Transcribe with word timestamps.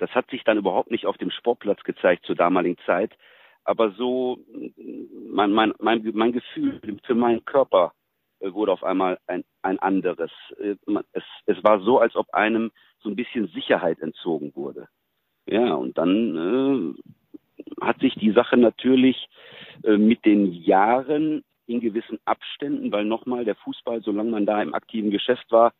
Das 0.00 0.10
hat 0.14 0.30
sich 0.30 0.42
dann 0.44 0.56
überhaupt 0.56 0.90
nicht 0.90 1.04
auf 1.04 1.18
dem 1.18 1.30
Sportplatz 1.30 1.82
gezeigt 1.84 2.24
zur 2.24 2.34
damaligen 2.34 2.78
Zeit. 2.86 3.12
Aber 3.64 3.90
so, 3.90 4.38
mein, 5.30 5.52
mein, 5.52 5.74
mein, 5.78 6.10
mein 6.14 6.32
Gefühl 6.32 6.80
für 7.04 7.14
meinen 7.14 7.44
Körper 7.44 7.92
äh, 8.40 8.52
wurde 8.52 8.72
auf 8.72 8.82
einmal 8.82 9.18
ein, 9.26 9.44
ein 9.60 9.78
anderes. 9.78 10.30
Äh, 10.58 10.76
es, 11.12 11.22
es 11.44 11.62
war 11.62 11.80
so, 11.80 11.98
als 11.98 12.16
ob 12.16 12.32
einem 12.32 12.72
so 13.00 13.10
ein 13.10 13.16
bisschen 13.16 13.48
Sicherheit 13.48 14.00
entzogen 14.00 14.52
wurde. 14.56 14.88
Ja, 15.46 15.74
und 15.74 15.98
dann 15.98 16.96
äh, 16.96 17.84
hat 17.84 18.00
sich 18.00 18.14
die 18.14 18.32
Sache 18.32 18.56
natürlich 18.56 19.28
äh, 19.84 19.98
mit 19.98 20.24
den 20.24 20.50
Jahren 20.52 21.44
in 21.66 21.80
gewissen 21.80 22.18
Abständen, 22.24 22.90
weil 22.90 23.04
nochmal 23.04 23.44
der 23.44 23.54
Fußball, 23.54 24.00
solange 24.00 24.30
man 24.30 24.46
da 24.46 24.62
im 24.62 24.72
aktiven 24.74 25.10
Geschäft 25.10 25.52
war, 25.52 25.74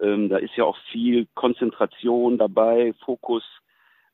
ähm, 0.00 0.28
da 0.28 0.38
ist 0.38 0.56
ja 0.56 0.64
auch 0.64 0.76
viel 0.92 1.26
Konzentration 1.34 2.38
dabei, 2.38 2.94
Fokus. 3.04 3.42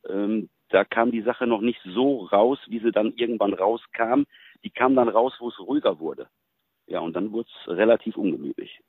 Ähm, 0.09 0.48
da 0.71 0.84
kam 0.84 1.12
die 1.12 1.23
Sache 1.23 1.47
noch 1.47 1.61
nicht 1.61 1.80
so 1.84 2.25
raus, 2.25 2.59
wie 2.69 2.80
sie 2.80 2.91
dann 2.91 3.12
irgendwann 3.16 3.55
rauskam. 3.55 4.25
Die 4.65 4.70
kam 4.70 4.97
dann 4.97 5.09
raus, 5.09 5.34
wo 5.39 5.48
es 5.48 5.59
ruhiger 5.59 5.98
wurde. 6.01 6.28
Ja, 6.87 7.01
und 7.01 7.15
dann 7.15 7.33
wurde 7.33 7.48
es 7.48 7.69
relativ 7.69 8.16
ungemütlich. 8.16 8.80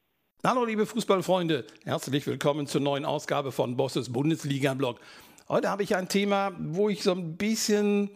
Hallo, 0.44 0.66
liebe 0.66 0.86
Fußballfreunde. 0.86 1.66
Herzlich 1.86 2.28
willkommen 2.28 2.68
zur 2.68 2.82
neuen 2.82 3.06
Ausgabe 3.06 3.52
von 3.52 3.78
Bosses 3.78 4.12
Bundesliga-Blog. 4.12 5.00
Heute 5.48 5.70
habe 5.70 5.84
ich 5.84 5.96
ein 5.96 6.08
Thema, 6.08 6.52
wo 6.60 6.90
ich 6.90 7.04
so 7.04 7.12
ein 7.12 7.38
bisschen 7.38 8.12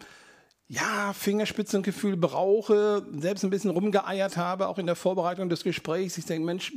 ja, 0.68 1.12
Fingerspitzengefühl 1.12 2.16
brauche, 2.16 3.04
selbst 3.12 3.42
ein 3.42 3.50
bisschen 3.50 3.70
rumgeeiert 3.70 4.36
habe, 4.36 4.68
auch 4.68 4.78
in 4.78 4.86
der 4.86 4.94
Vorbereitung 4.94 5.48
des 5.48 5.64
Gesprächs. 5.64 6.18
Ich 6.18 6.26
denke, 6.26 6.46
Mensch, 6.46 6.72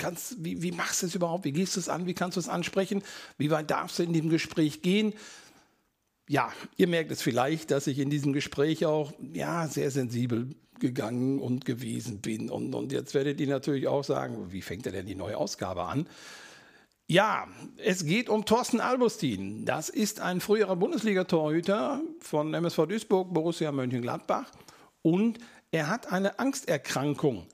kannst, 0.00 0.42
wie, 0.44 0.62
wie 0.62 0.72
machst 0.72 1.02
du 1.02 1.06
es 1.06 1.14
überhaupt? 1.14 1.44
Wie 1.44 1.52
gehst 1.52 1.76
du 1.76 1.80
es 1.80 1.88
an? 1.88 2.06
Wie 2.06 2.14
kannst 2.14 2.36
du 2.36 2.40
es 2.40 2.48
ansprechen? 2.48 3.02
Wie 3.38 3.50
weit 3.50 3.70
darfst 3.70 3.98
du 3.98 4.02
in 4.02 4.12
dem 4.12 4.30
Gespräch 4.30 4.82
gehen? 4.82 5.14
Ja, 6.28 6.52
ihr 6.76 6.88
merkt 6.88 7.10
es 7.10 7.22
vielleicht, 7.22 7.70
dass 7.70 7.86
ich 7.86 7.98
in 7.98 8.10
diesem 8.10 8.32
Gespräch 8.32 8.86
auch 8.86 9.12
ja, 9.32 9.68
sehr 9.68 9.90
sensibel 9.90 10.54
gegangen 10.78 11.38
und 11.38 11.64
gewesen 11.64 12.20
bin. 12.20 12.50
Und, 12.50 12.74
und 12.74 12.92
jetzt 12.92 13.14
werdet 13.14 13.40
ihr 13.40 13.48
natürlich 13.48 13.86
auch 13.86 14.04
sagen, 14.04 14.52
wie 14.52 14.62
fängt 14.62 14.86
er 14.86 14.92
denn 14.92 15.06
die 15.06 15.14
neue 15.14 15.36
Ausgabe 15.36 15.84
an? 15.84 16.08
Ja, 17.06 17.48
es 17.76 18.04
geht 18.04 18.28
um 18.28 18.44
Thorsten 18.44 18.80
Albustin. 18.80 19.64
Das 19.64 19.88
ist 19.88 20.20
ein 20.20 20.40
früherer 20.40 20.76
Bundesliga-Torhüter 20.76 22.00
von 22.20 22.54
MSV 22.54 22.86
Duisburg, 22.86 23.34
Borussia 23.34 23.72
Mönchengladbach. 23.72 24.52
Und 25.02 25.40
er 25.72 25.88
hat 25.88 26.12
eine 26.12 26.38
Angsterkrankung 26.38 27.46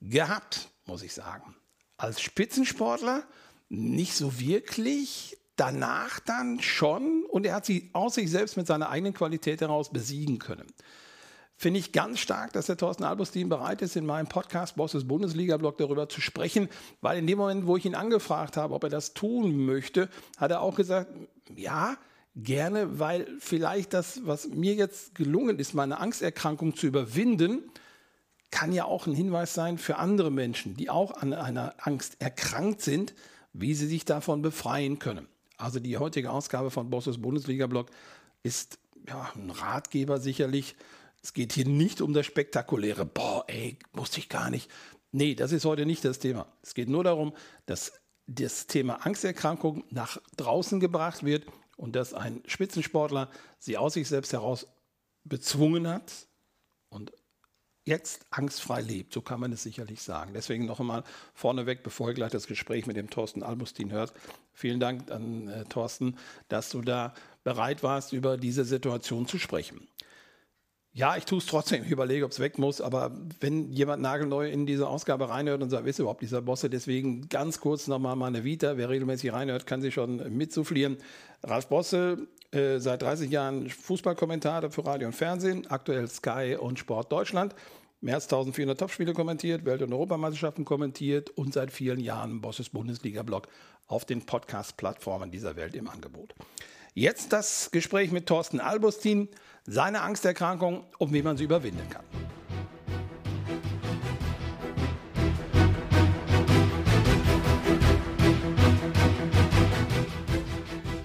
gehabt, 0.00 0.68
muss 0.86 1.02
ich 1.02 1.14
sagen. 1.14 1.54
Als 1.96 2.20
Spitzensportler 2.20 3.24
nicht 3.68 4.14
so 4.14 4.38
wirklich, 4.38 5.36
danach 5.56 6.20
dann 6.20 6.60
schon 6.60 7.24
und 7.24 7.46
er 7.46 7.54
hat 7.54 7.66
sie 7.66 7.90
aus 7.92 8.14
sich 8.14 8.30
selbst 8.30 8.56
mit 8.56 8.66
seiner 8.66 8.90
eigenen 8.90 9.14
Qualität 9.14 9.60
heraus 9.60 9.90
besiegen 9.90 10.38
können. 10.38 10.66
Finde 11.58 11.80
ich 11.80 11.92
ganz 11.92 12.18
stark, 12.18 12.52
dass 12.52 12.66
der 12.66 12.76
Thorsten 12.76 13.04
Albustin 13.04 13.48
bereit 13.48 13.80
ist, 13.80 13.96
in 13.96 14.04
meinem 14.04 14.26
Podcast 14.26 14.76
Bosses 14.76 15.08
Bundesliga-Blog 15.08 15.78
darüber 15.78 16.06
zu 16.06 16.20
sprechen, 16.20 16.68
weil 17.00 17.18
in 17.18 17.26
dem 17.26 17.38
Moment, 17.38 17.66
wo 17.66 17.78
ich 17.78 17.86
ihn 17.86 17.94
angefragt 17.94 18.58
habe, 18.58 18.74
ob 18.74 18.84
er 18.84 18.90
das 18.90 19.14
tun 19.14 19.64
möchte, 19.64 20.10
hat 20.36 20.50
er 20.50 20.60
auch 20.60 20.74
gesagt, 20.74 21.10
ja, 21.54 21.96
gerne, 22.34 22.98
weil 22.98 23.26
vielleicht 23.38 23.94
das, 23.94 24.20
was 24.26 24.48
mir 24.48 24.74
jetzt 24.74 25.14
gelungen 25.14 25.58
ist, 25.58 25.72
meine 25.72 25.98
Angsterkrankung 25.98 26.76
zu 26.76 26.86
überwinden, 26.86 27.62
kann 28.50 28.72
ja 28.72 28.84
auch 28.84 29.06
ein 29.06 29.14
Hinweis 29.14 29.54
sein 29.54 29.78
für 29.78 29.96
andere 29.96 30.30
Menschen, 30.30 30.76
die 30.76 30.90
auch 30.90 31.12
an 31.12 31.32
einer 31.32 31.74
Angst 31.78 32.16
erkrankt 32.20 32.80
sind, 32.80 33.14
wie 33.52 33.74
sie 33.74 33.86
sich 33.86 34.04
davon 34.04 34.42
befreien 34.42 34.98
können. 34.98 35.28
Also 35.56 35.80
die 35.80 35.98
heutige 35.98 36.30
Ausgabe 36.30 36.70
von 36.70 36.90
Bosses 36.90 37.20
Bundesliga-Blog 37.20 37.90
ist 38.42 38.78
ja, 39.06 39.30
ein 39.34 39.50
Ratgeber 39.50 40.18
sicherlich. 40.18 40.76
Es 41.22 41.32
geht 41.32 41.52
hier 41.52 41.66
nicht 41.66 42.00
um 42.00 42.12
das 42.12 42.26
spektakuläre, 42.26 43.04
boah, 43.04 43.44
ey, 43.48 43.78
wusste 43.92 44.18
ich 44.18 44.28
gar 44.28 44.50
nicht. 44.50 44.70
Nee, 45.12 45.34
das 45.34 45.52
ist 45.52 45.64
heute 45.64 45.86
nicht 45.86 46.04
das 46.04 46.18
Thema. 46.18 46.46
Es 46.62 46.74
geht 46.74 46.88
nur 46.88 47.04
darum, 47.04 47.32
dass 47.64 47.92
das 48.26 48.66
Thema 48.66 49.06
Angsterkrankung 49.06 49.84
nach 49.90 50.20
draußen 50.36 50.80
gebracht 50.80 51.24
wird 51.24 51.46
und 51.76 51.96
dass 51.96 52.12
ein 52.12 52.42
Spitzensportler 52.46 53.30
sie 53.58 53.76
aus 53.76 53.94
sich 53.94 54.08
selbst 54.08 54.32
heraus 54.32 54.66
bezwungen 55.24 55.88
hat 55.88 56.12
und 56.88 57.12
jetzt 57.86 58.26
angstfrei 58.30 58.82
lebt. 58.82 59.14
So 59.14 59.22
kann 59.22 59.40
man 59.40 59.52
es 59.52 59.62
sicherlich 59.62 60.02
sagen. 60.02 60.32
Deswegen 60.34 60.66
noch 60.66 60.80
einmal 60.80 61.04
vorneweg, 61.34 61.82
bevor 61.82 62.08
ihr 62.08 62.14
gleich 62.14 62.32
das 62.32 62.46
Gespräch 62.46 62.86
mit 62.86 62.96
dem 62.96 63.08
Thorsten 63.08 63.42
Albustin 63.42 63.92
hört. 63.92 64.12
Vielen 64.52 64.80
Dank 64.80 65.10
an 65.10 65.48
äh, 65.48 65.64
Thorsten, 65.64 66.16
dass 66.48 66.70
du 66.70 66.82
da 66.82 67.14
bereit 67.44 67.82
warst, 67.82 68.12
über 68.12 68.36
diese 68.36 68.64
Situation 68.64 69.26
zu 69.26 69.38
sprechen. 69.38 69.86
Ja, 70.96 71.14
ich 71.14 71.26
tue 71.26 71.36
es 71.36 71.44
trotzdem. 71.44 71.84
Ich 71.84 71.90
überlege, 71.90 72.24
ob 72.24 72.30
es 72.30 72.40
weg 72.40 72.56
muss. 72.56 72.80
Aber 72.80 73.12
wenn 73.40 73.70
jemand 73.70 74.00
nagelneu 74.00 74.48
in 74.48 74.64
diese 74.64 74.88
Ausgabe 74.88 75.28
reinhört 75.28 75.60
und 75.60 75.68
sagt, 75.68 75.84
wer 75.84 75.90
ist 75.90 75.98
überhaupt 75.98 76.22
dieser 76.22 76.40
Bosse? 76.40 76.70
Deswegen 76.70 77.28
ganz 77.28 77.60
kurz 77.60 77.86
nochmal 77.86 78.16
meine 78.16 78.44
Vita. 78.44 78.78
Wer 78.78 78.88
regelmäßig 78.88 79.30
reinhört, 79.30 79.66
kann 79.66 79.82
sich 79.82 79.92
schon 79.92 80.34
mitsuflieren. 80.34 80.96
Ralf 81.42 81.66
Bosse, 81.66 82.26
äh, 82.50 82.78
seit 82.78 83.02
30 83.02 83.30
Jahren 83.30 83.68
Fußballkommentator 83.68 84.70
für 84.70 84.86
Radio 84.86 85.08
und 85.08 85.12
Fernsehen, 85.12 85.66
aktuell 85.66 86.08
Sky 86.08 86.56
und 86.58 86.78
Sport 86.78 87.12
Deutschland. 87.12 87.54
Mehr 88.00 88.14
als 88.14 88.24
1400 88.24 88.80
Topspiele 88.80 89.12
kommentiert, 89.12 89.66
Welt- 89.66 89.82
und 89.82 89.92
Europameisterschaften 89.92 90.64
kommentiert 90.64 91.28
und 91.28 91.52
seit 91.52 91.72
vielen 91.72 92.00
Jahren 92.00 92.40
Bosses 92.40 92.70
Bundesliga-Blog 92.70 93.48
auf 93.86 94.06
den 94.06 94.24
Podcast-Plattformen 94.24 95.30
dieser 95.30 95.56
Welt 95.56 95.74
im 95.74 95.90
Angebot. 95.90 96.34
Jetzt 96.98 97.34
das 97.34 97.70
Gespräch 97.72 98.10
mit 98.10 98.24
Thorsten 98.24 98.58
Albustin, 98.58 99.28
seine 99.66 100.00
Angsterkrankung 100.00 100.86
und 100.96 101.12
wie 101.12 101.20
man 101.20 101.36
sie 101.36 101.44
überwinden 101.44 101.86
kann. 101.90 102.02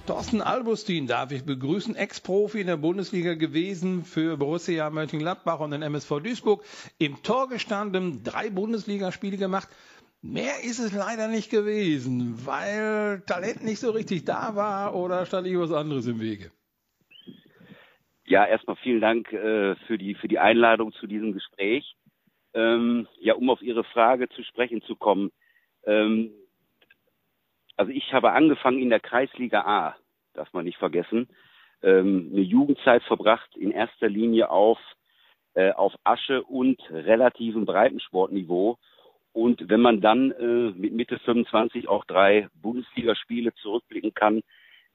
Thorsten 0.08 0.42
Albustin 0.42 1.08
darf 1.08 1.34
ich 1.34 1.44
begrüßen, 1.44 1.98
Ex-Profi 1.98 2.62
in 2.62 2.68
der 2.68 2.78
Bundesliga 2.78 3.34
gewesen 3.34 4.06
für 4.06 4.38
Borussia 4.38 4.90
Mönchengladbach 4.90 5.60
und 5.60 5.72
den 5.72 5.82
MSV 5.82 6.22
Duisburg. 6.24 6.64
Im 7.00 7.22
Tor 7.22 7.50
gestanden, 7.50 8.24
drei 8.24 8.50
Bundesligaspiele 8.50 9.36
gemacht. 9.36 9.68
Mehr 10.22 10.64
ist 10.64 10.80
es 10.80 10.94
leider 10.94 11.28
nicht 11.28 11.50
gewesen, 11.50 12.46
weil 12.46 13.22
Talent 13.26 13.64
nicht 13.64 13.80
so 13.80 13.92
richtig 13.92 14.26
da 14.26 14.56
war 14.56 14.96
oder 14.96 15.26
stand 15.26 15.48
irgendwas 15.48 15.72
anderes 15.72 16.06
im 16.06 16.20
Wege. 16.20 16.52
Ja, 18.26 18.46
erstmal 18.46 18.76
vielen 18.78 19.02
Dank 19.02 19.34
äh, 19.34 19.76
für, 19.88 19.98
die, 19.98 20.16
für 20.16 20.28
die 20.28 20.40
Einladung 20.40 20.94
zu 20.94 21.08
diesem 21.08 21.34
Gespräch. 21.34 21.96
Ähm, 22.54 23.08
ja, 23.20 23.34
um 23.34 23.50
auf 23.50 23.62
Ihre 23.62 23.84
Frage 23.84 24.30
zu 24.30 24.44
sprechen 24.44 24.82
zu 24.84 24.96
kommen. 24.96 25.32
Ähm, 25.86 26.32
also 27.76 27.92
ich 27.92 28.14
habe 28.14 28.34
angefangen 28.34 28.80
in 28.80 28.90
der 28.90 29.00
Kreisliga 29.00 29.62
A 29.62 29.96
darf 30.34 30.52
man 30.54 30.66
nicht 30.66 30.78
vergessen, 30.78 31.28
ähm, 31.82 32.30
eine 32.32 32.42
Jugendzeit 32.42 33.04
verbracht, 33.04 33.56
in 33.56 33.72
erster 33.72 34.10
Linie 34.10 34.50
auf, 34.50 34.78
äh, 35.54 35.72
auf 35.72 35.94
Asche 36.04 36.44
und 36.44 36.80
relativem 36.90 37.66
Breitensportniveau. 37.66 38.78
Und 39.34 39.70
wenn 39.70 39.82
man 39.82 40.02
dann 40.02 40.32
äh, 40.32 40.72
mit 40.72 40.94
Mitte 40.94 41.20
25 41.20 41.88
auch 41.88 42.04
drei 42.06 42.50
Bundesligaspiele 42.62 43.54
zurückblicken 43.56 44.14
kann, 44.14 44.42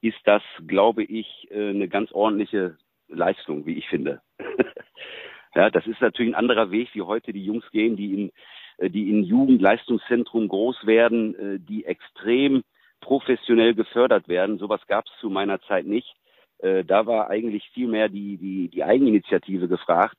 ist 0.01 0.19
das, 0.25 0.43
glaube 0.67 1.03
ich, 1.03 1.47
äh, 1.49 1.69
eine 1.69 1.87
ganz 1.87 2.11
ordentliche 2.11 2.77
Leistung, 3.07 3.65
wie 3.65 3.77
ich 3.77 3.87
finde. 3.87 4.21
ja, 5.55 5.69
das 5.69 5.87
ist 5.87 6.01
natürlich 6.01 6.31
ein 6.31 6.39
anderer 6.39 6.71
Weg, 6.71 6.89
wie 6.93 7.01
heute 7.01 7.33
die 7.33 7.45
Jungs 7.45 7.69
gehen, 7.71 7.95
die 7.95 8.13
in, 8.13 8.31
äh, 8.77 8.89
die 8.89 9.09
in 9.09 9.23
Jugendleistungszentrum 9.23 10.47
groß 10.47 10.85
werden, 10.85 11.35
äh, 11.35 11.59
die 11.59 11.85
extrem 11.85 12.63
professionell 13.01 13.73
gefördert 13.73 14.27
werden. 14.27 14.59
Sowas 14.59 14.81
gab 14.87 15.05
es 15.05 15.11
zu 15.19 15.29
meiner 15.29 15.61
Zeit 15.61 15.85
nicht. 15.85 16.15
Äh, 16.59 16.83
da 16.83 17.05
war 17.05 17.29
eigentlich 17.29 17.67
viel 17.73 17.87
mehr 17.87 18.09
die, 18.09 18.37
die, 18.37 18.69
die 18.69 18.83
Eigeninitiative 18.83 19.67
gefragt 19.67 20.17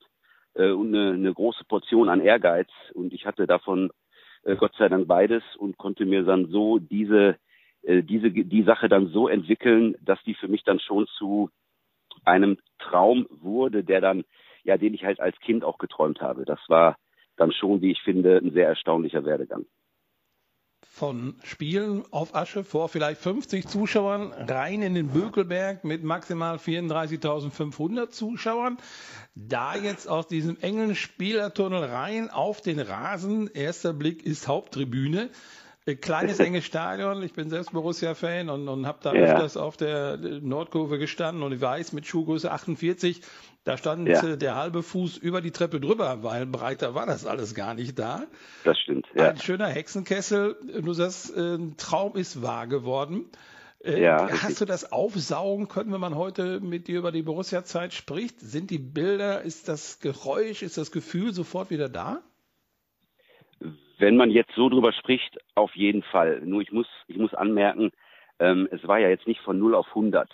äh, 0.55 0.71
und 0.71 0.93
eine, 0.93 1.13
eine 1.13 1.33
große 1.33 1.63
Portion 1.65 2.09
an 2.09 2.21
Ehrgeiz. 2.21 2.69
Und 2.93 3.13
ich 3.13 3.25
hatte 3.25 3.47
davon 3.47 3.91
äh, 4.43 4.55
Gott 4.55 4.73
sei 4.77 4.89
Dank 4.89 5.07
beides 5.07 5.43
und 5.57 5.77
konnte 5.77 6.05
mir 6.05 6.23
dann 6.23 6.47
so 6.47 6.79
diese, 6.79 7.37
äh, 7.83 8.03
diese, 8.03 8.31
die 8.31 8.63
Sache 8.63 8.89
dann 8.89 9.07
so 9.07 9.27
entwickeln, 9.27 9.95
dass 10.01 10.21
die 10.23 10.35
für 10.35 10.47
mich 10.47 10.63
dann 10.63 10.79
schon 10.79 11.07
zu 11.17 11.49
einem 12.25 12.57
Traum 12.79 13.27
wurde, 13.29 13.83
der 13.83 14.01
dann, 14.01 14.23
ja, 14.63 14.77
den 14.77 14.93
ich 14.93 15.03
halt 15.03 15.19
als 15.19 15.39
Kind 15.39 15.63
auch 15.63 15.77
geträumt 15.77 16.21
habe. 16.21 16.45
Das 16.45 16.59
war 16.67 16.97
dann 17.37 17.51
schon, 17.51 17.81
wie 17.81 17.91
ich 17.91 18.01
finde, 18.01 18.37
ein 18.37 18.51
sehr 18.51 18.67
erstaunlicher 18.67 19.23
Werdegang 19.25 19.65
von 20.99 21.35
Spielen 21.43 22.03
auf 22.11 22.35
Asche 22.35 22.65
vor 22.65 22.89
vielleicht 22.89 23.21
50 23.21 23.69
Zuschauern 23.69 24.33
rein 24.33 24.81
in 24.81 24.95
den 24.95 25.07
Bökelberg 25.07 25.85
mit 25.85 26.03
maximal 26.03 26.57
34.500 26.57 28.09
Zuschauern. 28.09 28.77
Da 29.33 29.77
jetzt 29.77 30.09
aus 30.09 30.27
diesem 30.27 30.57
engen 30.59 30.95
Spielertunnel 30.95 31.85
rein 31.85 32.29
auf 32.29 32.59
den 32.59 32.81
Rasen. 32.81 33.47
Erster 33.47 33.93
Blick 33.93 34.25
ist 34.25 34.49
Haupttribüne. 34.49 35.29
Äh, 35.85 35.95
kleines, 35.95 36.39
enges 36.39 36.65
Stadion. 36.65 37.23
Ich 37.23 37.31
bin 37.31 37.49
selbst 37.49 37.71
Borussia-Fan 37.71 38.49
und, 38.49 38.67
und 38.67 38.85
habe 38.85 38.99
da 39.01 39.13
ja. 39.13 39.21
öfters 39.21 39.55
auf 39.55 39.77
der 39.77 40.17
Nordkurve 40.17 40.99
gestanden 40.99 41.43
und 41.43 41.53
ich 41.53 41.61
weiß, 41.61 41.93
mit 41.93 42.07
Schuhgröße 42.07 42.51
48, 42.51 43.21
da 43.63 43.77
stand 43.77 44.07
ja. 44.07 44.35
Der 44.35 44.55
halbe 44.55 44.83
Fuß 44.83 45.17
über 45.17 45.41
die 45.41 45.51
Treppe 45.51 45.79
drüber, 45.79 46.23
weil 46.23 46.45
breiter 46.45 46.95
war 46.95 47.05
das 47.05 47.25
alles 47.25 47.53
gar 47.53 47.73
nicht 47.73 47.99
da. 47.99 48.23
Das 48.63 48.79
stimmt, 48.79 49.07
ja. 49.13 49.29
Ein 49.29 49.37
schöner 49.37 49.67
Hexenkessel. 49.67 50.55
Du 50.81 50.93
sagst, 50.93 51.35
ein 51.37 51.75
Traum 51.77 52.15
ist 52.15 52.41
wahr 52.41 52.67
geworden. 52.67 53.29
Äh, 53.83 54.01
ja, 54.01 54.23
Hast 54.23 54.33
richtig. 54.33 54.59
du 54.59 54.65
das 54.65 54.91
aufsaugen 54.91 55.67
können, 55.67 55.93
wenn 55.93 56.01
man 56.01 56.15
heute 56.15 56.59
mit 56.59 56.87
dir 56.87 56.99
über 56.99 57.11
die 57.11 57.21
Borussia-Zeit 57.21 57.93
spricht? 57.93 58.39
Sind 58.39 58.71
die 58.71 58.79
Bilder, 58.79 59.41
ist 59.41 59.69
das 59.69 59.99
Geräusch, 59.99 60.63
ist 60.63 60.77
das 60.77 60.91
Gefühl 60.91 61.33
sofort 61.33 61.69
wieder 61.69 61.87
da? 61.87 62.21
Wenn 63.97 64.17
man 64.17 64.31
jetzt 64.31 64.51
so 64.55 64.69
drüber 64.69 64.93
spricht, 64.93 65.37
auf 65.55 65.75
jeden 65.75 66.03
Fall. 66.03 66.41
Nur 66.41 66.61
ich 66.61 66.71
muss, 66.71 66.87
ich 67.07 67.17
muss 67.17 67.33
anmerken, 67.33 67.91
ähm, 68.39 68.67
es 68.71 68.85
war 68.87 68.99
ja 68.99 69.09
jetzt 69.09 69.27
nicht 69.27 69.41
von 69.41 69.59
0 69.59 69.75
auf 69.75 69.87
100. 69.89 70.29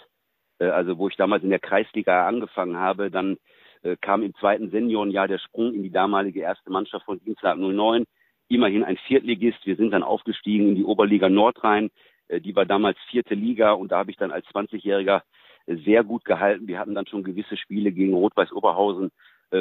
Äh, 0.59 0.67
also 0.67 0.97
wo 0.97 1.07
ich 1.07 1.15
damals 1.15 1.43
in 1.43 1.49
der 1.49 1.59
Kreisliga 1.59 2.27
angefangen 2.27 2.77
habe, 2.77 3.11
dann 3.11 3.37
äh, 3.83 3.95
kam 3.99 4.23
im 4.23 4.33
zweiten 4.35 4.69
Seniorenjahr 4.69 5.27
der 5.27 5.39
Sprung 5.39 5.73
in 5.73 5.83
die 5.83 5.91
damalige 5.91 6.41
erste 6.41 6.71
Mannschaft 6.71 7.05
von 7.05 7.19
Dienstag 7.19 7.57
09. 7.57 8.05
Immerhin 8.47 8.83
ein 8.83 8.97
Viertligist. 9.07 9.65
Wir 9.65 9.75
sind 9.75 9.91
dann 9.91 10.03
aufgestiegen 10.03 10.69
in 10.69 10.75
die 10.75 10.83
Oberliga 10.83 11.29
Nordrhein. 11.29 11.89
Äh, 12.27 12.41
die 12.41 12.55
war 12.55 12.65
damals 12.65 12.97
vierte 13.09 13.35
Liga 13.35 13.73
und 13.73 13.91
da 13.91 13.99
habe 13.99 14.11
ich 14.11 14.17
dann 14.17 14.31
als 14.31 14.45
20-Jähriger 14.47 15.21
äh, 15.65 15.75
sehr 15.77 16.03
gut 16.03 16.25
gehalten. 16.25 16.67
Wir 16.67 16.79
hatten 16.79 16.95
dann 16.95 17.07
schon 17.07 17.23
gewisse 17.23 17.57
Spiele 17.57 17.91
gegen 17.91 18.13
Rot-Weiß 18.13 18.51
Oberhausen 18.51 19.11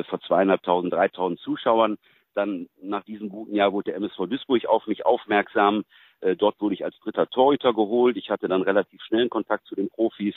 vor 0.08 0.18
zweieinhalbtausend, 0.22 0.94
dreitausend 0.94 1.38
Zuschauern. 1.40 1.98
Dann 2.34 2.68
nach 2.82 3.04
diesem 3.04 3.28
guten 3.28 3.54
Jahr 3.54 3.72
wurde 3.74 3.90
der 3.90 3.96
MSV 3.96 4.26
Duisburg 4.26 4.64
auf 4.64 4.86
mich 4.86 5.04
aufmerksam. 5.04 5.84
Äh, 6.24 6.36
dort 6.36 6.60
wurde 6.60 6.74
ich 6.74 6.84
als 6.84 6.98
dritter 7.00 7.28
Torhüter 7.28 7.74
geholt. 7.74 8.16
Ich 8.16 8.30
hatte 8.30 8.48
dann 8.48 8.62
relativ 8.62 9.02
schnellen 9.02 9.28
Kontakt 9.28 9.66
zu 9.66 9.74
den 9.74 9.90
Profis, 9.90 10.34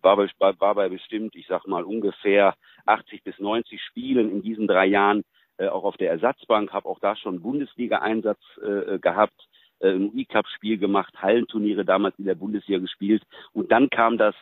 war 0.00 0.16
bei, 0.16 0.54
war 0.58 0.74
bei 0.74 0.88
bestimmt, 0.88 1.36
ich 1.36 1.46
sag 1.46 1.66
mal 1.66 1.84
ungefähr 1.84 2.54
80 2.86 3.22
bis 3.22 3.38
90 3.38 3.80
Spielen 3.82 4.30
in 4.30 4.42
diesen 4.42 4.66
drei 4.66 4.86
Jahren 4.86 5.24
äh, 5.58 5.68
auch 5.68 5.84
auf 5.84 5.98
der 5.98 6.10
Ersatzbank, 6.10 6.72
habe 6.72 6.88
auch 6.88 6.98
da 6.98 7.14
schon 7.14 7.42
Bundesliga-Einsatz 7.42 8.40
äh, 8.62 8.98
gehabt, 8.98 9.48
äh, 9.80 9.90
ein 9.90 10.10
UI-Cup-Spiel 10.10 10.78
gemacht, 10.78 11.12
Hallenturniere 11.20 11.84
damals 11.84 12.18
in 12.18 12.24
der 12.24 12.34
Bundesliga 12.34 12.80
gespielt. 12.80 13.22
Und 13.52 13.70
dann 13.70 13.90
kam 13.90 14.16
das 14.16 14.34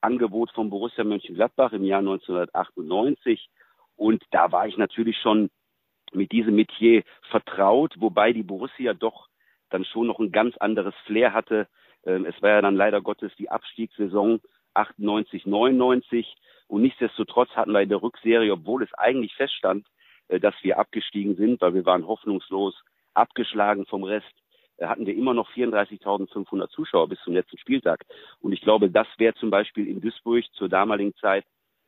Angebot 0.00 0.52
von 0.52 0.70
Borussia 0.70 1.02
Mönchengladbach 1.02 1.72
im 1.72 1.84
Jahr 1.84 1.98
1998 1.98 3.48
und 3.96 4.22
da 4.30 4.52
war 4.52 4.68
ich 4.68 4.76
natürlich 4.76 5.18
schon 5.18 5.50
mit 6.12 6.30
diesem 6.30 6.54
Metier 6.54 7.02
vertraut, 7.30 7.94
wobei 7.98 8.32
die 8.32 8.44
Borussia 8.44 8.94
doch 8.94 9.27
dann 9.70 9.84
schon 9.84 10.06
noch 10.06 10.18
ein 10.18 10.32
ganz 10.32 10.56
anderes 10.58 10.94
Flair 11.06 11.32
hatte. 11.32 11.68
Ähm, 12.04 12.26
es 12.26 12.40
war 12.42 12.50
ja 12.50 12.62
dann 12.62 12.76
leider 12.76 13.00
Gottes 13.00 13.32
die 13.38 13.50
Abstiegssaison 13.50 14.40
98, 14.74 15.46
99 15.46 16.36
und 16.68 16.82
nichtsdestotrotz 16.82 17.50
hatten 17.50 17.72
wir 17.72 17.80
in 17.80 17.88
der 17.88 18.02
Rückserie, 18.02 18.52
obwohl 18.52 18.82
es 18.82 18.92
eigentlich 18.94 19.34
feststand, 19.34 19.86
äh, 20.28 20.38
dass 20.38 20.54
wir 20.62 20.78
abgestiegen 20.78 21.36
sind, 21.36 21.60
weil 21.60 21.74
wir 21.74 21.86
waren 21.86 22.06
hoffnungslos 22.06 22.74
abgeschlagen 23.14 23.86
vom 23.86 24.04
Rest, 24.04 24.32
äh, 24.76 24.86
hatten 24.86 25.06
wir 25.06 25.16
immer 25.16 25.34
noch 25.34 25.50
34.500 25.50 26.68
Zuschauer 26.68 27.08
bis 27.08 27.20
zum 27.20 27.34
letzten 27.34 27.58
Spieltag. 27.58 28.04
Und 28.40 28.52
ich 28.52 28.60
glaube, 28.60 28.90
das 28.90 29.08
wäre 29.16 29.34
zum 29.34 29.50
Beispiel 29.50 29.88
in 29.88 30.00
Duisburg 30.00 30.44
zur 30.52 30.68
damaligen 30.68 31.14
Zeit 31.16 31.44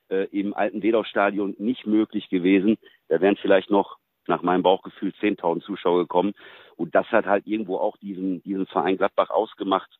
äh, 0.09 0.27
im 0.33 0.55
alten 0.55 0.83
Wedau-Stadion 0.83 1.55
nicht 1.59 1.87
möglich 1.87 2.29
gewesen. 2.31 2.79
Da 3.09 3.21
wären 3.21 3.37
vielleicht 3.37 3.71
noch 3.71 3.99
nach 4.31 4.43
meinem 4.43 4.63
Bauchgefühl 4.63 5.13
10.000 5.21 5.63
Zuschauer 5.63 5.99
gekommen. 5.99 6.33
Und 6.77 6.95
das 6.95 7.07
hat 7.09 7.27
halt 7.27 7.47
irgendwo 7.47 7.77
auch 7.77 7.97
diesen, 7.99 8.43
diesen 8.43 8.67
Verein 8.67 8.97
Gladbach 8.97 9.29
ausgemacht. 9.29 9.91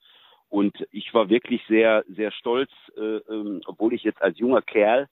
Und 0.49 0.75
ich 0.91 1.13
war 1.13 1.29
wirklich 1.29 1.63
sehr, 1.69 2.05
sehr 2.09 2.33
stolz, 2.33 2.71
äh, 2.97 3.19
ähm, 3.29 3.61
obwohl 3.67 3.93
ich 3.93 4.03
jetzt 4.03 4.21
als 4.23 4.39
junger 4.39 4.63
Kerl, 4.63 5.07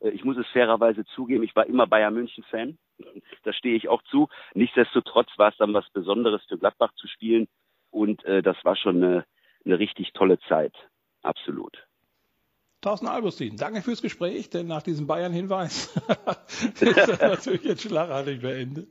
äh, 0.00 0.10
ich 0.10 0.24
muss 0.24 0.36
es 0.36 0.46
fairerweise 0.48 1.04
zugeben, 1.14 1.44
ich 1.44 1.56
war 1.56 1.66
immer 1.66 1.86
Bayern 1.86 2.14
München 2.14 2.44
Fan. 2.44 2.78
Da 3.44 3.52
stehe 3.52 3.74
ich 3.74 3.88
auch 3.88 4.02
zu. 4.02 4.28
Nichtsdestotrotz 4.54 5.28
war 5.36 5.50
es 5.50 5.56
dann 5.56 5.74
was 5.74 5.88
Besonderes 5.90 6.42
für 6.48 6.58
Gladbach 6.58 6.92
zu 6.94 7.08
spielen. 7.08 7.48
Und 7.90 8.24
äh, 8.24 8.42
das 8.42 8.56
war 8.64 8.76
schon 8.76 9.02
eine, 9.02 9.24
eine 9.64 9.78
richtig 9.78 10.12
tolle 10.12 10.38
Zeit. 10.40 10.74
Absolut. 11.22 11.84
Thorsten 12.82 13.06
Albustin, 13.06 13.56
danke 13.56 13.80
fürs 13.80 14.02
Gespräch, 14.02 14.50
denn 14.50 14.66
nach 14.66 14.82
diesem 14.82 15.06
Bayern-Hinweis 15.06 15.94
ist 16.80 16.82
das 16.82 17.20
natürlich 17.20 17.62
jetzt 17.62 17.82
schlagartig 17.82 18.40
beendet. 18.40 18.88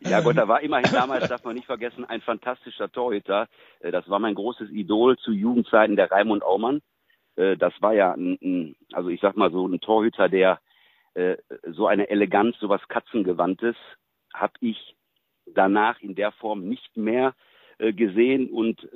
Ja 0.00 0.20
Gott, 0.20 0.36
da 0.36 0.46
war 0.46 0.60
immerhin 0.60 0.92
damals, 0.92 1.26
darf 1.26 1.42
man 1.42 1.54
nicht 1.54 1.64
vergessen, 1.64 2.04
ein 2.04 2.20
fantastischer 2.20 2.92
Torhüter. 2.92 3.48
Äh, 3.80 3.92
das 3.92 4.06
war 4.10 4.18
mein 4.18 4.34
großes 4.34 4.70
Idol 4.70 5.16
zu 5.16 5.32
Jugendzeiten, 5.32 5.96
der 5.96 6.10
Raimund 6.10 6.42
Aumann. 6.42 6.82
Äh, 7.36 7.56
das 7.56 7.72
war 7.80 7.94
ja 7.94 8.12
ein, 8.12 8.36
ein, 8.42 8.76
also 8.92 9.08
ich 9.08 9.22
sag 9.22 9.38
mal 9.38 9.50
so 9.50 9.66
ein 9.66 9.80
Torhüter, 9.80 10.28
der 10.28 10.60
äh, 11.14 11.38
so 11.66 11.86
eine 11.86 12.10
Eleganz, 12.10 12.58
so 12.60 12.68
was 12.68 12.86
Katzengewandtes, 12.88 13.76
habe 14.34 14.52
ich 14.60 14.96
danach 15.46 15.98
in 16.02 16.14
der 16.14 16.32
Form 16.32 16.68
nicht 16.68 16.94
mehr 16.94 17.34
gesehen 17.78 18.50
und 18.50 18.86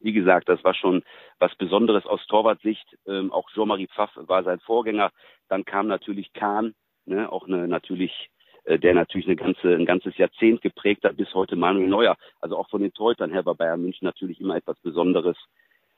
wie 0.00 0.12
gesagt, 0.12 0.48
das 0.48 0.62
war 0.64 0.74
schon 0.74 1.02
was 1.38 1.54
Besonderes 1.56 2.06
aus 2.06 2.24
Torwartsicht. 2.26 2.96
Ähm, 3.06 3.32
auch 3.32 3.50
Jean-Marie 3.50 3.88
Pfaff 3.88 4.10
war 4.14 4.44
sein 4.44 4.60
Vorgänger. 4.60 5.10
Dann 5.48 5.64
kam 5.64 5.86
natürlich 5.86 6.32
Kahn, 6.32 6.74
ne, 7.06 7.30
auch 7.30 7.46
eine 7.46 7.68
natürlich, 7.68 8.30
äh, 8.64 8.78
der 8.78 8.94
natürlich 8.94 9.26
eine 9.26 9.36
ganze, 9.36 9.74
ein 9.74 9.86
ganzes 9.86 10.16
Jahrzehnt 10.16 10.62
geprägt 10.62 11.04
hat, 11.04 11.16
bis 11.16 11.32
heute 11.34 11.56
Manuel 11.56 11.88
Neuer. 11.88 12.16
Also 12.40 12.56
auch 12.56 12.68
von 12.68 12.82
den 12.82 12.92
Torhütern 12.92 13.32
her 13.32 13.44
war 13.44 13.54
Bayern 13.54 13.82
München 13.82 14.06
natürlich 14.06 14.40
immer 14.40 14.56
etwas 14.56 14.78
Besonderes. 14.80 15.36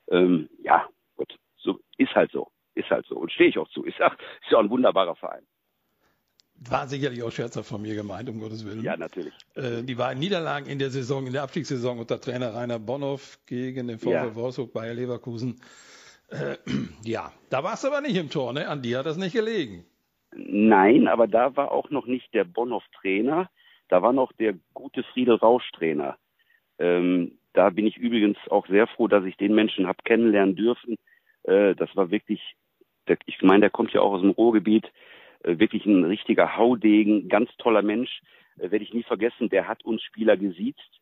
Ähm, 0.09 0.49
ja, 0.63 0.87
gut, 1.15 1.35
so 1.57 1.79
ist 1.97 2.15
halt 2.15 2.31
so, 2.31 2.47
ist 2.75 2.89
halt 2.89 3.05
so 3.05 3.15
und 3.15 3.31
stehe 3.31 3.49
ich 3.49 3.57
auch 3.57 3.69
zu. 3.69 3.83
Ist 3.83 3.99
ja, 3.99 4.07
ist 4.07 4.51
ja 4.51 4.57
auch 4.57 4.63
ein 4.63 4.69
wunderbarer 4.69 5.15
Verein. 5.15 5.45
War 6.69 6.87
sicherlich 6.87 7.23
auch 7.23 7.31
scherzhaft 7.31 7.67
von 7.67 7.81
mir 7.81 7.95
gemeint, 7.95 8.29
um 8.29 8.39
Gottes 8.39 8.65
Willen. 8.65 8.83
Ja, 8.83 8.95
natürlich. 8.95 9.33
Äh, 9.55 9.81
die 9.81 9.95
beiden 9.95 10.19
Niederlagen 10.19 10.67
in 10.67 10.77
der 10.77 10.91
Saison, 10.91 11.25
in 11.25 11.33
der 11.33 11.41
Abstiegssaison 11.41 11.97
unter 11.97 12.21
Trainer 12.21 12.53
Rainer 12.53 12.77
Bonhoff 12.77 13.39
gegen 13.47 13.87
den 13.87 13.97
VfL 13.97 14.09
ja. 14.11 14.35
Wolfsburg, 14.35 14.71
Bayer 14.71 14.93
Leverkusen. 14.93 15.59
Äh, 16.29 16.57
ja, 17.03 17.31
da 17.49 17.63
warst 17.63 17.83
du 17.83 17.87
aber 17.87 18.01
nicht 18.01 18.15
im 18.15 18.29
Tor, 18.29 18.53
ne? 18.53 18.67
An 18.67 18.83
dir 18.83 18.99
hat 18.99 19.07
das 19.07 19.17
nicht 19.17 19.33
gelegen. 19.33 19.85
Nein, 20.35 21.07
aber 21.07 21.27
da 21.27 21.55
war 21.55 21.71
auch 21.71 21.89
noch 21.89 22.05
nicht 22.05 22.31
der 22.33 22.43
Bonhoff 22.43 22.83
Trainer. 23.01 23.49
Da 23.89 24.03
war 24.03 24.13
noch 24.13 24.31
der 24.33 24.53
gute 24.73 25.03
Friedel 25.03 25.35
Rausch 25.35 25.69
Trainer. 25.71 26.17
Ähm, 26.77 27.39
da 27.53 27.69
bin 27.71 27.87
ich 27.87 27.97
übrigens 27.97 28.37
auch 28.49 28.67
sehr 28.67 28.87
froh, 28.87 29.07
dass 29.07 29.25
ich 29.25 29.35
den 29.35 29.55
Menschen 29.55 29.87
habe 29.87 29.97
kennenlernen 30.03 30.55
dürfen. 30.55 30.95
Äh, 31.43 31.75
das 31.75 31.89
war 31.95 32.11
wirklich, 32.11 32.39
der, 33.07 33.17
ich 33.25 33.41
meine, 33.41 33.61
der 33.61 33.69
kommt 33.71 33.93
ja 33.93 34.01
auch 34.01 34.13
aus 34.13 34.21
dem 34.21 34.29
Ruhrgebiet. 34.29 34.85
Äh, 35.43 35.59
wirklich 35.59 35.85
ein 35.85 36.03
richtiger 36.03 36.57
Haudegen, 36.57 37.29
ganz 37.29 37.49
toller 37.57 37.81
Mensch, 37.81 38.21
äh, 38.57 38.71
werde 38.71 38.83
ich 38.83 38.93
nie 38.93 39.03
vergessen, 39.03 39.49
der 39.49 39.67
hat 39.67 39.83
uns 39.83 40.01
Spieler 40.03 40.37
gesiezt, 40.37 40.99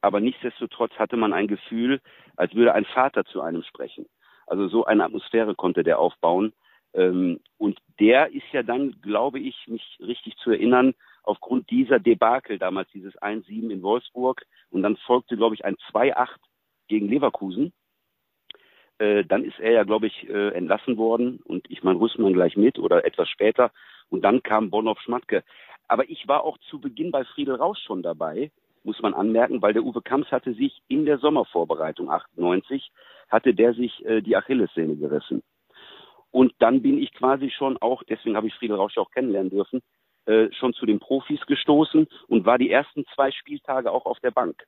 aber 0.00 0.20
nichtsdestotrotz 0.20 0.92
hatte 0.94 1.16
man 1.16 1.32
ein 1.32 1.48
Gefühl, 1.48 2.00
als 2.36 2.54
würde 2.54 2.74
ein 2.74 2.84
Vater 2.84 3.24
zu 3.24 3.40
einem 3.40 3.62
sprechen. 3.62 4.06
Also 4.46 4.68
so 4.68 4.84
eine 4.84 5.04
Atmosphäre 5.04 5.54
konnte 5.54 5.82
der 5.82 5.98
aufbauen. 5.98 6.52
Ähm, 6.94 7.40
und 7.58 7.78
der 8.00 8.32
ist 8.32 8.46
ja 8.52 8.62
dann, 8.62 8.96
glaube 9.02 9.38
ich, 9.40 9.66
mich 9.66 9.98
richtig 10.00 10.36
zu 10.38 10.50
erinnern, 10.50 10.94
aufgrund 11.22 11.70
dieser 11.70 11.98
Debakel 11.98 12.58
damals, 12.58 12.88
dieses 12.92 13.14
1-7 13.20 13.70
in 13.70 13.82
Wolfsburg, 13.82 14.46
und 14.70 14.82
dann 14.82 14.96
folgte, 14.96 15.36
glaube 15.36 15.54
ich, 15.54 15.64
ein 15.64 15.76
2-8 15.92 16.28
gegen 16.88 17.08
Leverkusen, 17.08 17.72
äh, 18.98 19.24
dann 19.24 19.44
ist 19.44 19.58
er 19.58 19.72
ja, 19.72 19.84
glaube 19.84 20.06
ich, 20.06 20.28
äh, 20.28 20.48
entlassen 20.50 20.96
worden 20.96 21.40
und 21.44 21.70
ich 21.70 21.82
meine, 21.82 22.00
Rüssmann 22.00 22.32
gleich 22.32 22.56
mit 22.56 22.78
oder 22.78 23.04
etwas 23.04 23.28
später 23.28 23.70
und 24.10 24.22
dann 24.24 24.42
kam 24.42 24.70
Bonhoff 24.70 25.00
Schmatke. 25.00 25.44
Aber 25.86 26.08
ich 26.08 26.28
war 26.28 26.44
auch 26.44 26.58
zu 26.70 26.80
Beginn 26.80 27.10
bei 27.10 27.24
Friedel 27.24 27.56
Rausch 27.56 27.80
schon 27.84 28.02
dabei, 28.02 28.50
muss 28.84 29.00
man 29.00 29.14
anmerken, 29.14 29.62
weil 29.62 29.72
der 29.72 29.84
Uwe 29.84 30.02
Kamps 30.02 30.30
hatte 30.30 30.54
sich 30.54 30.82
in 30.88 31.04
der 31.04 31.18
Sommervorbereitung 31.18 32.10
98, 32.10 32.90
hatte 33.28 33.54
der 33.54 33.74
sich 33.74 34.04
äh, 34.04 34.20
die 34.20 34.36
Achillessehne 34.36 34.96
gerissen. 34.96 35.42
Und 36.30 36.52
dann 36.58 36.82
bin 36.82 36.98
ich 36.98 37.12
quasi 37.14 37.50
schon 37.50 37.78
auch, 37.78 38.02
deswegen 38.02 38.36
habe 38.36 38.46
ich 38.46 38.54
Friedel 38.54 38.76
Rausch 38.76 38.98
auch 38.98 39.10
kennenlernen 39.10 39.50
dürfen, 39.50 39.80
äh, 40.26 40.52
schon 40.52 40.74
zu 40.74 40.84
den 40.84 40.98
Profis 40.98 41.40
gestoßen 41.46 42.06
und 42.28 42.44
war 42.44 42.58
die 42.58 42.70
ersten 42.70 43.06
zwei 43.14 43.30
Spieltage 43.30 43.90
auch 43.90 44.04
auf 44.04 44.20
der 44.20 44.30
Bank. 44.30 44.66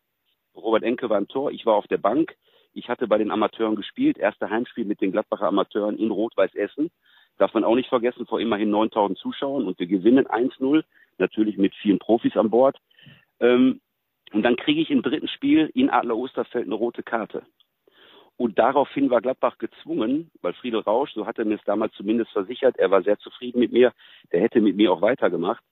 Robert 0.55 0.83
Enke 0.83 1.11
war 1.11 1.19
im 1.19 1.29
Tor, 1.29 1.51
ich 1.53 1.67
war 1.67 1.75
auf 1.75 1.87
der 1.87 1.99
Bank. 1.99 2.35
Ich 2.73 2.89
hatte 2.89 3.09
bei 3.09 3.19
den 3.19 3.31
Amateuren 3.31 3.77
gespielt, 3.77 4.19
erste 4.19 4.49
Heimspiel 4.49 4.85
mit 4.85 5.01
den 5.01 5.13
Gladbacher 5.13 5.49
Amateuren 5.49 5.99
in 5.99 6.11
Rot-Weiß 6.11 6.55
Essen. 6.55 6.91
Darf 7.39 7.55
man 7.55 7.65
auch 7.65 7.75
nicht 7.75 7.89
vergessen, 7.89 8.27
vor 8.27 8.41
immerhin 8.41 8.71
9000 8.71 9.19
Zuschauern 9.19 9.67
und 9.67 9.79
wir 9.79 9.87
gewinnen 9.87 10.27
1-0, 10.27 10.85
natürlich 11.19 11.57
mit 11.57 11.75
vielen 11.75 11.99
Profis 11.99 12.37
an 12.37 12.51
Bord. 12.51 12.77
Ähm, 13.41 13.81
und 14.33 14.43
dann 14.43 14.57
kriege 14.57 14.81
ich 14.81 14.91
im 14.91 15.03
dritten 15.03 15.29
Spiel 15.29 15.71
in 15.75 15.91
Adler 15.91 16.17
Osterfeld 16.17 16.67
eine 16.67 16.75
rote 16.75 17.03
Karte. 17.03 17.43
Und 18.37 18.59
daraufhin 18.59 19.11
war 19.11 19.21
Gladbach 19.21 19.59
gezwungen, 19.59 20.31
weil 20.41 20.55
Friedel 20.55 20.81
Rausch, 20.81 21.13
so 21.13 21.27
hat 21.27 21.39
er 21.39 21.45
mir 21.45 21.57
es 21.57 21.65
damals 21.65 21.93
zumindest 21.95 22.31
versichert, 22.31 22.79
er 22.79 22.91
war 22.91 23.03
sehr 23.03 23.19
zufrieden 23.19 23.59
mit 23.59 23.73
mir, 23.73 23.93
der 24.33 24.41
hätte 24.41 24.61
mit 24.61 24.77
mir 24.77 24.93
auch 24.93 25.03
weitergemacht. 25.03 25.63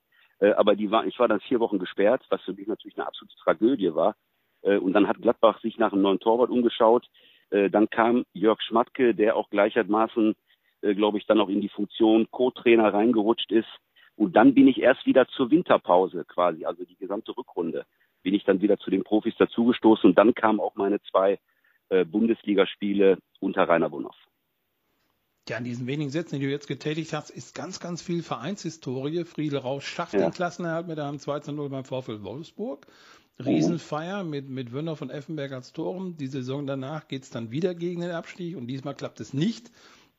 Äh, 0.41 0.51
aber 0.51 0.77
die 0.77 0.91
war, 0.91 1.07
ich 1.07 1.19
war 1.19 1.29
dann 1.29 1.41
vier 1.41 1.61
Wochen 1.61 1.79
gesperrt, 1.79 2.27
was 2.29 2.43
für 2.43 2.53
mich 2.53 2.67
natürlich 2.67 2.99
eine 2.99 3.07
absolute 3.07 3.35
Tragödie 3.37 3.95
war. 3.95 4.17
Äh, 4.63 4.79
und 4.79 4.93
dann 4.93 5.09
hat 5.09 5.21
Gladbach 5.21 5.61
sich 5.61 5.79
nach 5.79 5.93
einem 5.93 6.03
neuen 6.03 6.21
Torwart 6.21 6.51
umgeschaut. 6.51 7.07
Äh, 7.51 7.71
dann 7.71 7.89
kam 7.91 8.25
Jörg 8.33 8.61
Schmatke, 8.63 9.15
der 9.15 9.37
auch 9.37 9.51
gleichermaßen, 9.51 10.35
äh, 10.83 10.95
glaube 10.95 11.19
ich, 11.19 11.27
dann 11.27 11.41
auch 11.41 11.49
in 11.49 11.61
die 11.61 11.69
Funktion 11.69 12.31
Co-Trainer 12.31 12.93
reingerutscht 12.93 13.51
ist. 13.53 13.69
Und 14.17 14.35
dann 14.37 14.55
bin 14.55 14.67
ich 14.67 14.81
erst 14.81 15.07
wieder 15.07 15.29
zur 15.29 15.51
Winterpause 15.51 16.25
quasi, 16.25 16.65
also 16.65 16.85
die 16.85 16.97
gesamte 16.97 17.37
Rückrunde, 17.37 17.87
bin 18.23 18.35
ich 18.35 18.45
dann 18.45 18.61
wieder 18.61 18.79
zu 18.79 18.91
den 18.91 19.05
Profis 19.05 19.37
dazugestoßen. 19.37 20.11
Und 20.11 20.19
dann 20.19 20.35
kamen 20.35 20.61
auch 20.61 20.75
meine 20.75 21.01
zwei 21.03 21.39
Bundesligaspiele 21.89 23.17
unter 23.41 23.67
Rainer 23.67 23.89
Bonhoff. 23.89 24.28
Ja, 25.49 25.57
in 25.59 25.65
diesen 25.65 25.87
wenigen 25.87 26.11
Sätzen, 26.11 26.39
die 26.39 26.47
du 26.47 26.51
jetzt 26.51 26.69
getätigt 26.69 27.13
hast, 27.13 27.31
ist 27.31 27.55
ganz, 27.55 27.81
ganz 27.81 28.03
viel 28.03 28.23
Vereinshistorie. 28.23 29.25
Friedel 29.25 29.59
Rausch 29.59 29.87
schafft 29.87 30.15
ja. 30.15 30.21
den 30.21 30.31
Klassenerhalt 30.31 30.87
mit 30.87 30.99
einem 30.99 31.17
2-0 31.17 31.69
beim 31.69 31.85
VfL 31.85 32.23
Wolfsburg. 32.23 32.87
Riesenfeier 33.45 34.25
mit, 34.25 34.49
mit 34.49 34.73
Wönder 34.73 34.97
von 34.97 35.11
Effenberg 35.11 35.53
als 35.53 35.73
Toren. 35.73 36.17
Die 36.17 36.27
Saison 36.27 36.67
danach 36.67 37.07
geht 37.09 37.23
es 37.23 37.31
dann 37.31 37.51
wieder 37.51 37.75
gegen 37.75 38.01
den 38.01 38.11
Abstieg 38.11 38.57
und 38.57 38.67
diesmal 38.67 38.95
klappt 38.95 39.21
es 39.21 39.33
nicht 39.33 39.71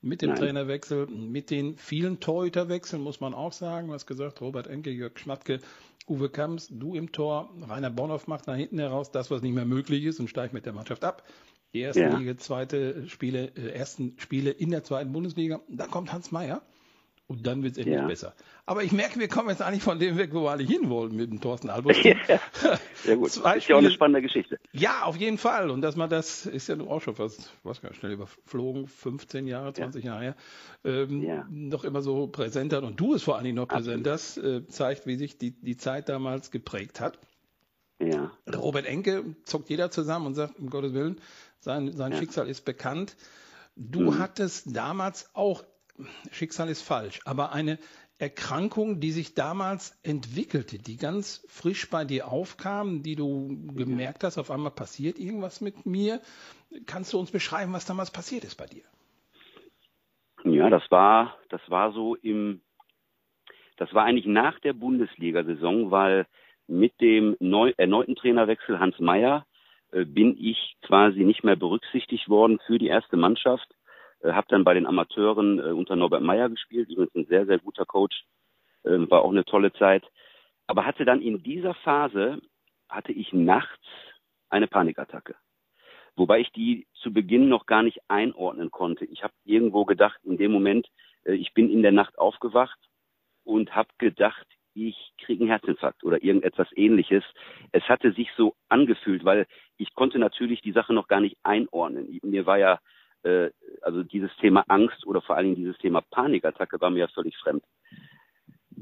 mit 0.02 0.22
dem 0.22 0.30
Nein. 0.30 0.40
Trainerwechsel, 0.40 1.08
mit 1.08 1.50
den 1.50 1.76
vielen 1.76 2.20
Torhüterwechseln, 2.22 3.02
muss 3.02 3.20
man 3.20 3.34
auch 3.34 3.52
sagen. 3.52 3.88
Du 3.88 3.94
hast 3.94 4.06
gesagt, 4.06 4.40
Robert 4.40 4.68
Enke, 4.68 4.90
Jörg 4.90 5.20
Schmatke, 5.20 5.60
Uwe 6.08 6.30
Kamps, 6.30 6.70
du 6.72 6.96
im 6.96 7.12
Tor, 7.12 7.50
Rainer 7.68 7.90
Bonhoff 7.90 8.28
macht 8.28 8.48
nach 8.48 8.56
hinten 8.56 8.80
heraus 8.80 9.12
das, 9.12 9.30
was 9.30 9.42
nicht 9.42 9.54
mehr 9.54 9.66
möglich 9.66 10.06
ist 10.06 10.20
und 10.20 10.30
steigt 10.30 10.54
mit 10.54 10.66
der 10.66 10.74
Mannschaft 10.74 11.04
ab. 11.04 11.24
Die 11.74 11.82
erste 11.82 12.02
ja. 12.02 12.18
Liga, 12.18 12.38
zweite 12.38 13.08
Spiele, 13.08 13.52
äh, 13.56 13.70
ersten 13.72 14.16
Spiele 14.18 14.52
in 14.52 14.72
der 14.72 14.84
zweiten 14.84 15.12
Bundesliga. 15.12 15.60
Da 15.70 15.88
kommt 15.88 16.12
Hans 16.12 16.32
Meyer. 16.32 16.62
Und 17.30 17.46
dann 17.46 17.62
wird 17.62 17.74
es 17.74 17.78
endlich 17.78 17.96
ja. 17.96 18.08
besser. 18.08 18.34
Aber 18.66 18.84
ich 18.84 18.92
merke, 18.92 19.20
wir 19.20 19.28
kommen 19.28 19.50
jetzt 19.50 19.62
eigentlich 19.62 19.84
von 19.84 20.00
dem 20.00 20.18
weg, 20.18 20.34
wo 20.34 20.46
wir 20.46 20.50
alle 20.50 20.64
hinwollen 20.64 21.16
mit 21.16 21.30
dem 21.30 21.40
Thorsten 21.40 21.70
Albert. 21.70 21.98
ja, 22.04 22.16
sehr 22.96 23.18
gut. 23.18 23.30
Zwei 23.30 23.58
ist 23.58 23.68
ja 23.68 23.76
auch 23.76 23.80
eine 23.80 23.92
spannende 23.92 24.24
Geschichte. 24.24 24.58
Ja, 24.72 25.04
auf 25.04 25.16
jeden 25.16 25.38
Fall. 25.38 25.70
Und 25.70 25.82
dass 25.82 25.96
man 25.96 26.10
das 26.10 26.48
ist 26.48 26.70
ja 26.70 26.80
auch 26.80 27.04
schon 27.04 27.14
fast, 27.14 27.52
was 27.62 27.84
gar 27.84 27.94
schnell 27.94 28.14
überflogen, 28.14 28.88
15 28.88 29.46
Jahre, 29.46 29.74
20 29.74 30.04
ja. 30.04 30.14
Jahre 30.14 30.24
her, 30.24 30.36
ähm, 30.84 31.22
ja. 31.22 31.46
noch 31.52 31.84
immer 31.84 32.02
so 32.02 32.26
präsent 32.26 32.74
hat 32.74 32.84
und 32.84 33.00
du 33.00 33.14
es 33.14 33.22
vor 33.22 33.36
allen 33.36 33.44
Dingen 33.44 33.58
noch 33.58 33.68
präsent 33.68 34.08
hast, 34.08 34.40
äh, 34.40 34.68
zeigt, 34.68 35.06
wie 35.06 35.16
sich 35.16 35.38
die, 35.38 35.52
die 35.52 35.78
Zeit 35.78 36.10
damals 36.10 36.50
geprägt 36.50 37.00
hat. 37.00 37.20
Ja. 38.00 38.32
Robert 38.54 38.86
Enke 38.86 39.36
zockt 39.44 39.70
jeder 39.70 39.92
zusammen 39.92 40.28
und 40.28 40.36
sagt, 40.36 40.58
um 40.58 40.70
Gottes 40.70 40.94
Willen, 40.94 41.20
sein, 41.60 41.92
sein 41.92 42.14
Schicksal 42.14 42.48
ist 42.48 42.64
bekannt. 42.64 43.18
Du 43.76 44.12
mhm. 44.12 44.20
hattest 44.20 44.76
damals 44.76 45.30
auch 45.36 45.64
Schicksal 46.32 46.70
ist 46.70 46.82
falsch, 46.82 47.20
aber 47.26 47.52
eine 47.52 47.78
Erkrankung, 48.20 49.00
die 49.00 49.12
sich 49.12 49.34
damals 49.34 49.98
entwickelte, 50.04 50.78
die 50.78 50.98
ganz 50.98 51.46
frisch 51.48 51.90
bei 51.90 52.04
dir 52.04 52.28
aufkam, 52.28 53.02
die 53.02 53.16
du 53.16 53.48
gemerkt 53.74 54.24
hast, 54.24 54.38
auf 54.38 54.52
einmal 54.52 54.72
passiert 54.72 55.18
irgendwas 55.18 55.62
mit 55.62 55.86
mir. 55.86 56.20
Kannst 56.86 57.14
du 57.14 57.20
uns 57.20 57.32
beschreiben, 57.32 57.72
was 57.72 57.86
damals 57.86 58.12
passiert 58.12 58.44
ist 58.44 58.56
bei 58.56 58.66
dir? 58.66 58.84
Ja, 60.44 60.70
das 60.70 60.84
war, 60.90 61.38
das 61.50 61.62
war 61.68 61.94
so 61.94 62.16
im, 62.16 62.62
das 63.78 63.94
war 63.94 64.04
eigentlich 64.04 64.26
nach 64.26 64.60
der 64.60 64.74
Bundesliga-Saison, 64.74 65.92
weil 65.92 66.28
mit 66.70 67.00
dem 67.02 67.36
neu, 67.40 67.74
erneuten 67.78 68.16
Trainerwechsel 68.16 68.80
Hans 68.80 69.00
Meyer 69.00 69.46
äh, 69.92 70.06
bin 70.06 70.38
ich 70.40 70.78
quasi 70.82 71.24
nicht 71.24 71.44
mehr 71.44 71.56
berücksichtigt 71.56 72.30
worden 72.30 72.60
für 72.66 72.78
die 72.78 72.88
erste 72.88 73.18
Mannschaft 73.18 73.68
äh, 74.22 74.34
habe 74.34 74.48
dann 74.50 74.64
bei 74.64 74.74
den 74.74 74.86
Amateuren 74.86 75.60
äh, 75.60 75.72
unter 75.72 75.96
Norbert 75.96 76.22
Meyer 76.22 76.50
gespielt, 76.50 76.90
übrigens 76.90 77.16
ein 77.16 77.26
sehr, 77.26 77.46
sehr 77.46 77.60
guter 77.60 77.86
Coach, 77.86 78.26
äh, 78.84 78.92
war 79.10 79.24
auch 79.24 79.32
eine 79.32 79.46
tolle 79.46 79.72
Zeit. 79.74 80.04
Aber 80.68 80.86
hatte 80.86 81.06
dann 81.06 81.22
in 81.22 81.42
dieser 81.42 81.74
Phase, 81.74 82.42
hatte 82.88 83.12
ich 83.12 83.34
nachts 83.34 83.86
eine 84.50 84.68
Panikattacke. 84.68 85.36
Wobei 86.16 86.40
ich 86.42 86.52
die 86.52 86.86
zu 86.96 87.14
Beginn 87.14 87.48
noch 87.48 87.66
gar 87.66 87.82
nicht 87.82 88.00
einordnen 88.08 88.72
konnte. 88.72 89.06
Ich 89.06 89.24
habe 89.24 89.34
irgendwo 89.46 89.86
gedacht, 89.86 90.20
in 90.24 90.38
dem 90.38 90.52
Moment, 90.52 90.88
äh, 91.24 91.34
ich 91.34 91.54
bin 91.54 91.70
in 91.70 91.82
der 91.82 91.94
Nacht 91.94 92.18
aufgewacht 92.20 92.80
und 93.44 93.76
habe 93.76 93.90
gedacht, 93.98 94.46
ich 94.74 95.14
kriege 95.24 95.44
einen 95.44 95.50
Herzinfarkt 95.50 96.04
oder 96.04 96.24
irgendetwas 96.24 96.68
ähnliches. 96.76 97.24
Es 97.72 97.84
hatte 97.84 98.12
sich 98.14 98.30
so 98.38 98.56
angefühlt, 98.70 99.26
weil 99.26 99.48
ich 99.78 99.94
konnte 99.94 100.20
natürlich 100.20 100.62
die 100.62 100.72
Sache 100.72 100.94
noch 100.94 101.08
gar 101.08 101.22
nicht 101.22 101.38
einordnen. 101.44 102.20
Mir 102.24 102.46
war 102.46 102.58
ja 102.58 102.80
äh, 103.24 103.50
also 103.82 104.04
dieses 104.04 104.36
Thema 104.38 104.64
Angst 104.68 105.06
oder 105.06 105.22
vor 105.22 105.36
allen 105.36 105.48
Dingen 105.48 105.66
dieses 105.66 105.78
Thema 105.78 106.02
Panikattacke 106.02 106.80
war 106.82 106.90
mir 106.90 107.00
ja 107.00 107.08
völlig 107.08 107.38
fremd. 107.38 107.64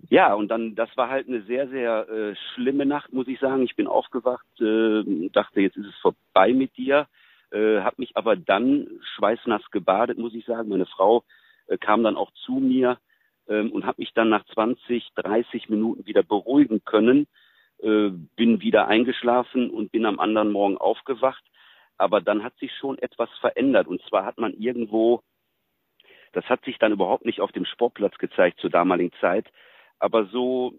Ja, 0.10 0.34
und 0.34 0.50
dann, 0.50 0.76
das 0.76 0.90
war 0.96 1.10
halt 1.10 1.28
eine 1.28 1.42
sehr, 1.44 1.68
sehr 1.70 2.08
äh, 2.08 2.36
schlimme 2.54 2.86
Nacht, 2.86 3.12
muss 3.12 3.28
ich 3.28 3.40
sagen. 3.40 3.64
Ich 3.64 3.76
bin 3.76 3.88
aufgewacht, 3.88 4.46
äh, 4.62 5.30
dachte, 5.30 5.62
jetzt 5.62 5.76
ist 5.76 5.88
es 5.88 5.96
vorbei 5.96 6.54
mit 6.54 6.78
dir, 6.78 7.08
äh, 7.52 7.80
habe 7.82 7.96
mich 7.98 8.16
aber 8.16 8.36
dann 8.36 8.88
schweißnass 9.16 9.70
gebadet, 9.72 10.18
muss 10.18 10.34
ich 10.34 10.46
sagen. 10.46 10.70
Meine 10.70 10.86
Frau 10.86 11.24
äh, 11.68 11.78
kam 11.78 12.04
dann 12.04 12.16
auch 12.16 12.32
zu 12.46 12.54
mir 12.54 13.00
ähm, 13.48 13.72
und 13.72 13.86
habe 13.86 14.02
mich 14.02 14.14
dann 14.14 14.30
nach 14.30 14.46
20, 14.54 15.10
30 15.16 15.70
Minuten 15.70 16.06
wieder 16.06 16.24
beruhigen 16.24 16.84
können, 16.84 17.28
äh, 17.80 18.10
bin 18.36 18.62
wieder 18.62 18.88
eingeschlafen 18.88 19.70
und 19.70 19.92
bin 19.92 20.06
am 20.06 20.20
anderen 20.20 20.52
Morgen 20.52 20.78
aufgewacht 20.78 21.44
aber 21.98 22.22
dann 22.22 22.44
hat 22.44 22.56
sich 22.58 22.72
schon 22.76 22.98
etwas 23.00 23.30
verändert. 23.40 23.88
Und 23.88 24.02
zwar 24.04 24.26
hat 24.26 24.38
man 24.38 24.54
irgendwo, 24.54 25.22
das 26.34 26.46
hat 26.46 26.64
sich 26.64 26.78
dann 26.78 26.92
überhaupt 26.92 27.26
nicht 27.26 27.42
auf 27.42 27.52
dem 27.52 27.66
Sportplatz 27.66 28.18
gezeigt 28.18 28.60
zur 28.60 28.70
damaligen 28.70 29.12
Zeit, 29.20 29.48
aber 30.00 30.26
so 30.28 30.74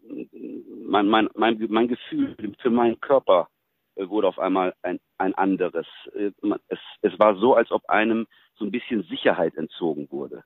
mein, 0.86 1.08
mein, 1.08 1.28
mein, 1.34 1.66
mein 1.68 1.88
Gefühl 1.88 2.36
für 2.60 2.70
meinen 2.70 3.00
Körper 3.00 3.48
äh, 3.96 4.08
wurde 4.08 4.28
auf 4.28 4.38
einmal 4.38 4.74
ein, 4.82 5.00
ein 5.18 5.34
anderes. 5.34 5.86
Äh, 6.14 6.30
es, 6.68 6.78
es 7.02 7.18
war 7.18 7.36
so, 7.36 7.54
als 7.54 7.72
ob 7.72 7.88
einem 7.88 8.28
so 8.54 8.64
ein 8.64 8.70
bisschen 8.70 9.02
Sicherheit 9.04 9.56
entzogen 9.56 10.08
wurde. 10.10 10.44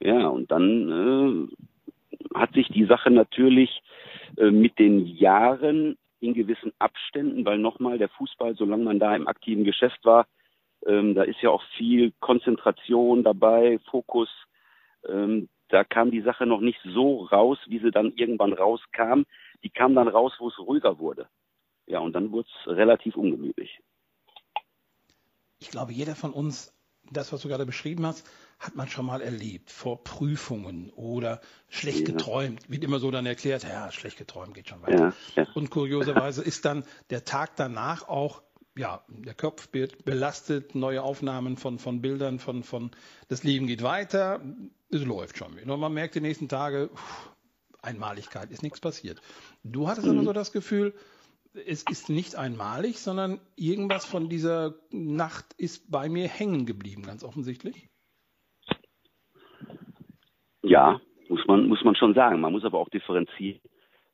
Ja, 0.00 0.28
und 0.28 0.50
dann 0.50 1.48
äh, 1.50 2.36
hat 2.38 2.52
sich 2.52 2.68
die 2.68 2.84
Sache 2.84 3.10
natürlich 3.10 3.82
äh, 4.36 4.50
mit 4.50 4.78
den 4.78 5.06
Jahren 5.06 5.96
in 6.20 6.34
gewissen 6.34 6.72
Abständen, 6.78 7.44
weil 7.44 7.58
nochmal 7.58 7.98
der 7.98 8.08
Fußball, 8.10 8.54
solange 8.56 8.84
man 8.84 8.98
da 8.98 9.14
im 9.14 9.28
aktiven 9.28 9.64
Geschäft 9.64 10.04
war, 10.04 10.26
ähm, 10.84 11.14
da 11.14 11.22
ist 11.22 11.40
ja 11.42 11.50
auch 11.50 11.62
viel 11.76 12.12
Konzentration 12.20 13.24
dabei, 13.24 13.78
Fokus. 13.90 14.28
Ähm, 15.08 15.48
da 15.68 15.82
kam 15.84 16.10
die 16.10 16.20
Sache 16.20 16.46
noch 16.46 16.60
nicht 16.60 16.80
so 16.84 17.24
raus, 17.24 17.58
wie 17.66 17.80
sie 17.80 17.90
dann 17.90 18.12
irgendwann 18.14 18.52
rauskam. 18.52 19.22
Die 19.64 19.70
kam 19.70 19.94
dann 19.94 20.08
raus, 20.08 20.32
wo 20.38 20.48
es 20.48 20.58
ruhiger 20.58 20.98
wurde. 20.98 21.28
Ja, 21.86 22.00
und 22.00 22.12
dann 22.12 22.32
wurde 22.32 22.48
es 22.48 22.70
relativ 22.70 23.16
ungemütlich. 23.16 23.80
Ich 25.58 25.70
glaube, 25.70 25.92
jeder 25.92 26.14
von 26.14 26.32
uns, 26.32 26.75
das, 27.10 27.32
was 27.32 27.40
du 27.42 27.48
gerade 27.48 27.66
beschrieben 27.66 28.06
hast, 28.06 28.24
hat 28.58 28.74
man 28.74 28.88
schon 28.88 29.06
mal 29.06 29.20
erlebt 29.20 29.70
vor 29.70 30.02
Prüfungen 30.02 30.90
oder 30.90 31.40
schlecht 31.68 32.00
ja. 32.00 32.14
geträumt, 32.14 32.70
wird 32.70 32.84
immer 32.84 32.98
so 32.98 33.10
dann 33.10 33.26
erklärt, 33.26 33.64
ja, 33.64 33.90
schlecht 33.92 34.16
geträumt 34.16 34.54
geht 34.54 34.68
schon 34.68 34.82
weiter. 34.82 35.14
Ja, 35.34 35.42
ja. 35.42 35.48
Und 35.54 35.70
kurioserweise 35.70 36.42
ist 36.42 36.64
dann 36.64 36.84
der 37.10 37.24
Tag 37.24 37.56
danach 37.56 38.08
auch, 38.08 38.42
ja, 38.76 39.02
der 39.08 39.34
Kopf 39.34 39.68
wird 39.72 40.04
belastet, 40.04 40.74
neue 40.74 41.02
Aufnahmen 41.02 41.56
von, 41.56 41.78
von 41.78 42.00
Bildern, 42.00 42.38
von, 42.38 42.62
von, 42.62 42.90
das 43.28 43.42
Leben 43.42 43.66
geht 43.66 43.82
weiter, 43.82 44.40
es 44.90 45.02
läuft 45.02 45.38
schon 45.38 45.56
wieder. 45.56 45.72
Und 45.72 45.80
man 45.80 45.92
merkt 45.92 46.14
die 46.14 46.20
nächsten 46.20 46.48
Tage, 46.48 46.90
pff, 46.94 47.30
Einmaligkeit, 47.82 48.50
ist 48.50 48.62
nichts 48.62 48.80
passiert. 48.80 49.20
Du 49.64 49.88
hattest 49.88 50.06
mhm. 50.06 50.14
aber 50.14 50.24
so 50.24 50.32
das 50.32 50.52
Gefühl, 50.52 50.94
es 51.66 51.84
ist 51.90 52.08
nicht 52.08 52.36
einmalig, 52.36 52.98
sondern 52.98 53.40
irgendwas 53.56 54.04
von 54.04 54.28
dieser 54.28 54.74
Nacht 54.90 55.46
ist 55.56 55.90
bei 55.90 56.08
mir 56.08 56.28
hängen 56.28 56.66
geblieben, 56.66 57.02
ganz 57.02 57.24
offensichtlich. 57.24 57.88
Ja, 60.62 61.00
muss 61.28 61.46
man, 61.46 61.66
muss 61.66 61.84
man 61.84 61.94
schon 61.94 62.14
sagen. 62.14 62.40
Man 62.40 62.52
muss 62.52 62.64
aber 62.64 62.78
auch 62.78 62.88
differenzieren, 62.88 63.60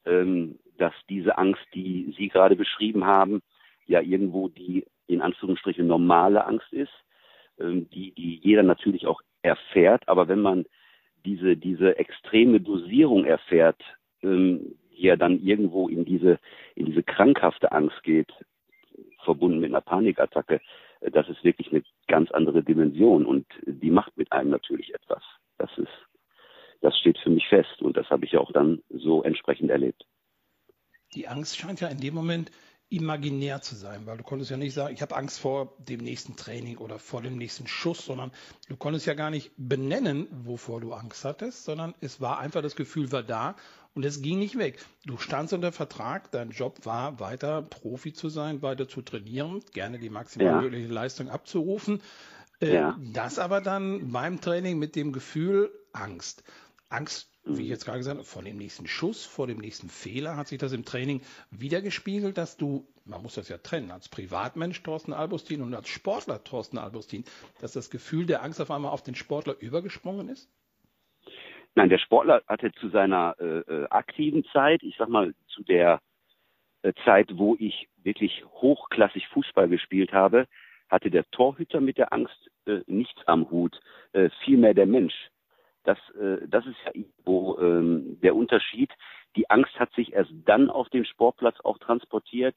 ähm, 0.04 0.58
dass 0.78 0.92
diese 1.08 1.38
Angst, 1.38 1.62
die 1.74 2.14
Sie 2.16 2.28
gerade 2.28 2.56
beschrieben 2.56 3.04
haben, 3.04 3.42
ja 3.86 4.00
irgendwo 4.00 4.48
die 4.48 4.86
in 5.06 5.20
Anführungsstrichen 5.20 5.86
normale 5.86 6.46
Angst 6.46 6.72
ist, 6.72 6.92
ähm, 7.58 7.88
die, 7.90 8.12
die 8.12 8.36
jeder 8.42 8.62
natürlich 8.62 9.06
auch 9.06 9.20
erfährt. 9.42 10.08
Aber 10.08 10.28
wenn 10.28 10.40
man 10.40 10.64
diese, 11.24 11.56
diese 11.56 11.98
extreme 11.98 12.60
Dosierung 12.60 13.24
erfährt, 13.24 13.80
ähm, 14.22 14.74
die 14.96 15.02
ja 15.02 15.16
dann 15.16 15.40
irgendwo 15.40 15.88
in 15.88 16.04
diese, 16.04 16.38
in 16.74 16.86
diese 16.86 17.02
krankhafte 17.02 17.72
Angst 17.72 18.02
geht, 18.02 18.32
verbunden 19.24 19.60
mit 19.60 19.70
einer 19.70 19.80
Panikattacke, 19.80 20.60
äh, 21.00 21.10
das 21.10 21.28
ist 21.28 21.44
wirklich 21.44 21.70
eine 21.72 21.82
ganz 22.08 22.30
andere 22.30 22.62
Dimension 22.62 23.26
und 23.26 23.46
die 23.66 23.90
macht 23.90 24.16
mit 24.16 24.32
einem 24.32 24.50
natürlich 24.50 24.94
etwas. 24.94 25.22
Das 25.58 25.70
ist 25.78 25.90
das 26.82 26.98
steht 26.98 27.18
für 27.18 27.30
mich 27.30 27.46
fest 27.48 27.80
und 27.80 27.96
das 27.96 28.10
habe 28.10 28.26
ich 28.26 28.36
auch 28.36 28.52
dann 28.52 28.82
so 28.90 29.22
entsprechend 29.22 29.70
erlebt. 29.70 30.04
Die 31.14 31.28
Angst 31.28 31.56
scheint 31.56 31.80
ja 31.80 31.88
in 31.88 32.00
dem 32.00 32.14
Moment 32.14 32.50
imaginär 32.88 33.62
zu 33.62 33.74
sein, 33.74 34.04
weil 34.04 34.18
du 34.18 34.22
konntest 34.22 34.50
ja 34.50 34.56
nicht 34.58 34.74
sagen, 34.74 34.92
ich 34.92 35.00
habe 35.00 35.16
Angst 35.16 35.40
vor 35.40 35.76
dem 35.78 36.00
nächsten 36.00 36.36
Training 36.36 36.76
oder 36.76 36.98
vor 36.98 37.22
dem 37.22 37.38
nächsten 37.38 37.66
Schuss, 37.66 38.04
sondern 38.04 38.32
du 38.68 38.76
konntest 38.76 39.06
ja 39.06 39.14
gar 39.14 39.30
nicht 39.30 39.52
benennen, 39.56 40.26
wovor 40.30 40.80
du 40.80 40.92
Angst 40.92 41.24
hattest, 41.24 41.64
sondern 41.64 41.94
es 42.00 42.20
war 42.20 42.38
einfach 42.38 42.60
das 42.60 42.76
Gefühl 42.76 43.10
war 43.12 43.22
da 43.22 43.56
und 43.94 44.04
es 44.04 44.22
ging 44.22 44.38
nicht 44.38 44.58
weg. 44.58 44.84
Du 45.04 45.18
standst 45.18 45.52
unter 45.52 45.72
Vertrag, 45.72 46.30
dein 46.30 46.50
Job 46.50 46.84
war 46.84 47.20
weiter 47.20 47.62
Profi 47.62 48.12
zu 48.12 48.28
sein, 48.28 48.62
weiter 48.62 48.88
zu 48.88 49.02
trainieren, 49.02 49.62
gerne 49.72 49.98
die 49.98 50.10
maximal 50.10 50.46
ja. 50.46 50.60
mögliche 50.60 50.88
Leistung 50.88 51.28
abzurufen. 51.28 52.02
Äh, 52.60 52.74
ja. 52.74 52.98
Das 53.12 53.38
aber 53.38 53.60
dann 53.60 54.12
beim 54.12 54.40
Training 54.40 54.78
mit 54.78 54.96
dem 54.96 55.12
Gefühl 55.12 55.70
Angst. 55.92 56.42
Angst 56.88 57.32
wie 57.44 57.62
ich 57.62 57.68
jetzt 57.68 57.84
gerade 57.84 57.98
gesagt 57.98 58.18
habe, 58.18 58.26
vor 58.26 58.42
dem 58.42 58.56
nächsten 58.56 58.86
Schuss, 58.86 59.24
vor 59.24 59.46
dem 59.46 59.58
nächsten 59.58 59.88
Fehler 59.88 60.36
hat 60.36 60.48
sich 60.48 60.58
das 60.58 60.72
im 60.72 60.84
Training 60.84 61.22
wiedergespiegelt, 61.50 62.38
dass 62.38 62.56
du, 62.56 62.86
man 63.04 63.22
muss 63.22 63.34
das 63.34 63.48
ja 63.48 63.58
trennen, 63.58 63.90
als 63.90 64.08
Privatmensch 64.08 64.82
Thorsten 64.82 65.12
Albustin 65.12 65.60
und 65.62 65.74
als 65.74 65.88
Sportler 65.88 66.44
Thorsten 66.44 66.78
Albustin, 66.78 67.24
dass 67.60 67.72
das 67.72 67.90
Gefühl 67.90 68.26
der 68.26 68.42
Angst 68.42 68.60
auf 68.60 68.70
einmal 68.70 68.92
auf 68.92 69.02
den 69.02 69.16
Sportler 69.16 69.58
übergesprungen 69.58 70.28
ist? 70.28 70.48
Nein, 71.74 71.88
der 71.88 71.98
Sportler 71.98 72.42
hatte 72.46 72.72
zu 72.72 72.88
seiner 72.90 73.34
äh, 73.38 73.60
äh 73.60 73.86
aktiven 73.88 74.44
Zeit, 74.52 74.82
ich 74.82 74.96
sag 74.98 75.08
mal 75.08 75.34
zu 75.48 75.62
der 75.62 76.00
äh, 76.82 76.92
Zeit, 77.04 77.30
wo 77.38 77.56
ich 77.58 77.88
wirklich 78.02 78.44
hochklassig 78.46 79.28
Fußball 79.28 79.68
gespielt 79.68 80.12
habe, 80.12 80.46
hatte 80.88 81.10
der 81.10 81.24
Torhüter 81.30 81.80
mit 81.80 81.96
der 81.96 82.12
Angst 82.12 82.50
äh, 82.66 82.80
nichts 82.86 83.26
am 83.26 83.50
Hut, 83.50 83.80
äh, 84.12 84.28
vielmehr 84.44 84.74
der 84.74 84.86
Mensch. 84.86 85.14
Das, 85.84 85.98
äh, 86.10 86.46
das 86.46 86.66
ist 86.66 86.76
ja 86.84 86.92
wo 87.24 87.58
ähm, 87.58 88.20
der 88.20 88.36
Unterschied. 88.36 88.92
Die 89.36 89.48
Angst 89.48 89.78
hat 89.80 89.92
sich 89.94 90.12
erst 90.12 90.30
dann 90.44 90.70
auf 90.70 90.88
den 90.90 91.04
Sportplatz 91.06 91.58
auch 91.60 91.78
transportiert 91.78 92.56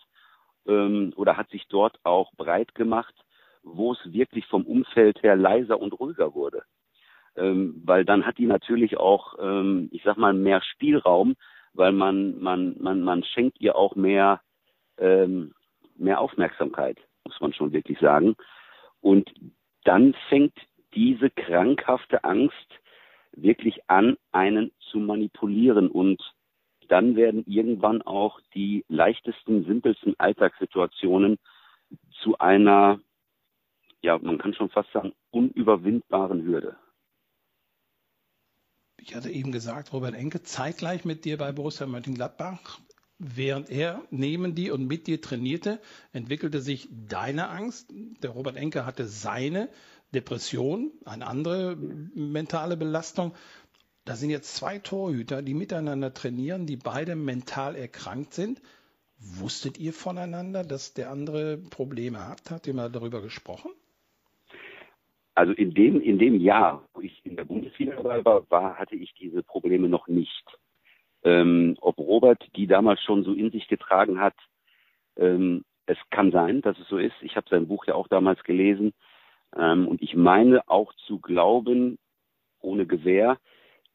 ähm, 0.67 1.13
oder 1.15 1.38
hat 1.38 1.50
sich 1.50 1.67
dort 1.69 1.98
auch 2.03 2.34
breit 2.34 2.75
gemacht, 2.75 3.15
wo 3.63 3.93
es 3.93 4.00
wirklich 4.12 4.45
vom 4.48 4.65
Umfeld 4.65 5.24
her 5.24 5.36
leiser 5.36 5.79
und 5.79 5.93
ruhiger 5.93 6.36
wurde. 6.36 6.63
Ähm, 7.38 7.82
weil 7.86 8.06
dann 8.06 8.25
hat 8.25 8.38
die 8.38 8.46
natürlich 8.46 8.98
auch, 8.98 9.36
ähm, 9.39 9.89
ich 9.92 10.04
sag 10.04 10.18
mal, 10.18 10.34
mehr 10.34 10.62
Spielraum, 10.62 11.36
weil 11.74 11.92
man, 11.92 12.39
man, 12.39 12.75
man, 12.80 13.01
man 13.01 13.24
schenkt 13.24 13.60
ihr 13.60 13.75
auch 13.75 13.96
mehr, 13.96 14.42
ähm, 14.98 15.54
mehr 15.98 16.22
Aufmerksamkeit, 16.22 16.98
muss 17.25 17.39
man 17.42 17.54
schon 17.54 17.74
wirklich 17.74 18.00
sagen. 18.00 18.36
Und 19.01 19.32
dann 19.84 20.15
fängt 20.30 20.58
diese 20.94 21.30
krankhafte 21.30 22.24
Angst 22.24 22.80
wirklich 23.34 23.89
an, 23.89 24.18
einen 24.32 24.72
zu 24.80 25.00
manipulieren 25.00 25.89
und 25.89 26.22
dann 26.88 27.15
werden 27.15 27.44
irgendwann 27.48 28.01
auch 28.01 28.39
die 28.54 28.86
leichtesten, 28.88 29.65
simpelsten 29.65 30.15
Alltagssituationen 30.18 31.38
zu 32.22 32.38
einer, 32.38 33.00
ja, 34.01 34.18
man 34.20 34.38
kann 34.38 34.54
schon 34.54 34.70
fast 34.70 34.92
sagen, 34.92 35.13
unüberwindbaren 35.32 36.44
Hürde. 36.44 36.77
Ich 39.05 39.15
hatte 39.15 39.29
eben 39.29 39.51
gesagt, 39.51 39.93
Robert 39.93 40.15
Enke 40.15 40.41
zeitgleich 40.41 41.05
mit 41.05 41.25
dir 41.25 41.38
bei 41.38 41.51
Borussia 41.51 41.85
Mönchengladbach. 41.85 42.79
Während 43.17 43.69
er 43.69 44.01
neben 44.09 44.55
dir 44.55 44.74
und 44.74 44.88
mit 44.88 45.07
dir 45.07 45.21
trainierte, 45.21 45.79
entwickelte 46.12 46.59
sich 46.59 46.89
deine 46.91 47.47
Angst. 47.50 47.93
Der 48.21 48.31
Robert 48.31 48.57
Enke 48.57 48.85
hatte 48.85 49.07
seine. 49.07 49.69
Depression, 50.13 50.91
eine 51.03 51.27
andere 51.27 51.75
mentale 51.75 52.77
Belastung. 52.77 53.33
Da 54.05 54.15
sind 54.15 54.29
jetzt 54.29 54.55
zwei 54.55 54.79
Torhüter, 54.79 55.41
die 55.41 55.53
miteinander 55.53 56.13
trainieren, 56.13 56.65
die 56.65 56.77
beide 56.77 57.15
mental 57.15 57.75
erkrankt 57.75 58.33
sind. 58.33 58.62
Wusstet 59.17 59.77
ihr 59.77 59.93
voneinander, 59.93 60.63
dass 60.63 60.93
der 60.93 61.12
andere 61.12 61.57
Probleme 61.57 62.27
hat? 62.27 62.50
Habt 62.50 62.67
ihr 62.67 62.74
mal 62.74 62.91
darüber 62.91 63.21
gesprochen? 63.21 63.71
Also 65.36 65.51
in 65.51 65.74
dem, 65.74 66.00
in 66.01 66.18
dem 66.18 66.39
Jahr, 66.39 66.88
wo 66.94 67.01
ich 67.01 67.20
in 67.25 67.36
der 67.36 67.44
Bundesliga 67.44 67.96
dabei 67.98 68.24
war, 68.24 68.50
war 68.50 68.75
hatte 68.77 68.96
ich 68.96 69.13
diese 69.15 69.44
Probleme 69.44 69.89
noch 69.89 70.08
nicht. 70.08 70.46
Ähm, 71.24 71.75
ob 71.82 71.98
Robert 71.98 72.42
die 72.56 72.68
damals 72.68 73.01
schon 73.01 73.24
so 73.24 73.34
in 73.34 73.51
sich 73.51 73.68
getragen 73.68 74.20
hat, 74.20 74.36
ähm, 75.18 75.65
es 75.88 75.98
kann 76.10 76.32
sein, 76.32 76.62
dass 76.62 76.80
es 76.80 76.88
so 76.88 76.98
ist. 76.98 77.15
Ich 77.22 77.36
habe 77.36 77.48
sein 77.50 77.68
Buch 77.68 77.86
ja 77.86 77.96
auch 77.96 78.08
damals 78.08 78.44
gelesen. 78.44 78.94
Ähm, 79.56 79.88
und 79.88 80.01
ich 80.01 80.15
meine 80.15 80.68
auch 80.70 80.94
zu 81.06 81.20
glauben, 81.20 81.98
ohne 82.62 82.86
Gewähr, 82.86 83.38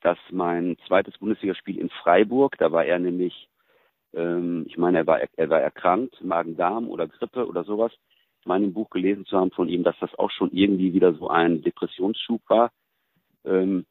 dass 0.02 0.18
mein 0.30 0.76
zweites 0.86 1.18
Bundesligaspiel 1.18 1.78
in 1.78 1.90
Freiburg, 1.90 2.56
da 2.58 2.70
war 2.70 2.84
er 2.84 2.98
nämlich, 2.98 3.48
ähm, 4.14 4.64
ich 4.66 4.76
meine, 4.76 4.98
er 4.98 5.06
war, 5.06 5.20
er 5.20 5.50
war 5.50 5.60
erkrankt, 5.60 6.22
Magen-Darm 6.22 6.88
oder 6.88 7.08
Grippe 7.08 7.46
oder 7.46 7.64
sowas, 7.64 7.92
meine 8.44 8.68
Buch 8.68 8.90
gelesen 8.90 9.26
zu 9.26 9.36
haben 9.36 9.50
von 9.50 9.68
ihm, 9.68 9.82
dass 9.82 9.98
das 10.00 10.14
auch 10.14 10.30
schon 10.30 10.50
irgendwie 10.52 10.92
wieder 10.92 11.14
so 11.14 11.28
ein 11.28 11.62
Depressionsschub 11.62 12.42
war. 12.48 12.72
Ähm, 13.44 13.86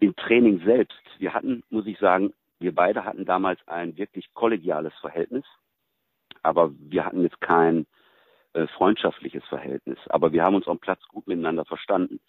Im 0.00 0.16
Training 0.16 0.62
selbst, 0.64 1.00
wir 1.18 1.34
hatten, 1.34 1.62
muss 1.70 1.86
ich 1.86 1.98
sagen, 1.98 2.32
wir 2.58 2.74
beide 2.74 3.04
hatten 3.04 3.24
damals 3.24 3.60
ein 3.66 3.96
wirklich 3.96 4.32
kollegiales 4.34 4.94
Verhältnis, 5.00 5.44
aber 6.42 6.72
wir 6.78 7.04
hatten 7.04 7.22
jetzt 7.22 7.40
kein 7.40 7.86
äh, 8.54 8.66
freundschaftliches 8.68 9.44
Verhältnis. 9.44 9.98
Aber 10.08 10.32
wir 10.32 10.42
haben 10.44 10.54
uns 10.54 10.68
am 10.68 10.78
Platz 10.78 11.02
gut 11.08 11.26
miteinander 11.26 11.64
verstanden. 11.64 12.20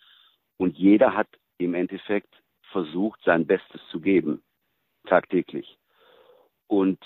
Und 0.57 0.77
jeder 0.77 1.15
hat 1.15 1.27
im 1.57 1.73
Endeffekt 1.73 2.33
versucht, 2.71 3.21
sein 3.23 3.45
Bestes 3.45 3.81
zu 3.91 3.99
geben, 3.99 4.41
tagtäglich. 5.05 5.77
Und 6.67 6.99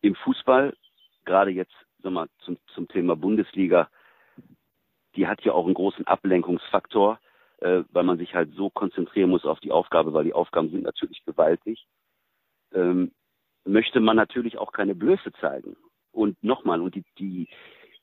im 0.00 0.14
Fußball, 0.14 0.76
gerade 1.24 1.50
jetzt 1.50 1.74
sag 2.02 2.12
mal, 2.12 2.28
zum, 2.40 2.58
zum 2.74 2.88
Thema 2.88 3.16
Bundesliga, 3.16 3.88
die 5.16 5.26
hat 5.26 5.42
ja 5.42 5.52
auch 5.52 5.64
einen 5.64 5.74
großen 5.74 6.06
Ablenkungsfaktor, 6.06 7.18
äh, 7.58 7.82
weil 7.90 8.04
man 8.04 8.18
sich 8.18 8.34
halt 8.34 8.52
so 8.54 8.70
konzentrieren 8.70 9.30
muss 9.30 9.44
auf 9.44 9.60
die 9.60 9.72
Aufgabe, 9.72 10.12
weil 10.12 10.24
die 10.24 10.34
Aufgaben 10.34 10.70
sind 10.70 10.82
natürlich 10.82 11.24
gewaltig. 11.24 11.86
Ähm, 12.72 13.12
möchte 13.64 14.00
man 14.00 14.16
natürlich 14.16 14.58
auch 14.58 14.72
keine 14.72 14.94
Blöße 14.94 15.32
zeigen. 15.40 15.76
Und 16.12 16.42
nochmal, 16.42 16.80
und 16.80 16.94
die, 16.94 17.04
die, 17.18 17.48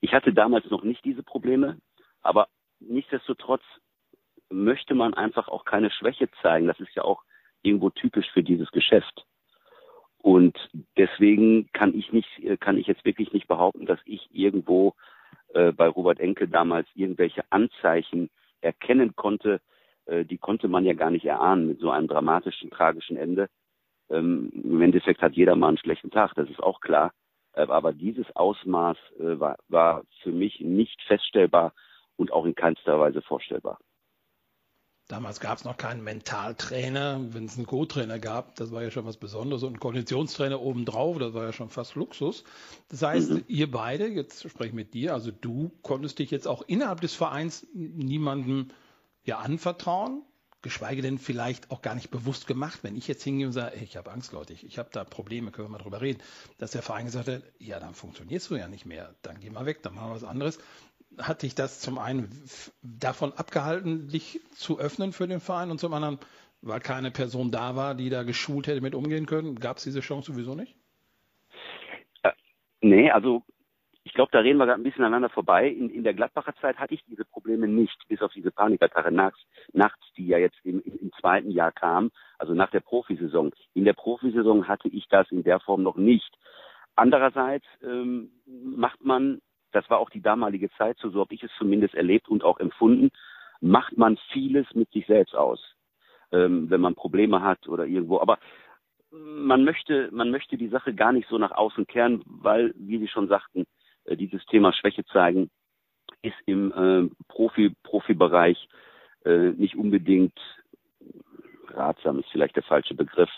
ich 0.02 0.14
hatte 0.14 0.34
damals 0.34 0.70
noch 0.70 0.84
nicht 0.84 1.04
diese 1.06 1.24
Probleme, 1.24 1.80
aber 2.22 2.48
nichtsdestotrotz 2.80 3.64
möchte 4.50 4.94
man 4.94 5.14
einfach 5.14 5.48
auch 5.48 5.66
keine 5.66 5.90
Schwäche 5.90 6.30
zeigen. 6.42 6.68
Das 6.68 6.80
ist 6.80 6.94
ja 6.96 7.04
auch 7.04 7.24
irgendwo 7.62 7.90
typisch 7.90 8.30
für 8.32 8.44
dieses 8.44 8.70
Geschäft. 8.72 9.26
Und 10.26 10.58
deswegen 10.98 11.72
kann 11.72 11.94
ich 11.94 12.12
nicht, 12.12 12.28
kann 12.60 12.80
ich 12.80 12.88
jetzt 12.88 13.06
wirklich 13.06 13.32
nicht 13.32 13.48
behaupten, 13.48 13.86
dass 13.86 14.00
ich 14.06 14.28
irgendwo 14.34 14.96
äh, 15.54 15.72
bei 15.72 15.88
Robert 15.88 16.20
Enke 16.20 16.48
damals 16.48 16.88
irgendwelche 16.96 17.44
Anzeichen 17.52 18.32
erkennen 18.60 19.16
konnte. 19.16 19.62
Äh, 20.08 20.26
die 20.26 20.40
konnte 20.40 20.68
man 20.68 20.84
ja 20.84 20.94
gar 20.94 21.12
nicht 21.12 21.26
erahnen 21.26 21.68
mit 21.68 21.80
so 21.80 21.92
einem 21.92 22.08
dramatischen, 22.08 22.72
tragischen 22.72 23.18
Ende. 23.18 23.50
Ähm, 24.10 24.52
Im 24.64 24.82
Endeffekt 24.82 25.22
hat 25.22 25.34
jeder 25.34 25.56
mal 25.56 25.68
einen 25.68 25.78
schlechten 25.78 26.10
Tag, 26.10 26.34
das 26.34 26.50
ist 26.50 26.60
auch 26.60 26.82
klar. 26.82 27.12
Äh, 27.54 27.68
aber 27.68 27.94
dieses 27.94 28.26
Ausmaß 28.36 28.98
äh, 29.20 29.40
war, 29.40 29.58
war 29.68 30.06
für 30.24 30.32
mich 30.32 30.60
nicht 30.60 31.00
feststellbar 31.04 31.72
und 32.16 32.34
auch 32.34 32.46
in 32.46 32.56
keinster 32.56 33.00
Weise 33.00 33.22
vorstellbar. 33.22 33.78
Damals 35.08 35.40
gab 35.40 35.60
es 35.60 35.64
noch 35.64 35.78
keinen 35.78 36.04
Mentaltrainer. 36.04 37.22
Wenn 37.30 37.46
es 37.46 37.58
einen 37.58 37.68
Co-Trainer 37.68 38.18
gab, 38.18 38.56
das 38.56 38.72
war 38.72 38.82
ja 38.82 38.90
schon 38.90 39.06
was 39.06 39.18
Besonderes. 39.18 39.62
Und 39.62 39.74
einen 39.74 39.80
Konditionstrainer 39.80 40.60
obendrauf, 40.60 41.20
das 41.20 41.34
war 41.34 41.44
ja 41.44 41.54
schon 41.54 41.70
fast 41.70 41.96
Luxus. 41.96 42.44
Das 42.90 43.04
heißt, 43.04 43.30
mhm. 43.32 43.44
ihr 43.48 43.70
beide, 43.70 44.08
jetzt 44.08 44.50
spreche 44.50 44.70
ich 44.70 44.74
mit 44.74 44.94
dir, 44.94 45.14
also 45.14 45.32
du 45.32 45.72
konntest 45.84 46.18
dich 46.18 46.32
jetzt 46.32 46.48
auch 46.48 46.64
innerhalb 46.64 47.02
des 47.02 47.14
Vereins 47.14 47.68
niemandem 47.74 48.70
ja 49.24 49.40
anvertrauen 49.40 50.24
geschweige 50.66 51.04
denn 51.04 51.20
vielleicht 51.20 51.70
auch 51.70 51.84
gar 51.84 51.94
nicht 51.94 52.10
bewusst 52.10 52.48
gemacht. 52.48 52.80
Wenn 52.82 52.96
ich 52.96 53.08
jetzt 53.08 53.24
hingehe 53.24 53.46
und 53.46 53.54
sage, 53.54 53.78
hey, 53.78 53.84
ich 53.84 53.98
habe 53.98 54.12
Angst, 54.12 54.34
Leute, 54.34 54.52
ich, 54.52 54.66
ich 54.66 54.80
habe 54.80 54.90
da 54.92 55.04
Probleme, 55.04 55.52
können 55.52 55.68
wir 55.68 55.72
mal 55.74 55.78
drüber 55.78 56.02
reden, 56.02 56.24
dass 56.58 56.72
der 56.72 56.82
Verein 56.82 57.06
gesagt 57.06 57.28
hat, 57.28 57.44
ja, 57.60 57.80
dann 57.80 57.94
funktionierst 57.94 58.50
du 58.50 58.56
ja 58.56 58.68
nicht 58.68 58.84
mehr, 58.84 59.14
dann 59.22 59.40
geh 59.40 59.52
mal 59.52 59.68
weg, 59.68 59.84
dann 59.84 59.94
machen 59.94 60.10
wir 60.10 60.16
was 60.16 60.24
anderes. 60.24 60.58
Hat 61.20 61.44
dich 61.44 61.56
das 61.56 61.80
zum 61.80 61.98
einen 61.98 62.30
davon 62.82 63.34
abgehalten, 63.34 64.08
dich 64.10 64.40
zu 64.54 64.80
öffnen 64.80 65.14
für 65.14 65.28
den 65.28 65.40
Verein 65.40 65.72
und 65.72 65.80
zum 65.80 65.94
anderen, 65.94 66.20
weil 66.62 66.80
keine 66.80 67.12
Person 67.12 67.52
da 67.52 67.76
war, 67.76 67.96
die 67.96 68.10
da 68.10 68.24
geschult 68.24 68.68
hätte 68.68 68.82
mit 68.82 68.96
umgehen 68.96 69.26
können, 69.26 69.56
gab 69.60 69.78
es 69.78 69.84
diese 69.84 70.02
Chance 70.02 70.34
sowieso 70.34 70.56
nicht? 70.56 70.76
Äh, 72.24 72.32
nee, 72.82 73.12
also 73.12 73.44
ich 74.06 74.14
glaube, 74.14 74.32
da 74.32 74.40
reden 74.40 74.60
wir 74.60 74.68
gerade 74.68 74.80
ein 74.80 74.84
bisschen 74.84 75.04
aneinander 75.04 75.30
vorbei. 75.30 75.68
In, 75.68 75.90
in 75.90 76.04
der 76.04 76.14
Gladbacher 76.14 76.54
Zeit 76.62 76.78
hatte 76.78 76.94
ich 76.94 77.04
diese 77.06 77.26
Probleme 77.26 77.68
nicht, 77.68 77.98
bis 78.08 78.22
auf 78.22 78.32
diese 78.34 78.52
Panikattacke 78.52 79.12
nachts, 79.12 79.40
nachts, 79.74 80.00
die 80.16 80.28
ja 80.28 80.38
jetzt 80.38 80.58
im, 80.64 80.80
im 80.82 81.12
zweiten 81.20 81.50
Jahr 81.50 81.72
kam, 81.72 82.12
also 82.38 82.54
nach 82.54 82.70
der 82.70 82.82
Profisaison. 82.82 83.52
In 83.74 83.84
der 83.84 83.94
Profisaison 83.94 84.68
hatte 84.68 84.90
ich 84.90 85.08
das 85.10 85.30
in 85.32 85.44
der 85.44 85.60
Form 85.60 85.82
noch 85.82 85.98
nicht. 85.98 86.38
Andererseits 86.96 87.66
ähm, 87.84 88.30
macht 88.46 89.04
man, 89.04 89.42
das 89.76 89.90
war 89.90 90.00
auch 90.00 90.10
die 90.10 90.22
damalige 90.22 90.70
Zeit, 90.72 90.98
so, 91.00 91.10
so 91.10 91.20
habe 91.20 91.34
ich 91.34 91.44
es 91.44 91.52
zumindest 91.58 91.96
erlebt 91.96 92.30
und 92.30 92.44
auch 92.44 92.60
empfunden, 92.60 93.10
macht 93.60 93.98
man 93.98 94.18
vieles 94.32 94.66
mit 94.74 94.90
sich 94.92 95.06
selbst 95.06 95.36
aus, 95.36 95.60
ähm, 96.32 96.70
wenn 96.70 96.82
man 96.82 96.96
Probleme 96.96 97.42
hat 97.42 97.68
oder 97.68 97.86
irgendwo. 97.86 98.20
Aber 98.20 98.40
man 99.12 99.64
möchte, 99.66 100.10
man 100.12 100.32
möchte 100.32 100.58
die 100.58 100.70
Sache 100.70 100.94
gar 100.94 101.12
nicht 101.12 101.28
so 101.30 101.38
nach 101.38 101.52
außen 101.52 101.88
kehren, 101.88 102.24
weil, 102.26 102.74
wie 102.78 103.00
Sie 103.00 103.08
schon 103.08 103.28
sagten, 103.28 103.66
äh, 104.06 104.16
dieses 104.16 104.46
Thema 104.46 104.72
Schwäche 104.74 105.06
zeigen 105.06 105.50
ist 106.22 106.36
im 106.46 106.72
äh, 106.72 107.10
Profi, 107.28 107.76
Profibereich 107.84 108.70
äh, 109.26 109.52
nicht 109.52 109.76
unbedingt 109.76 110.40
ratsam, 111.70 112.20
ist 112.20 112.30
vielleicht 112.32 112.56
der 112.56 112.64
falsche 112.64 112.96
Begriff. 112.96 113.30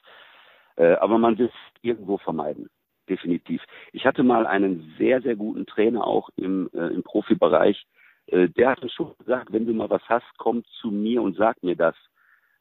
Äh, 0.75 0.93
aber 0.95 1.17
man 1.17 1.37
will 1.37 1.47
es 1.47 1.81
irgendwo 1.81 2.17
vermeiden. 2.17 2.69
Definitiv. 3.09 3.61
Ich 3.93 4.05
hatte 4.05 4.23
mal 4.23 4.45
einen 4.45 4.93
sehr, 4.97 5.21
sehr 5.21 5.35
guten 5.35 5.65
Trainer 5.65 6.05
auch 6.05 6.29
im, 6.35 6.69
äh, 6.73 6.87
im 6.87 7.03
Profibereich. 7.03 7.85
Äh, 8.27 8.49
der 8.49 8.71
hat 8.71 8.91
schon 8.91 9.15
gesagt, 9.17 9.53
wenn 9.53 9.65
du 9.65 9.73
mal 9.73 9.89
was 9.89 10.01
hast, 10.09 10.25
komm 10.37 10.63
zu 10.81 10.91
mir 10.91 11.21
und 11.21 11.37
sag 11.37 11.63
mir 11.63 11.75
das. 11.75 11.95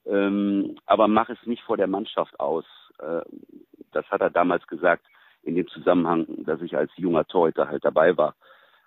Ähm, 0.07 0.77
aber 0.87 1.09
mach 1.09 1.29
es 1.31 1.39
nicht 1.47 1.63
vor 1.63 1.77
der 1.77 1.89
Mannschaft 1.89 2.39
aus. 2.39 2.65
Äh, 3.01 3.23
das 3.93 4.09
hat 4.11 4.21
er 4.21 4.31
damals 4.31 4.67
gesagt 4.69 5.05
in 5.43 5.57
dem 5.57 5.67
Zusammenhang, 5.69 6.27
dass 6.45 6.61
ich 6.63 6.77
als 6.77 6.91
junger 6.97 7.27
Torhüter 7.27 7.69
halt 7.69 7.85
dabei 7.85 8.17
war. 8.17 8.37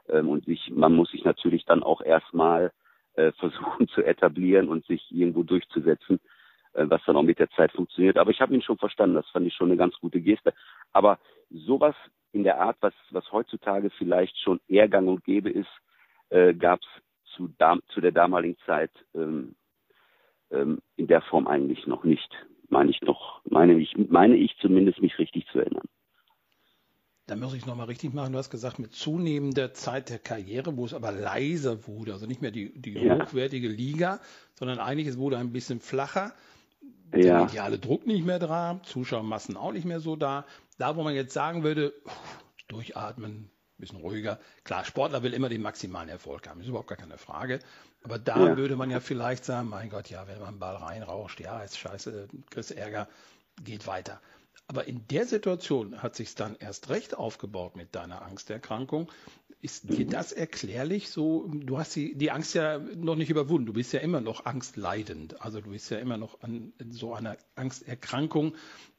Ähm, 0.08 0.30
und 0.30 0.46
sich, 0.46 0.72
man 0.72 0.94
muss 0.94 1.12
sich 1.12 1.26
natürlich 1.26 1.66
dann 1.66 1.84
auch 1.84 2.02
erstmal 2.02 2.72
äh, 3.16 3.32
versuchen 3.40 3.90
zu 3.90 4.02
etablieren 4.02 4.70
und 4.70 4.86
sich 4.86 5.12
irgendwo 5.12 5.44
durchzusetzen, 5.44 6.22
was 6.74 7.02
dann 7.06 7.16
auch 7.16 7.24
mit 7.24 7.40
der 7.40 7.50
Zeit 7.52 7.72
funktioniert. 7.72 8.18
Aber 8.18 8.32
ich 8.32 8.42
habe 8.42 8.54
ihn 8.54 8.62
schon 8.62 8.78
verstanden, 8.78 9.16
das 9.16 9.30
fand 9.30 9.48
ich 9.48 9.54
schon 9.54 9.70
eine 9.70 9.78
ganz 9.78 9.96
gute 10.00 10.22
Geste. 10.22 10.54
Aber 10.92 11.20
sowas 11.50 11.96
in 12.32 12.44
der 12.44 12.60
Art, 12.62 12.78
was, 12.82 12.94
was 13.12 13.32
heutzutage 13.32 13.90
vielleicht 13.92 14.38
schon 14.40 14.60
eher 14.68 14.88
gang 14.88 15.08
und 15.08 15.24
gäbe 15.24 15.50
ist, 15.50 15.70
äh, 16.30 16.54
gab 16.54 16.80
es 16.82 16.88
zu, 17.36 17.50
zu 17.94 18.02
der 18.02 18.12
damaligen 18.12 18.58
Zeit 18.66 18.92
ähm, 19.16 19.56
ähm, 20.52 20.80
in 20.96 21.08
der 21.08 21.22
Form 21.22 21.48
eigentlich 21.48 21.88
noch 21.88 22.04
nicht. 22.04 22.30
Meine 22.70 22.92
ich 22.92 23.02
noch, 23.02 23.42
meine 23.46 23.74
ich, 23.80 23.96
meine 23.98 24.36
ich 24.36 24.56
zumindest 24.62 25.02
mich 25.02 25.18
richtig 25.18 25.48
zu 25.52 25.60
erinnern. 25.60 25.88
Da 27.26 27.36
muss 27.36 27.54
ich 27.54 27.68
nochmal 27.68 27.86
richtig 27.86 28.14
machen. 28.14 28.34
Du 28.34 28.40
hast 28.40 28.50
gesagt, 28.50 28.80
mit 28.80 28.92
zunehmender 28.92 29.72
Zeit 29.74 30.10
der 30.10 30.18
Karriere, 30.18 30.76
wo 30.78 30.86
es 30.86 30.96
aber 30.96 31.12
leiser 31.12 31.88
wurde, 31.88 32.14
also 32.14 32.26
nicht 32.26 32.42
mehr 32.42 32.50
die, 32.50 32.74
die 32.74 32.94
ja. 32.94 33.20
hochwertige 33.20 33.68
Liga, 33.68 34.20
sondern 34.56 34.80
eigentlich 34.80 35.08
es 35.08 35.20
wurde 35.20 35.38
ein 35.38 35.54
bisschen 35.54 35.80
flacher. 35.80 36.34
Der 37.14 37.26
ja. 37.26 37.44
mediale 37.46 37.80
Druck 37.80 38.06
nicht 38.06 38.26
mehr 38.26 38.40
da, 38.40 38.80
Zuschauermassen 38.84 39.58
auch 39.58 39.72
nicht 39.72 39.86
mehr 39.86 40.00
so 40.00 40.16
da. 40.16 40.46
Da, 40.78 40.96
wo 40.96 41.04
man 41.04 41.16
jetzt 41.16 41.34
sagen 41.34 41.64
würde, 41.64 41.94
durchatmen, 42.68 43.50
bisschen 43.78 44.00
ruhiger. 44.00 44.40
Klar, 44.64 44.86
Sportler 44.86 45.24
will 45.24 45.34
immer 45.34 45.50
den 45.50 45.62
maximalen 45.62 46.10
Erfolg 46.10 46.48
haben, 46.48 46.62
ist 46.62 46.68
überhaupt 46.68 46.90
gar 46.90 46.98
keine 46.98 47.18
Frage. 47.18 47.60
Aber 48.04 48.20
da 48.20 48.38
ja. 48.38 48.58
würde 48.58 48.76
man 48.76 48.92
ja 48.92 49.00
vielleicht 49.00 49.44
sagen, 49.46 49.70
mein 49.70 49.90
Gott, 49.90 50.10
ja, 50.10 50.28
wenn 50.28 50.40
man 50.40 50.50
einen 50.50 50.60
Ball 50.60 50.76
reinrauscht, 50.76 51.40
ja, 51.40 51.62
ist 51.62 51.78
scheiße, 51.78 52.28
kriegst 52.50 52.72
Ärger, 52.72 53.08
geht 53.64 53.88
weiter. 53.88 54.22
Aber 54.70 54.88
in 54.88 55.08
der 55.08 55.26
Situation 55.26 56.04
hat 56.04 56.16
sich 56.16 56.36
dann 56.36 56.56
erst 56.60 56.90
recht 56.92 57.18
aufgebaut 57.18 57.76
mit 57.76 57.96
deiner 57.96 58.22
Angsterkrankung. 58.22 59.12
Ist 59.62 59.90
dir 59.90 60.06
mhm. 60.06 60.12
das 60.12 60.32
erklärlich? 60.32 61.10
So, 61.10 61.48
du 61.48 61.80
hast 61.80 61.96
die, 61.96 62.16
die 62.16 62.30
Angst 62.30 62.54
ja 62.54 62.78
noch 62.78 63.16
nicht 63.16 63.32
überwunden. 63.32 63.66
Du 63.66 63.74
bist 63.74 63.94
ja 63.94 64.00
immer 64.00 64.22
noch 64.22 64.46
angstleidend. 64.46 65.42
Also 65.42 65.60
du 65.60 65.72
bist 65.72 65.90
ja 65.90 65.98
immer 65.98 66.18
noch 66.18 66.42
an 66.42 66.72
so 66.92 67.16
einer 67.16 67.36
Angsterkrankung 67.56 68.56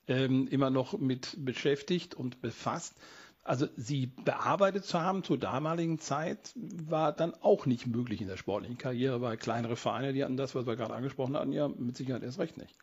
ähm, 0.09 0.48
immer 0.48 0.70
noch 0.70 0.98
mit 0.98 1.37
beschäftigt 1.38 2.16
und 2.16 2.42
befasst. 2.42 2.96
Also 3.44 3.68
sie 3.76 4.06
bearbeitet 4.06 4.85
zu 4.85 5.00
haben 5.00 5.22
zur 5.22 5.38
damaligen 5.38 6.00
Zeit 6.00 6.52
war 6.56 7.12
dann 7.12 7.33
auch 7.42 7.66
nicht 7.66 7.87
möglich 7.87 8.20
in 8.20 8.26
der 8.26 8.37
sportlichen 8.37 8.76
Karriere, 8.76 9.20
weil 9.20 9.37
kleinere 9.37 9.76
Vereine, 9.76 10.12
die 10.14 10.24
hatten 10.24 10.37
das, 10.37 10.56
was 10.56 10.66
wir 10.66 10.74
gerade 10.74 10.94
angesprochen 10.94 11.37
hatten, 11.37 11.52
ja 11.52 11.68
mit 11.68 11.96
Sicherheit 11.96 12.24
erst 12.24 12.40
recht 12.40 12.56
nicht. 12.56 12.76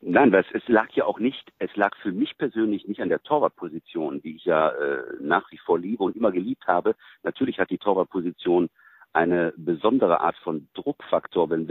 Nein, 0.00 0.30
weil 0.30 0.44
es, 0.52 0.68
lag 0.68 0.90
ja 0.92 1.04
auch 1.06 1.18
nicht, 1.18 1.52
es 1.58 1.74
lag 1.74 1.96
für 1.96 2.12
mich 2.12 2.36
persönlich 2.36 2.86
nicht 2.86 3.00
an 3.00 3.08
der 3.08 3.22
Torwartposition, 3.22 4.20
die 4.20 4.36
ich 4.36 4.44
ja 4.44 4.68
äh, 4.70 5.02
nach 5.20 5.50
wie 5.50 5.58
vor 5.58 5.78
liebe 5.78 6.04
und 6.04 6.16
immer 6.16 6.32
geliebt 6.32 6.66
habe. 6.66 6.94
Natürlich 7.22 7.58
hat 7.58 7.70
die 7.70 7.78
Torwartposition 7.78 8.68
eine 9.14 9.54
besondere 9.56 10.20
Art 10.20 10.36
von 10.38 10.68
Druckfaktor. 10.74 11.48
Wenn, 11.48 11.68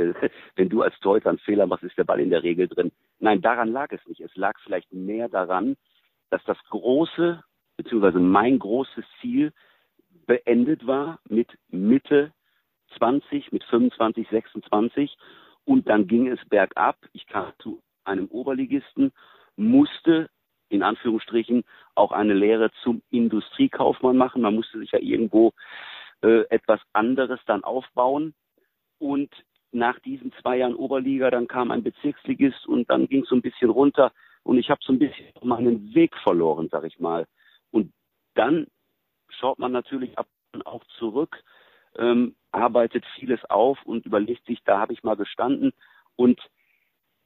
wenn 0.56 0.70
du 0.70 0.82
als 0.82 1.00
Torhüter 1.00 1.30
einen 1.30 1.38
Fehler 1.38 1.68
machst, 1.68 1.84
ist 1.84 1.98
der 1.98 2.04
Ball 2.04 2.20
in 2.20 2.32
der 2.32 2.42
Regel 2.42 2.68
drin. 2.68 2.92
Nein, 3.20 3.42
daran 3.42 3.72
lag 3.72 3.92
es 3.92 4.06
nicht. 4.08 4.22
Es 4.22 4.36
lag 4.36 4.58
vielleicht 4.64 4.92
mehr 4.92 5.30
daran, 5.30 5.78
dass 6.32 6.44
das 6.46 6.58
große, 6.70 7.44
beziehungsweise 7.78 8.20
mein 8.20 8.58
großes 8.58 9.06
Ziel 9.22 9.54
beendet 10.26 10.88
war 10.88 11.20
mit 11.30 11.50
Mitte 11.70 12.34
20, 12.98 13.52
mit 13.52 13.64
25, 13.66 14.28
26 14.30 15.16
und 15.66 15.88
dann 15.88 16.08
ging 16.08 16.28
es 16.28 16.40
bergab. 16.50 16.98
Ich 17.14 17.28
kam 17.28 17.54
zu 17.60 17.82
einem 18.06 18.28
Oberligisten, 18.28 19.12
musste 19.56 20.30
in 20.70 20.84
Anführungsstrichen 20.84 21.64
auch 21.94 22.12
eine 22.12 22.34
Lehre 22.34 22.72
zum 22.84 23.02
Industriekaufmann 23.10 24.18
machen. 24.18 24.42
Man 24.42 24.56
musste 24.56 24.80
sich 24.80 24.92
ja 24.92 25.00
irgendwo 25.00 25.54
äh, 26.22 26.42
etwas 26.50 26.80
anderes 26.94 27.40
dann 27.46 27.64
aufbauen. 27.64 28.34
Und 28.98 29.30
nach 29.72 30.00
diesen 30.00 30.32
zwei 30.42 30.58
Jahren 30.58 30.76
Oberliga, 30.76 31.30
dann 31.30 31.48
kam 31.48 31.72
ein 31.72 31.84
Bezirksligist 31.84 32.66
und 32.66 32.90
dann 32.90 33.08
ging 33.08 33.24
es 33.24 33.30
so 33.30 33.36
ein 33.36 33.42
bisschen 33.42 33.70
runter 33.70 34.12
und 34.44 34.58
ich 34.58 34.70
habe 34.70 34.80
so 34.84 34.94
ein 34.94 35.00
bisschen 35.00 35.34
meinen 35.44 35.94
Weg 35.94 36.16
verloren, 36.18 36.70
sag 36.72 36.86
ich 36.86 37.00
mal. 37.00 37.26
Und 37.72 37.92
dann 38.36 38.68
schaut 39.30 39.60
man 39.60 39.72
natürlich 39.72 40.18
ab 40.18 40.28
und 40.54 40.66
auch 40.66 40.84
zurück, 40.98 41.44
ähm, 41.98 42.36
arbeitet 42.52 43.06
vieles 43.16 43.44
auf 43.46 43.78
und 43.86 44.06
überlegt 44.06 44.46
sich, 44.46 44.64
da 44.64 44.80
habe 44.80 44.94
ich 44.94 45.04
mal 45.04 45.16
gestanden. 45.16 45.74
Und 46.16 46.40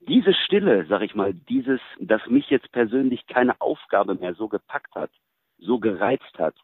diese 0.02 0.34
Stille, 0.34 0.86
sag 0.88 1.02
ich 1.02 1.16
mal, 1.16 1.34
dieses, 1.34 1.82
dass 2.00 2.26
mich 2.28 2.50
jetzt 2.50 2.72
persönlich 2.72 3.28
keine 3.28 3.60
Aufgabe 3.60 4.16
mehr 4.16 4.34
so 4.34 4.48
gepackt 4.48 4.96
hat, 4.96 5.12
so 5.58 5.80
gereizt 5.80 6.38
hat, 6.38 6.56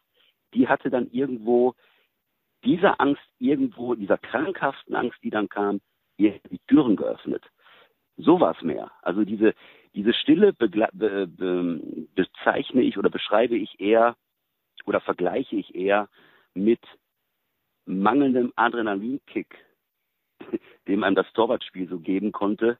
die 0.54 0.68
hatte 0.68 0.90
dann 0.90 1.10
irgendwo 1.10 1.74
diese 2.64 2.98
Angst 2.98 3.22
irgendwo, 3.38 3.94
dieser 3.94 4.18
krankhaften 4.18 4.94
Angst, 4.94 5.18
die 5.22 5.30
dann 5.30 5.48
kam, 5.48 5.80
ihr 6.16 6.40
die 6.50 6.60
Türen 6.66 6.96
geöffnet. 6.96 7.44
So 8.16 8.38
es 8.44 8.62
mehr. 8.62 8.90
Also 9.02 9.24
diese, 9.24 9.54
diese 9.94 10.14
Stille 10.14 10.52
be 10.52 10.68
be 10.68 11.80
bezeichne 12.14 12.82
ich 12.82 12.96
oder 12.96 13.10
beschreibe 13.10 13.56
ich 13.56 13.78
eher 13.78 14.16
oder 14.86 15.00
vergleiche 15.00 15.56
ich 15.56 15.74
eher 15.74 16.08
mit 16.54 16.80
mangelndem 17.84 18.52
Adrenalinkick, 18.56 19.54
dem 20.88 21.04
einem 21.04 21.16
das 21.16 21.30
Torwartspiel 21.34 21.88
so 21.88 21.98
geben 21.98 22.32
konnte. 22.32 22.78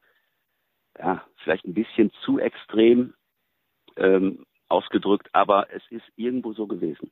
Ja, 0.99 1.25
vielleicht 1.43 1.65
ein 1.65 1.75
bisschen 1.75 2.11
zu 2.25 2.39
extrem 2.39 3.15
ähm, 3.97 4.47
ausgedrückt, 4.69 5.29
aber 5.33 5.69
es 5.75 5.83
ist 5.91 6.05
irgendwo 6.17 6.53
so 6.53 6.67
gewesen. 6.67 7.11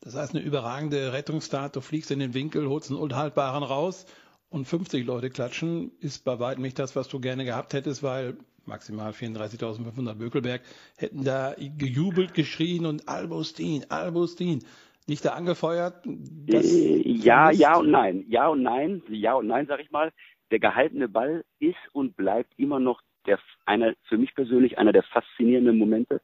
Das 0.00 0.16
heißt, 0.16 0.34
eine 0.34 0.44
überragende 0.44 1.12
Rettungstat, 1.12 1.76
du 1.76 1.80
fliegst 1.80 2.10
in 2.10 2.18
den 2.18 2.34
Winkel, 2.34 2.68
holst 2.68 2.90
einen 2.90 3.00
Unhaltbaren 3.00 3.62
raus 3.62 4.06
und 4.50 4.66
50 4.66 5.06
Leute 5.06 5.30
klatschen, 5.30 5.92
ist 6.00 6.24
bei 6.24 6.40
weitem 6.40 6.62
nicht 6.62 6.78
das, 6.78 6.96
was 6.96 7.08
du 7.08 7.20
gerne 7.20 7.44
gehabt 7.44 7.72
hättest, 7.72 8.02
weil 8.02 8.36
maximal 8.66 9.12
34.500 9.12 10.14
Bökelberg, 10.14 10.62
hätten 10.96 11.24
da 11.24 11.54
gejubelt, 11.58 12.34
geschrien 12.34 12.86
und 12.86 13.08
Albustin, 13.08 13.86
Albustin. 13.90 14.64
Nicht 15.08 15.24
da 15.24 15.30
angefeuert? 15.30 16.06
Äh, 16.06 17.08
ja, 17.08 17.50
ja 17.50 17.76
und 17.76 17.90
nein. 17.90 18.24
Ja 18.28 18.48
und 18.48 18.62
nein. 18.62 19.02
Ja 19.08 19.34
und 19.34 19.48
nein, 19.48 19.66
sag 19.66 19.80
ich 19.80 19.90
mal. 19.90 20.12
Der 20.52 20.60
gehaltene 20.60 21.08
Ball 21.08 21.44
ist 21.58 21.76
und 21.92 22.16
bleibt 22.16 22.52
immer 22.56 22.78
noch 22.78 23.00
der, 23.26 23.40
einer, 23.66 23.94
für 24.04 24.18
mich 24.18 24.34
persönlich 24.34 24.78
einer 24.78 24.92
der 24.92 25.02
faszinierenden 25.02 25.76
Momente. 25.76 26.20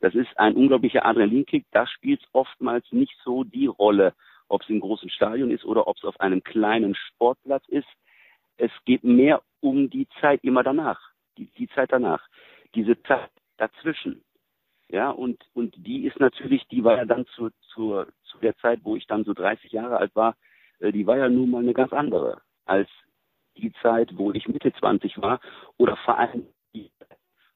Das 0.00 0.14
ist 0.14 0.38
ein 0.38 0.54
unglaublicher 0.54 1.04
Adrenalinkick. 1.04 1.66
Da 1.72 1.86
spielt 1.88 2.22
es 2.22 2.28
oftmals 2.32 2.84
nicht 2.92 3.16
so 3.24 3.42
die 3.42 3.66
Rolle, 3.66 4.14
ob 4.48 4.62
es 4.62 4.68
im 4.68 4.80
großen 4.80 5.10
Stadion 5.10 5.50
ist 5.50 5.64
oder 5.64 5.88
ob 5.88 5.96
es 5.96 6.04
auf 6.04 6.20
einem 6.20 6.44
kleinen 6.44 6.94
Sportplatz 6.94 7.66
ist. 7.66 7.88
Es 8.56 8.70
geht 8.84 9.02
mehr 9.02 9.42
um 9.58 9.90
die 9.90 10.06
Zeit 10.20 10.44
immer 10.44 10.62
danach 10.62 11.10
die, 11.40 11.46
die 11.56 11.68
Zeit 11.68 11.90
danach, 11.92 12.22
diese 12.74 13.02
Zeit 13.02 13.30
dazwischen. 13.56 14.22
Ja, 14.88 15.10
und, 15.10 15.42
und 15.54 15.74
die 15.76 16.04
ist 16.06 16.18
natürlich, 16.18 16.66
die 16.68 16.82
war 16.82 16.96
ja 16.96 17.04
dann 17.04 17.26
zu, 17.26 17.50
zu, 17.72 18.04
zu 18.24 18.38
der 18.38 18.56
Zeit, 18.58 18.80
wo 18.82 18.96
ich 18.96 19.06
dann 19.06 19.24
so 19.24 19.32
30 19.32 19.70
Jahre 19.72 19.98
alt 19.98 20.14
war, 20.16 20.36
äh, 20.80 20.90
die 20.92 21.06
war 21.06 21.16
ja 21.16 21.28
nun 21.28 21.50
mal 21.50 21.62
eine 21.62 21.74
ganz 21.74 21.92
andere 21.92 22.42
als 22.64 22.88
die 23.56 23.72
Zeit, 23.82 24.16
wo 24.16 24.32
ich 24.32 24.48
Mitte 24.48 24.72
20 24.72 25.18
war 25.18 25.40
oder 25.76 25.96
vor 25.96 26.18
allem 26.18 26.46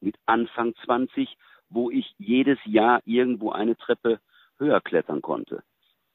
mit 0.01 0.15
Anfang 0.25 0.75
20, 0.85 1.37
wo 1.69 1.89
ich 1.89 2.13
jedes 2.17 2.59
Jahr 2.65 3.01
irgendwo 3.05 3.51
eine 3.51 3.75
Treppe 3.75 4.19
höher 4.57 4.81
klettern 4.81 5.21
konnte. 5.21 5.63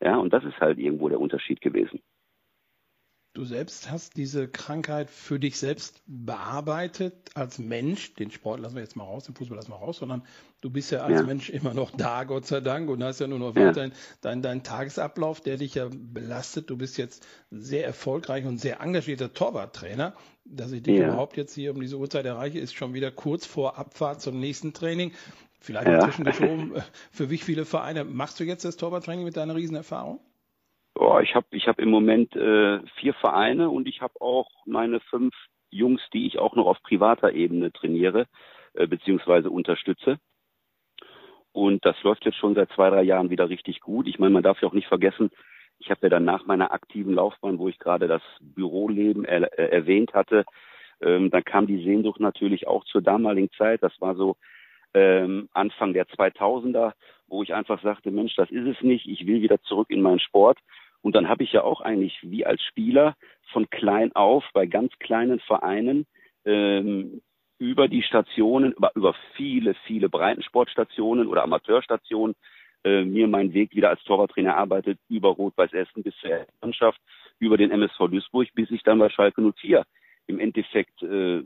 Ja, 0.01 0.16
und 0.16 0.33
das 0.33 0.45
ist 0.45 0.59
halt 0.61 0.79
irgendwo 0.79 1.09
der 1.09 1.21
Unterschied 1.21 1.61
gewesen. 1.61 2.01
Du 3.33 3.45
selbst 3.45 3.88
hast 3.88 4.16
diese 4.16 4.49
Krankheit 4.49 5.09
für 5.09 5.38
dich 5.38 5.57
selbst 5.57 6.03
bearbeitet 6.07 7.14
als 7.35 7.61
Mensch. 7.61 8.14
Den 8.14 8.33
Sport 8.33 8.59
lassen 8.59 8.75
wir 8.75 8.83
jetzt 8.83 8.97
mal 8.97 9.05
raus, 9.05 9.25
den 9.25 9.37
Fußball 9.37 9.57
lassen 9.57 9.71
wir 9.71 9.77
raus, 9.77 9.99
sondern 9.99 10.25
du 10.61 10.69
bist 10.69 10.90
ja 10.90 11.03
als 11.03 11.21
ja. 11.21 11.23
Mensch 11.23 11.49
immer 11.49 11.73
noch 11.73 11.93
da, 11.93 12.25
Gott 12.25 12.47
sei 12.47 12.61
Dank, 12.61 12.90
und 12.90 13.05
hast 13.05 13.21
ja 13.21 13.29
nur 13.29 13.38
noch 13.38 13.55
ja. 13.55 13.69
weiterhin 13.69 13.93
deinen 14.21 14.43
dein 14.43 14.64
Tagesablauf, 14.64 15.40
der 15.40 15.59
dich 15.59 15.77
ja 15.77 15.88
belastet. 15.93 16.71
Du 16.71 16.77
bist 16.77 16.99
jetzt 16.99 17.25
sehr 17.53 17.87
erfolgreich 17.87 18.47
und 18.47 18.59
sehr 18.61 18.81
engagierter 18.81 19.33
Torwarttrainer. 19.33 20.12
Dass 20.45 20.73
ich 20.73 20.83
dich 20.83 20.99
ja. 20.99 21.07
überhaupt 21.07 21.37
jetzt 21.37 21.55
hier 21.55 21.73
um 21.73 21.81
diese 21.81 21.99
Uhrzeit 21.99 22.27
erreiche, 22.27 22.59
ist 22.59 22.75
schon 22.75 22.95
wieder 22.95 23.12
kurz 23.12 23.47
vor 23.47 23.79
Abfahrt 23.79 24.21
zum 24.21 24.40
nächsten 24.40 24.73
Training. 24.73 25.12
Vielleicht 25.61 25.87
ja. 25.87 26.01
zwischengeschoben. 26.01 26.83
Für 27.12 27.31
wie 27.31 27.38
viele 27.38 27.64
Vereine 27.64 28.05
machst 28.05 28.40
du 28.40 28.45
jetzt 28.45 28.64
das 28.64 28.77
Torwarttraining 28.77 29.25
mit 29.25 29.37
deiner 29.37 29.55
Riesenerfahrung? 29.55 30.19
Oh, 30.94 31.18
ich 31.20 31.35
habe 31.35 31.46
ich 31.50 31.68
hab 31.68 31.79
im 31.79 31.90
Moment 31.90 32.35
äh, 32.37 32.81
vier 32.96 33.14
Vereine 33.14 33.70
und 33.70 33.88
ich 33.88 34.00
habe 34.00 34.20
auch 34.20 34.48
meine 34.66 35.00
fünf 35.00 35.35
Jungs, 35.70 36.03
die 36.12 36.26
ich 36.26 36.38
auch 36.38 36.57
noch 36.57 36.66
auf 36.66 36.83
privater 36.83 37.33
Ebene 37.33 37.72
trainiere 37.72 38.26
äh, 38.74 38.87
beziehungsweise 38.87 39.50
unterstütze. 39.50 40.18
Und 41.53 41.85
das 41.85 42.00
läuft 42.03 42.24
jetzt 42.24 42.38
schon 42.38 42.55
seit 42.55 42.70
zwei, 42.72 42.90
drei 42.90 43.03
Jahren 43.03 43.31
wieder 43.31 43.48
richtig 43.48 43.81
gut. 43.81 44.07
Ich 44.07 44.18
meine, 44.18 44.33
man 44.33 44.42
darf 44.42 44.61
ja 44.62 44.68
auch 44.68 44.72
nicht 44.72 44.88
vergessen, 44.88 45.31
ich 45.81 45.90
habe 45.90 46.00
ja 46.03 46.09
dann 46.11 46.24
nach 46.24 46.46
meiner 46.46 46.72
aktiven 46.72 47.14
Laufbahn, 47.14 47.59
wo 47.59 47.68
ich 47.68 47.79
gerade 47.79 48.07
das 48.07 48.22
Büroleben 48.40 49.24
er, 49.24 49.59
äh, 49.59 49.70
erwähnt 49.70 50.12
hatte, 50.12 50.44
ähm, 51.00 51.31
dann 51.31 51.44
kam 51.44 51.66
die 51.66 51.83
Sehnsucht 51.83 52.20
natürlich 52.20 52.68
auch 52.68 52.85
zur 52.85 53.00
damaligen 53.00 53.50
Zeit. 53.53 53.83
Das 53.83 53.98
war 54.00 54.14
so 54.14 54.37
ähm, 54.92 55.48
Anfang 55.53 55.94
der 55.94 56.07
2000er, 56.07 56.92
wo 57.26 57.42
ich 57.42 57.55
einfach 57.55 57.83
sagte, 57.83 58.11
Mensch, 58.11 58.35
das 58.37 58.50
ist 58.50 58.66
es 58.66 58.83
nicht. 58.83 59.07
Ich 59.07 59.26
will 59.26 59.40
wieder 59.40 59.61
zurück 59.62 59.88
in 59.90 60.03
meinen 60.03 60.20
Sport. 60.20 60.59
Und 61.03 61.15
dann 61.15 61.29
habe 61.29 61.45
ich 61.45 61.53
ja 61.53 61.63
auch 61.63 61.81
eigentlich 61.81 62.19
wie 62.23 62.45
als 62.45 62.63
Spieler 62.63 63.17
von 63.53 63.69
klein 63.71 64.15
auf 64.15 64.45
bei 64.53 64.67
ganz 64.67 64.93
kleinen 64.99 65.41
Vereinen 65.41 66.07
ähm, 66.45 67.23
über 67.59 67.89
die 67.89 68.03
Stationen, 68.03 68.73
über, 68.73 68.93
über 68.95 69.15
viele, 69.37 69.75
viele 69.87 70.09
Breitensportstationen 70.09 71.27
oder 71.27 71.43
Amateurstationen 71.43 72.35
äh, 72.85 73.05
mir 73.05 73.29
meinen 73.29 73.53
Weg 73.53 73.75
wieder 73.75 73.91
als 73.91 74.03
Torwarttrainer 74.05 74.57
arbeitet, 74.57 74.99
über 75.09 75.29
Rot-Weiß 75.29 75.73
Essen 75.73 76.03
bis 76.03 76.15
zur 76.17 76.47
Mannschaft, 76.63 77.01
über 77.39 77.57
den 77.57 77.71
MSV 77.71 77.99
Duisburg, 78.11 78.49
bis 78.55 78.71
ich 78.71 78.83
dann 78.83 78.99
bei 78.99 79.11
Schalke 79.11 79.43
04 79.43 79.85
im 80.27 80.41
Endeffekt 80.41 81.03
äh, 81.03 81.43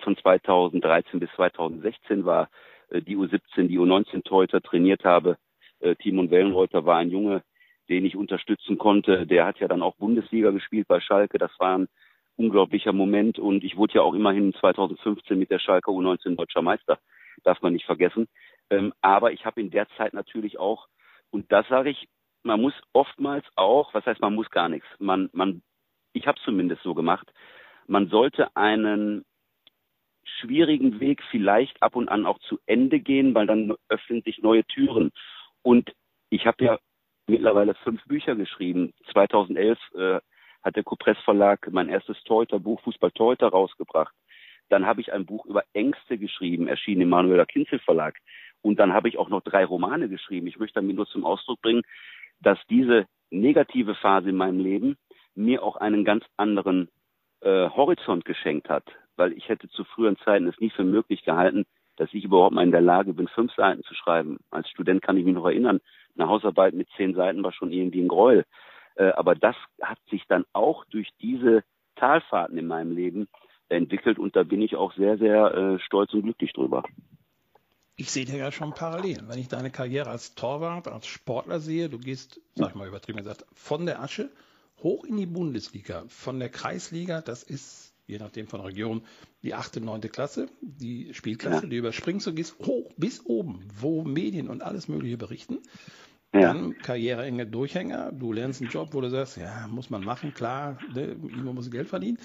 von 0.00 0.16
2013 0.16 1.20
bis 1.20 1.30
2016 1.36 2.24
war, 2.24 2.48
äh, 2.90 3.00
die 3.00 3.16
U17, 3.16 3.68
die 3.68 3.78
U19 3.78 4.24
Torhüter 4.24 4.60
trainiert 4.60 5.04
habe. 5.04 5.36
Äh, 5.80 5.94
Timon 5.96 6.30
Wellenreuter 6.30 6.84
war 6.84 6.98
ein 6.98 7.10
Junge, 7.10 7.42
den 7.88 8.04
ich 8.04 8.16
unterstützen 8.16 8.78
konnte. 8.78 9.26
Der 9.26 9.46
hat 9.46 9.58
ja 9.58 9.68
dann 9.68 9.82
auch 9.82 9.96
Bundesliga 9.96 10.50
gespielt 10.50 10.88
bei 10.88 11.00
Schalke. 11.00 11.38
Das 11.38 11.52
war 11.58 11.78
ein 11.78 11.88
unglaublicher 12.36 12.92
Moment. 12.92 13.38
Und 13.38 13.64
ich 13.64 13.76
wurde 13.76 13.94
ja 13.94 14.02
auch 14.02 14.14
immerhin 14.14 14.54
2015 14.54 15.38
mit 15.38 15.50
der 15.50 15.58
Schalke 15.58 15.90
U19 15.90 16.36
deutscher 16.36 16.62
Meister. 16.62 16.98
Darf 17.44 17.60
man 17.62 17.72
nicht 17.72 17.86
vergessen. 17.86 18.28
Ähm, 18.70 18.92
aber 19.00 19.32
ich 19.32 19.44
habe 19.44 19.60
in 19.60 19.70
der 19.70 19.88
Zeit 19.96 20.14
natürlich 20.14 20.58
auch, 20.58 20.88
und 21.30 21.50
das 21.52 21.66
sage 21.68 21.90
ich, 21.90 22.08
man 22.42 22.60
muss 22.60 22.74
oftmals 22.92 23.44
auch, 23.56 23.92
was 23.94 24.06
heißt 24.06 24.20
man 24.20 24.34
muss 24.34 24.50
gar 24.50 24.68
nichts, 24.68 24.86
man, 24.98 25.28
man, 25.32 25.62
ich 26.12 26.26
habe 26.26 26.40
zumindest 26.44 26.82
so 26.82 26.94
gemacht, 26.94 27.32
man 27.86 28.08
sollte 28.08 28.56
einen 28.56 29.24
schwierigen 30.40 31.00
Weg 31.00 31.22
vielleicht 31.30 31.82
ab 31.82 31.96
und 31.96 32.08
an 32.08 32.26
auch 32.26 32.38
zu 32.40 32.58
Ende 32.66 33.00
gehen, 33.00 33.34
weil 33.34 33.46
dann 33.46 33.74
öffnen 33.88 34.22
sich 34.22 34.38
neue 34.38 34.64
Türen. 34.64 35.12
Und 35.62 35.92
ich 36.30 36.46
habe 36.46 36.64
ja 36.64 36.78
mittlerweile 37.26 37.74
fünf 37.74 38.04
Bücher 38.04 38.34
geschrieben. 38.34 38.92
2011 39.12 39.78
äh, 39.94 40.20
hat 40.62 40.76
der 40.76 40.82
Kupress 40.82 41.18
Verlag 41.24 41.68
mein 41.70 41.88
erstes 41.88 42.22
Torhüter-Buch 42.24 42.80
Fußball 42.82 43.10
Torhüter 43.12 43.48
rausgebracht. 43.48 44.14
Dann 44.68 44.86
habe 44.86 45.00
ich 45.00 45.12
ein 45.12 45.26
Buch 45.26 45.46
über 45.46 45.64
Ängste 45.72 46.18
geschrieben, 46.18 46.66
erschienen 46.66 47.02
im 47.02 47.08
Manueler 47.10 47.46
Kinzel 47.46 47.78
Verlag. 47.78 48.16
Und 48.62 48.80
dann 48.80 48.92
habe 48.92 49.08
ich 49.08 49.18
auch 49.18 49.28
noch 49.28 49.42
drei 49.42 49.64
Romane 49.64 50.08
geschrieben. 50.08 50.48
Ich 50.48 50.58
möchte 50.58 50.80
damit 50.80 50.96
nur 50.96 51.06
zum 51.06 51.24
Ausdruck 51.24 51.60
bringen, 51.62 51.82
dass 52.40 52.58
diese 52.68 53.06
negative 53.30 53.94
Phase 53.94 54.30
in 54.30 54.36
meinem 54.36 54.58
Leben 54.58 54.96
mir 55.34 55.62
auch 55.62 55.76
einen 55.76 56.04
ganz 56.04 56.24
anderen 56.36 56.88
äh, 57.40 57.68
Horizont 57.68 58.24
geschenkt 58.24 58.68
hat. 58.68 58.84
Weil 59.16 59.32
ich 59.32 59.48
hätte 59.48 59.68
zu 59.68 59.84
früheren 59.84 60.16
Zeiten 60.18 60.48
es 60.48 60.58
nie 60.58 60.70
für 60.70 60.84
möglich 60.84 61.24
gehalten, 61.24 61.64
dass 61.96 62.12
ich 62.12 62.24
überhaupt 62.24 62.54
mal 62.54 62.64
in 62.64 62.72
der 62.72 62.80
Lage 62.80 63.14
bin, 63.14 63.28
fünf 63.28 63.54
Seiten 63.54 63.82
zu 63.84 63.94
schreiben. 63.94 64.38
Als 64.50 64.68
Student 64.68 65.02
kann 65.02 65.16
ich 65.16 65.24
mich 65.24 65.34
noch 65.34 65.46
erinnern, 65.46 65.80
eine 66.18 66.28
Hausarbeit 66.28 66.74
mit 66.74 66.88
zehn 66.96 67.14
Seiten 67.14 67.42
war 67.42 67.52
schon 67.52 67.72
irgendwie 67.72 68.02
ein 68.02 68.08
Gräuel. 68.08 68.44
Äh, 68.96 69.10
aber 69.10 69.34
das 69.34 69.56
hat 69.80 69.98
sich 70.10 70.24
dann 70.28 70.44
auch 70.52 70.84
durch 70.86 71.08
diese 71.20 71.62
Talfahrten 71.96 72.58
in 72.58 72.66
meinem 72.66 72.92
Leben 72.92 73.28
entwickelt 73.68 74.18
und 74.18 74.36
da 74.36 74.42
bin 74.42 74.62
ich 74.62 74.76
auch 74.76 74.94
sehr, 74.94 75.18
sehr 75.18 75.54
äh, 75.54 75.78
stolz 75.80 76.12
und 76.14 76.22
glücklich 76.22 76.52
drüber. 76.52 76.84
Ich 77.96 78.10
sehe 78.10 78.26
dir 78.26 78.36
ja 78.36 78.52
schon 78.52 78.74
parallel. 78.74 79.22
Wenn 79.26 79.38
ich 79.38 79.48
deine 79.48 79.70
Karriere 79.70 80.10
als 80.10 80.34
Torwart, 80.34 80.86
als 80.86 81.06
Sportler 81.06 81.60
sehe, 81.60 81.88
du 81.88 81.98
gehst, 81.98 82.40
sag 82.54 82.70
ich 82.70 82.74
mal 82.74 82.86
übertrieben 82.86 83.18
gesagt, 83.18 83.46
von 83.54 83.86
der 83.86 84.02
Asche 84.02 84.30
hoch 84.82 85.04
in 85.04 85.16
die 85.16 85.26
Bundesliga, 85.26 86.04
von 86.08 86.38
der 86.38 86.50
Kreisliga, 86.50 87.22
das 87.22 87.42
ist 87.42 87.95
je 88.06 88.18
nachdem 88.18 88.46
von 88.46 88.60
Region, 88.60 89.02
die 89.42 89.54
achte, 89.54 89.80
neunte 89.80 90.08
Klasse, 90.08 90.48
die 90.60 91.12
Spielklasse, 91.12 91.64
ja. 91.64 91.68
die 91.68 91.76
überspringst 91.76 92.26
du 92.26 92.34
gehst 92.34 92.58
hoch 92.60 92.92
bis 92.96 93.24
oben, 93.24 93.64
wo 93.80 94.04
Medien 94.04 94.48
und 94.48 94.62
alles 94.62 94.88
Mögliche 94.88 95.16
berichten. 95.16 95.58
Ja. 96.32 96.52
Dann 96.52 96.76
Karriereenge 96.78 97.46
Durchhänger, 97.46 98.12
du 98.12 98.32
lernst 98.32 98.60
einen 98.60 98.70
Job, 98.70 98.92
wo 98.92 99.00
du 99.00 99.08
sagst, 99.10 99.36
ja, 99.36 99.66
muss 99.68 99.90
man 99.90 100.04
machen, 100.04 100.34
klar, 100.34 100.78
ne, 100.94 101.16
man 101.16 101.54
muss 101.54 101.70
Geld 101.70 101.88
verdienen 101.88 102.18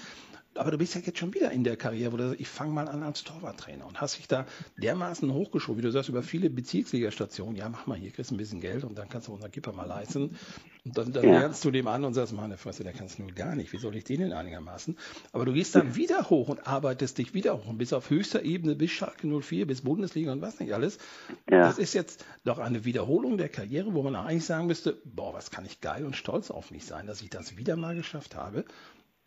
aber 0.54 0.70
du 0.70 0.78
bist 0.78 0.94
ja 0.94 1.00
jetzt 1.00 1.18
schon 1.18 1.34
wieder 1.34 1.50
in 1.50 1.64
der 1.64 1.76
Karriere, 1.76 2.12
wo 2.12 2.16
du 2.16 2.28
sagst, 2.28 2.40
ich 2.40 2.48
fange 2.48 2.72
mal 2.72 2.88
an 2.88 3.02
als 3.02 3.24
Torwarttrainer 3.24 3.86
und 3.86 4.00
hast 4.00 4.18
dich 4.18 4.28
da 4.28 4.46
dermaßen 4.76 5.32
hochgeschoben, 5.32 5.78
wie 5.78 5.86
du 5.86 5.90
sagst, 5.90 6.08
über 6.08 6.22
viele 6.22 6.50
Bezirksligastationen. 6.50 7.56
Ja, 7.56 7.68
mach 7.68 7.86
mal 7.86 7.96
hier, 7.96 8.10
kriegst 8.10 8.32
ein 8.32 8.36
bisschen 8.36 8.60
Geld 8.60 8.84
und 8.84 8.98
dann 8.98 9.08
kannst 9.08 9.28
du 9.28 9.32
unseren 9.32 9.50
Kipper 9.50 9.72
mal 9.72 9.86
leisten. 9.86 10.36
Und 10.84 10.98
dann, 10.98 11.12
dann 11.12 11.24
ja. 11.24 11.38
lernst 11.38 11.64
du 11.64 11.70
dem 11.70 11.86
an 11.86 12.04
und 12.04 12.14
sagst, 12.14 12.32
meine 12.32 12.58
Fresse, 12.58 12.82
der 12.82 12.92
kannst 12.92 13.18
du 13.18 13.22
nur 13.22 13.32
gar 13.32 13.54
nicht. 13.54 13.72
Wie 13.72 13.78
soll 13.78 13.94
ich 13.94 14.04
den 14.04 14.20
denn 14.20 14.32
einigermaßen? 14.32 14.96
Aber 15.32 15.44
du 15.44 15.52
gehst 15.52 15.74
dann 15.74 15.94
wieder 15.94 16.28
hoch 16.28 16.48
und 16.48 16.66
arbeitest 16.66 17.18
dich 17.18 17.34
wieder 17.34 17.56
hoch 17.56 17.66
und 17.66 17.78
bis 17.78 17.92
auf 17.92 18.10
höchster 18.10 18.42
Ebene, 18.42 18.74
bis 18.74 18.90
Schalke 18.90 19.26
04, 19.26 19.66
bis 19.66 19.82
Bundesliga 19.82 20.32
und 20.32 20.40
was 20.40 20.58
nicht 20.58 20.74
alles. 20.74 20.98
Ja. 21.48 21.60
Das 21.60 21.78
ist 21.78 21.94
jetzt 21.94 22.24
doch 22.44 22.58
eine 22.58 22.84
Wiederholung 22.84 23.38
der 23.38 23.48
Karriere, 23.48 23.94
wo 23.94 24.02
man 24.02 24.16
eigentlich 24.16 24.44
sagen 24.44 24.66
müsste, 24.66 25.00
boah, 25.04 25.32
was 25.34 25.50
kann 25.50 25.64
ich 25.64 25.80
geil 25.80 26.04
und 26.04 26.16
stolz 26.16 26.50
auf 26.50 26.72
mich 26.72 26.84
sein, 26.84 27.06
dass 27.06 27.22
ich 27.22 27.30
das 27.30 27.56
wieder 27.56 27.76
mal 27.76 27.94
geschafft 27.94 28.34
habe. 28.34 28.64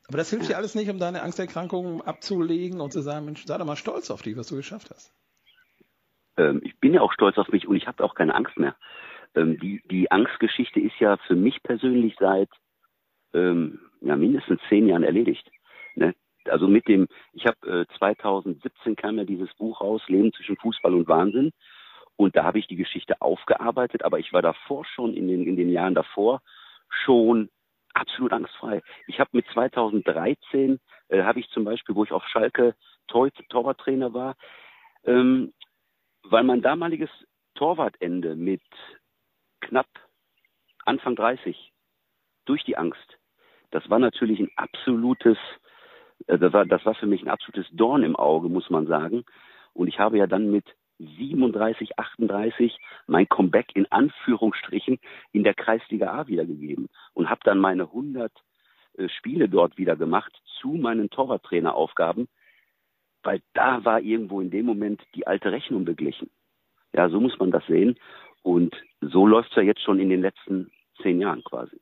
Aber 0.07 0.17
das 0.17 0.29
hilft 0.29 0.49
dir 0.49 0.57
alles 0.57 0.75
nicht, 0.75 0.89
um 0.89 0.99
deine 0.99 1.23
Angsterkrankungen 1.23 2.01
abzulegen 2.01 2.79
und 2.79 2.91
zu 2.91 3.01
sagen, 3.01 3.25
Mensch, 3.25 3.45
sei 3.45 3.57
doch 3.57 3.65
mal 3.65 3.75
stolz 3.75 4.11
auf 4.11 4.21
dich, 4.21 4.37
was 4.37 4.47
du 4.47 4.55
geschafft 4.55 4.91
hast. 4.91 5.11
Ähm, 6.37 6.61
ich 6.63 6.79
bin 6.79 6.93
ja 6.93 7.01
auch 7.01 7.13
stolz 7.13 7.37
auf 7.37 7.47
mich 7.49 7.67
und 7.67 7.75
ich 7.75 7.87
habe 7.87 8.03
auch 8.03 8.13
keine 8.13 8.35
Angst 8.35 8.57
mehr. 8.57 8.75
Ähm, 9.35 9.59
die, 9.59 9.81
die 9.89 10.11
Angstgeschichte 10.11 10.79
ist 10.79 10.99
ja 10.99 11.17
für 11.27 11.35
mich 11.35 11.63
persönlich 11.63 12.15
seit 12.19 12.49
ähm, 13.33 13.79
ja, 14.01 14.15
mindestens 14.15 14.61
zehn 14.69 14.87
Jahren 14.87 15.03
erledigt. 15.03 15.49
Ne? 15.95 16.13
Also 16.45 16.67
mit 16.67 16.87
dem, 16.87 17.07
ich 17.33 17.45
habe 17.47 17.85
äh, 17.89 17.97
2017 17.97 18.95
kam 18.95 19.17
ja 19.17 19.23
dieses 19.23 19.53
Buch 19.55 19.81
raus, 19.81 20.01
Leben 20.07 20.31
zwischen 20.33 20.57
Fußball 20.57 20.93
und 20.93 21.07
Wahnsinn. 21.07 21.51
Und 22.17 22.35
da 22.35 22.43
habe 22.43 22.59
ich 22.59 22.67
die 22.67 22.77
Geschichte 22.77 23.21
aufgearbeitet, 23.21 24.03
aber 24.03 24.19
ich 24.19 24.31
war 24.31 24.41
davor 24.41 24.85
schon, 24.85 25.13
in 25.13 25.27
den, 25.27 25.45
in 25.45 25.57
den 25.57 25.69
Jahren 25.69 25.95
davor, 25.95 26.41
schon 26.87 27.49
absolut 27.95 28.33
angstfrei. 28.33 28.81
Ich 29.07 29.19
habe 29.19 29.29
mit 29.33 29.45
2013, 29.53 30.79
äh, 31.09 31.23
habe 31.23 31.39
ich 31.39 31.49
zum 31.49 31.63
Beispiel, 31.63 31.95
wo 31.95 32.03
ich 32.03 32.11
auf 32.11 32.25
Schalke 32.27 32.75
Tor 33.07 33.29
Torwarttrainer 33.49 34.13
war, 34.13 34.35
ähm, 35.05 35.53
weil 36.23 36.43
mein 36.43 36.61
damaliges 36.61 37.09
Torwartende 37.55 38.35
mit 38.35 38.61
knapp 39.61 39.87
Anfang 40.85 41.15
30 41.15 41.71
durch 42.45 42.63
die 42.63 42.77
Angst, 42.77 43.17
das 43.71 43.89
war 43.89 43.99
natürlich 43.99 44.39
ein 44.39 44.51
absolutes, 44.55 45.37
äh, 46.27 46.37
das, 46.37 46.53
war, 46.53 46.65
das 46.65 46.85
war 46.85 46.95
für 46.95 47.07
mich 47.07 47.21
ein 47.23 47.29
absolutes 47.29 47.67
Dorn 47.71 48.03
im 48.03 48.15
Auge, 48.15 48.49
muss 48.49 48.69
man 48.69 48.87
sagen. 48.87 49.23
Und 49.73 49.87
ich 49.87 49.99
habe 49.99 50.17
ja 50.17 50.27
dann 50.27 50.51
mit 50.51 50.65
37, 50.99 51.97
38 51.99 52.77
mein 53.07 53.27
Comeback 53.27 53.75
in 53.75 53.85
Anführungsstrichen 53.91 54.99
in 55.31 55.43
der 55.43 55.53
Kreisliga 55.53 56.13
A 56.13 56.27
wiedergegeben 56.27 56.87
und 57.13 57.29
habe 57.29 57.41
dann 57.43 57.59
meine 57.59 57.83
100 57.83 58.31
äh, 58.97 59.09
Spiele 59.09 59.49
dort 59.49 59.77
wieder 59.77 59.95
gemacht 59.95 60.31
zu 60.59 60.69
meinen 60.69 61.09
Torwarttraineraufgaben, 61.09 62.27
weil 63.23 63.41
da 63.53 63.83
war 63.83 64.01
irgendwo 64.01 64.41
in 64.41 64.51
dem 64.51 64.65
Moment 64.65 65.01
die 65.15 65.27
alte 65.27 65.51
Rechnung 65.51 65.85
beglichen. 65.85 66.29
Ja, 66.93 67.09
so 67.09 67.19
muss 67.19 67.37
man 67.39 67.51
das 67.51 67.65
sehen. 67.67 67.97
Und 68.41 68.75
so 69.01 69.27
läuft 69.27 69.49
es 69.49 69.55
ja 69.55 69.63
jetzt 69.63 69.81
schon 69.81 69.99
in 69.99 70.09
den 70.09 70.21
letzten 70.21 70.71
zehn 71.01 71.19
Jahren 71.19 71.43
quasi. 71.43 71.77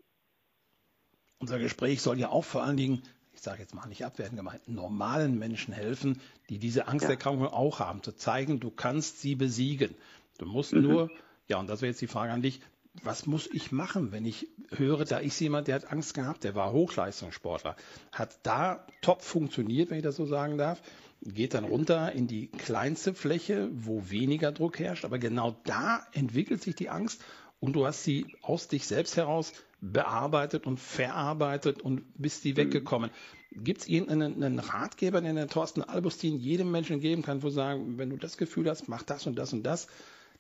Unser 1.40 1.60
Gespräch 1.60 2.02
soll 2.02 2.18
ja 2.20 2.30
auch 2.30 2.46
vor 2.46 2.64
allen 2.64 2.78
Dingen 2.78 3.04
sage 3.44 3.62
jetzt 3.62 3.76
mal 3.76 3.88
nicht 3.88 4.06
abwerten 4.06 4.38
gemeint, 4.38 4.68
normalen 4.68 5.38
Menschen 5.38 5.74
helfen, 5.74 6.22
die 6.50 6.60
diese 6.60 6.88
Angsterkrankung 6.88 7.46
ja. 7.46 7.54
auch 7.54 7.80
haben, 7.80 8.02
zu 8.02 8.14
zeigen, 8.14 8.60
du 8.60 8.72
kannst 8.72 9.22
sie 9.22 9.36
besiegen. 9.36 9.96
Du 10.38 10.46
musst 10.46 10.74
mhm. 10.74 10.82
nur, 10.82 11.12
ja, 11.48 11.60
und 11.60 11.68
das 11.68 11.82
wäre 11.82 11.92
jetzt 11.92 12.02
die 12.02 12.08
Frage 12.08 12.32
an 12.32 12.42
dich, 12.42 12.62
was 13.02 13.26
muss 13.26 13.48
ich 13.48 13.72
machen, 13.72 14.12
wenn 14.12 14.26
ich 14.26 14.48
höre, 14.70 15.04
da 15.06 15.18
ist 15.18 15.40
jemand, 15.40 15.68
der 15.68 15.76
hat 15.76 15.92
Angst 15.92 16.14
gehabt, 16.14 16.44
der 16.44 16.54
war 16.54 16.72
Hochleistungssportler, 16.72 17.76
hat 18.12 18.38
da 18.44 18.86
top 19.02 19.24
funktioniert, 19.24 19.90
wenn 19.90 19.98
ich 19.98 20.04
das 20.04 20.16
so 20.16 20.26
sagen 20.26 20.58
darf, 20.58 20.82
geht 21.22 21.54
dann 21.54 21.64
runter 21.64 22.12
in 22.12 22.28
die 22.28 22.48
kleinste 22.48 23.14
Fläche, 23.14 23.70
wo 23.74 24.10
weniger 24.10 24.52
Druck 24.52 24.80
herrscht, 24.80 25.06
aber 25.06 25.18
genau 25.18 25.56
da 25.64 26.06
entwickelt 26.12 26.62
sich 26.62 26.76
die 26.76 26.90
Angst 26.90 27.24
und 27.60 27.74
du 27.74 27.86
hast 27.86 28.04
sie 28.04 28.28
aus 28.42 28.68
dich 28.68 28.86
selbst 28.86 29.18
heraus 29.18 29.54
bearbeitet 29.92 30.66
und 30.66 30.80
verarbeitet 30.80 31.82
und 31.82 32.06
bist 32.16 32.46
die 32.46 32.54
mhm. 32.54 32.58
weggekommen. 32.58 33.10
Gibt 33.52 33.82
es 33.82 33.88
irgendeinen 33.88 34.60
Ratgeber, 34.60 35.22
den 35.22 35.36
der 35.36 35.48
Thorsten 35.48 35.84
Albustin 35.84 36.38
jedem 36.38 36.72
Menschen 36.72 37.02
geben 37.02 37.22
kann, 37.22 37.44
wo 37.44 37.50
sagen, 37.50 37.98
wenn 37.98 38.10
du 38.10 38.18
das 38.18 38.38
Gefühl 38.38 38.70
hast, 38.70 38.88
mach 38.88 39.04
das 39.04 39.28
und 39.28 39.38
das 39.38 39.54
und 39.54 39.64
das, 39.64 39.88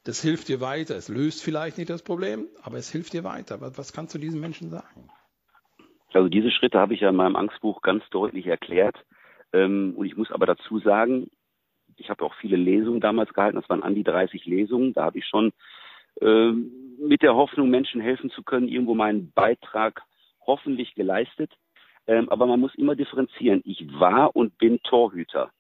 das 0.05 0.21
hilft 0.21 0.47
dir 0.47 0.61
weiter. 0.61 0.95
Es 0.95 1.09
löst 1.09 1.43
vielleicht 1.43 1.77
nicht 1.77 1.89
das 1.89 2.01
Problem, 2.01 2.47
aber 2.63 2.77
es 2.77 2.89
hilft 2.89 3.13
dir 3.13 3.23
weiter. 3.23 3.61
Was, 3.61 3.77
was 3.77 3.93
kannst 3.93 4.15
du 4.15 4.19
diesen 4.19 4.39
Menschen 4.39 4.69
sagen? 4.69 5.09
Also 6.13 6.29
diese 6.29 6.51
Schritte 6.51 6.79
habe 6.79 6.93
ich 6.93 7.01
ja 7.01 7.09
in 7.09 7.15
meinem 7.15 7.35
Angstbuch 7.35 7.81
ganz 7.81 8.03
deutlich 8.11 8.47
erklärt. 8.47 8.95
Ähm, 9.51 9.93
und 9.95 10.05
ich 10.05 10.15
muss 10.15 10.31
aber 10.31 10.45
dazu 10.45 10.79
sagen, 10.79 11.29
ich 11.97 12.09
habe 12.09 12.23
auch 12.23 12.33
viele 12.35 12.57
Lesungen 12.57 13.01
damals 13.01 13.33
gehalten, 13.33 13.57
das 13.57 13.69
waren 13.69 13.83
an 13.83 13.93
die 13.93 14.03
30 14.03 14.45
Lesungen. 14.45 14.93
Da 14.93 15.03
habe 15.05 15.19
ich 15.19 15.27
schon 15.27 15.51
ähm, 16.21 16.71
mit 17.03 17.21
der 17.21 17.35
Hoffnung, 17.35 17.69
Menschen 17.69 18.01
helfen 18.01 18.29
zu 18.31 18.43
können, 18.43 18.67
irgendwo 18.67 18.95
meinen 18.95 19.31
Beitrag 19.31 20.01
hoffentlich 20.45 20.95
geleistet. 20.95 21.51
Ähm, 22.07 22.29
aber 22.29 22.45
man 22.45 22.59
muss 22.59 22.75
immer 22.75 22.95
differenzieren. 22.95 23.61
Ich 23.65 23.85
war 23.99 24.35
und 24.35 24.57
bin 24.57 24.81
Torhüter. 24.83 25.51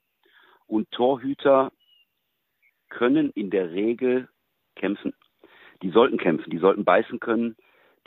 Und 0.67 0.89
Torhüter 0.91 1.71
können 2.89 3.31
in 3.31 3.49
der 3.49 3.71
Regel 3.71 4.29
kämpfen. 4.75 5.13
Die 5.81 5.89
sollten 5.89 6.17
kämpfen, 6.17 6.49
die 6.49 6.59
sollten 6.59 6.85
beißen 6.85 7.19
können, 7.19 7.55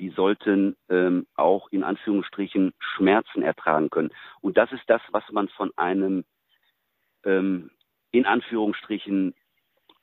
die 0.01 0.11
sollten 0.11 0.77
ähm, 0.88 1.27
auch 1.35 1.68
in 1.70 1.83
Anführungsstrichen 1.83 2.72
Schmerzen 2.79 3.42
ertragen 3.42 3.90
können. 3.90 4.11
Und 4.40 4.57
das 4.57 4.70
ist 4.72 4.85
das, 4.87 5.01
was 5.11 5.25
man 5.31 5.49
von 5.49 5.72
einem 5.77 6.25
ähm, 7.25 7.70
in 8.11 8.27
Anführungsstrichen 8.27 9.35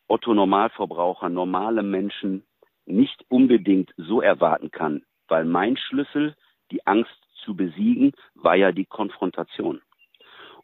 Otto 0.08 0.34
Normalverbraucher, 0.34 1.30
normale 1.30 1.84
Menschen 1.84 2.44
nicht 2.86 3.26
unbedingt 3.30 3.94
so 3.98 4.22
erwarten 4.22 4.72
kann, 4.72 5.04
weil 5.28 5.46
mein 5.46 5.78
Schlüssel, 5.78 6.36
die 6.72 6.86
Angst 6.86 7.16
zu 7.44 7.56
besiegen, 7.56 8.14
war 8.36 8.56
ja 8.56 8.72
die 8.72 8.86
Konfrontation. 8.86 9.82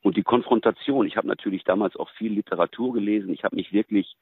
Und 0.01 0.15
die 0.15 0.23
Konfrontation, 0.23 1.05
ich 1.05 1.17
habe 1.17 1.27
natürlich 1.27 1.63
damals 1.63 1.95
auch 1.95 2.09
viel 2.11 2.33
Literatur 2.33 2.93
gelesen, 2.93 3.33
ich 3.33 3.43
habe 3.43 3.55
mich 3.55 3.73
wirklich 3.73 4.15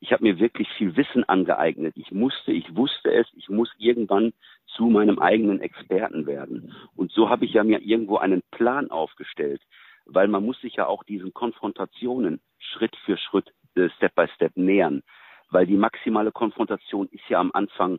ich 0.00 0.12
habe 0.12 0.24
mir 0.24 0.38
wirklich 0.38 0.68
viel 0.78 0.96
Wissen 0.96 1.28
angeeignet. 1.28 1.94
Ich 1.96 2.10
musste, 2.10 2.52
ich 2.52 2.74
wusste 2.74 3.12
es, 3.12 3.26
ich 3.36 3.48
muss 3.50 3.70
irgendwann 3.76 4.32
zu 4.66 4.86
meinem 4.86 5.18
eigenen 5.18 5.60
Experten 5.60 6.26
werden. 6.26 6.74
Und 6.96 7.12
so 7.12 7.28
habe 7.28 7.44
ich 7.44 7.52
ja 7.52 7.64
mir 7.64 7.80
irgendwo 7.80 8.16
einen 8.16 8.42
Plan 8.50 8.90
aufgestellt, 8.90 9.60
weil 10.06 10.26
man 10.28 10.44
muss 10.44 10.58
sich 10.60 10.76
ja 10.76 10.86
auch 10.86 11.04
diesen 11.04 11.34
Konfrontationen 11.34 12.40
Schritt 12.58 12.96
für 13.04 13.18
Schritt, 13.18 13.52
äh, 13.74 13.90
Step 13.96 14.14
by 14.14 14.26
Step 14.34 14.56
nähern, 14.56 15.02
weil 15.50 15.66
die 15.66 15.76
maximale 15.76 16.32
Konfrontation 16.32 17.08
ist 17.10 17.28
ja 17.28 17.38
am 17.40 17.50
Anfang 17.52 17.98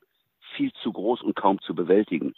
viel 0.56 0.72
zu 0.82 0.92
groß 0.92 1.22
und 1.22 1.36
kaum 1.36 1.60
zu 1.62 1.76
bewältigen. 1.76 2.34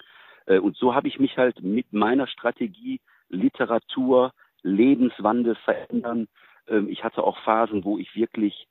Äh, 0.45 0.60
und 0.60 0.76
so 0.78 0.93
habe 0.93 1.08
ich 1.08 1.19
mich 1.19 1.38
halt 1.38 1.62
mit 1.62 1.91
meiner 1.93 2.28
Strategie 2.28 2.99
Literatur, 3.30 4.32
Lebenswandel 4.62 5.56
verändern. 5.56 6.28
Ähm, 6.67 6.89
ich 6.89 7.04
hatte 7.04 7.23
auch 7.23 7.38
Phasen, 7.39 7.84
wo 7.84 7.97
ich 7.97 8.15
wirklich 8.15 8.67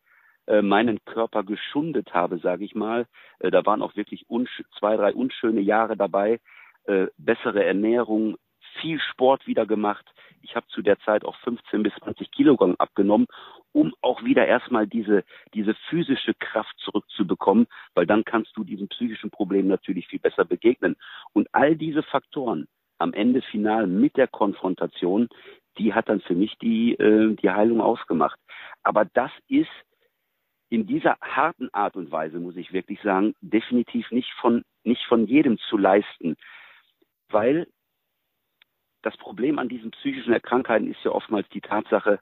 äh, 0.47 0.63
meinen 0.63 1.05
Körper 1.05 1.43
geschundet 1.43 2.15
habe, 2.15 2.39
sage 2.39 2.65
ich 2.65 2.75
mal. 2.75 3.07
Äh, 3.41 3.51
da 3.51 3.65
waren 3.67 3.83
auch 3.83 3.97
wirklich 3.97 4.27
zwei, 4.79 4.97
drei 4.97 5.15
unschöne 5.15 5.61
Jahre 5.61 5.97
dabei. 5.97 6.41
Bessere 7.17 7.63
Ernährung, 7.63 8.39
viel 8.81 8.99
Sport 8.99 9.47
wieder 9.47 9.67
gemacht. 9.67 10.05
Ich 10.43 10.57
habe 10.57 10.67
zu 10.69 10.83
der 10.83 10.99
Zeit 11.01 11.25
auch 11.25 11.37
15 11.37 11.83
bis 11.83 11.93
20 12.03 12.31
Kilogramm 12.31 12.77
abgenommen, 12.79 13.27
um 13.73 13.95
auch 14.01 14.23
wieder 14.25 14.47
erstmal 14.47 14.87
diese, 14.87 15.25
diese 15.55 15.75
physische 15.89 16.35
Kraft 16.35 16.75
zurückzubekommen, 16.79 17.67
weil 17.95 18.07
dann 18.07 18.25
kannst 18.25 18.57
du 18.57 18.65
diesem 18.65 18.89
psychischen 18.89 19.31
Problem 19.31 19.69
natürlich 19.69 20.09
viel 20.09 20.21
besser 20.21 20.45
begegnen. 20.45 20.97
Und 21.33 21.49
all 21.53 21.77
diese 21.77 22.03
Faktoren 22.03 22.69
am 22.99 23.13
Ende 23.13 23.43
final 23.43 23.87
mit 23.87 24.17
der 24.17 24.29
Konfrontation, 24.29 25.29
die 25.79 25.95
hat 25.95 26.09
dann 26.09 26.21
für 26.21 26.35
mich 26.35 26.57
die, 26.59 26.95
äh, 26.95 27.35
die 27.35 27.51
Heilung 27.51 27.81
ausgemacht. 27.81 28.39
Aber 28.83 29.05
das 29.05 29.31
ist 29.49 29.71
in 30.69 30.87
dieser 30.87 31.19
harten 31.21 31.69
Art 31.75 31.97
und 31.97 32.11
Weise, 32.11 32.39
muss 32.39 32.57
ich 32.57 32.73
wirklich 32.73 33.01
sagen, 33.03 33.35
definitiv 33.41 34.11
nicht 34.11 34.33
von, 34.41 34.65
nicht 34.85 35.05
von 35.07 35.27
jedem 35.27 35.59
zu 35.59 35.77
leisten. 35.77 36.37
Weil 37.29 37.67
das 39.03 39.17
Problem 39.17 39.59
an 39.59 39.69
diesen 39.69 39.91
psychischen 39.91 40.33
Erkrankheiten 40.33 40.91
ist 40.91 41.03
ja 41.05 41.13
oftmals 41.13 41.49
die 41.51 41.61
Tatsache, 41.61 42.21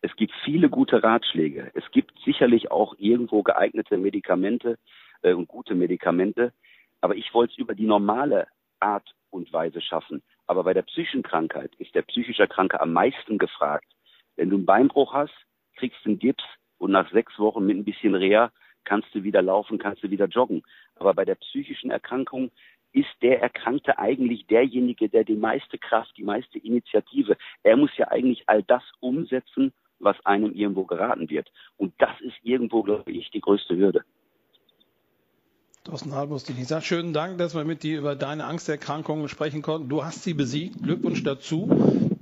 es 0.00 0.14
gibt 0.16 0.32
viele 0.44 0.68
gute 0.68 1.02
Ratschläge. 1.02 1.70
Es 1.74 1.90
gibt 1.90 2.12
sicherlich 2.24 2.70
auch 2.70 2.94
irgendwo 2.98 3.42
geeignete 3.42 3.96
Medikamente 3.96 4.78
äh, 5.22 5.32
und 5.32 5.48
gute 5.48 5.74
Medikamente. 5.74 6.52
Aber 7.00 7.16
ich 7.16 7.32
wollte 7.32 7.52
es 7.52 7.58
über 7.58 7.74
die 7.74 7.86
normale 7.86 8.46
Art 8.80 9.14
und 9.30 9.52
Weise 9.52 9.80
schaffen. 9.80 10.22
Aber 10.46 10.64
bei 10.64 10.74
der 10.74 10.82
psychischen 10.82 11.22
Krankheit 11.22 11.74
ist 11.76 11.94
der 11.94 12.02
psychische 12.02 12.46
Kranke 12.46 12.80
am 12.80 12.92
meisten 12.92 13.38
gefragt. 13.38 13.86
Wenn 14.36 14.50
du 14.50 14.56
einen 14.56 14.66
Beinbruch 14.66 15.14
hast, 15.14 15.34
kriegst 15.76 16.04
du 16.04 16.10
einen 16.10 16.18
Gips, 16.18 16.44
und 16.78 16.90
nach 16.90 17.10
sechs 17.10 17.38
Wochen 17.38 17.64
mit 17.64 17.76
ein 17.76 17.84
bisschen 17.84 18.14
Reha 18.14 18.52
kannst 18.84 19.14
du 19.14 19.22
wieder 19.22 19.40
laufen, 19.40 19.78
kannst 19.78 20.02
du 20.02 20.10
wieder 20.10 20.26
joggen. 20.26 20.62
Aber 20.96 21.14
bei 21.14 21.24
der 21.24 21.36
psychischen 21.36 21.90
Erkrankung 21.90 22.50
ist 22.94 23.10
der 23.22 23.42
Erkrankte 23.42 23.98
eigentlich 23.98 24.46
derjenige, 24.46 25.08
der 25.08 25.24
die 25.24 25.36
meiste 25.36 25.78
Kraft, 25.78 26.16
die 26.16 26.22
meiste 26.22 26.58
Initiative, 26.58 27.36
er 27.62 27.76
muss 27.76 27.90
ja 27.96 28.08
eigentlich 28.08 28.44
all 28.46 28.62
das 28.62 28.82
umsetzen, 29.00 29.72
was 29.98 30.16
einem 30.24 30.52
irgendwo 30.52 30.84
geraten 30.84 31.28
wird. 31.28 31.50
Und 31.76 31.92
das 31.98 32.18
ist 32.20 32.36
irgendwo, 32.42 32.82
glaube 32.82 33.10
ich, 33.10 33.30
die 33.30 33.40
größte 33.40 33.76
Hürde. 33.76 34.04
Thorsten 35.82 36.14
Halbus, 36.14 36.48
Lisa, 36.48 36.80
schönen 36.80 37.12
Dank, 37.12 37.36
dass 37.36 37.54
wir 37.54 37.64
mit 37.64 37.82
dir 37.82 37.98
über 37.98 38.16
deine 38.16 38.44
Angsterkrankungen 38.44 39.28
sprechen 39.28 39.60
konnten. 39.60 39.88
Du 39.88 40.04
hast 40.04 40.22
sie 40.22 40.32
besiegt. 40.32 40.82
Glückwunsch 40.82 41.22
dazu. 41.24 41.68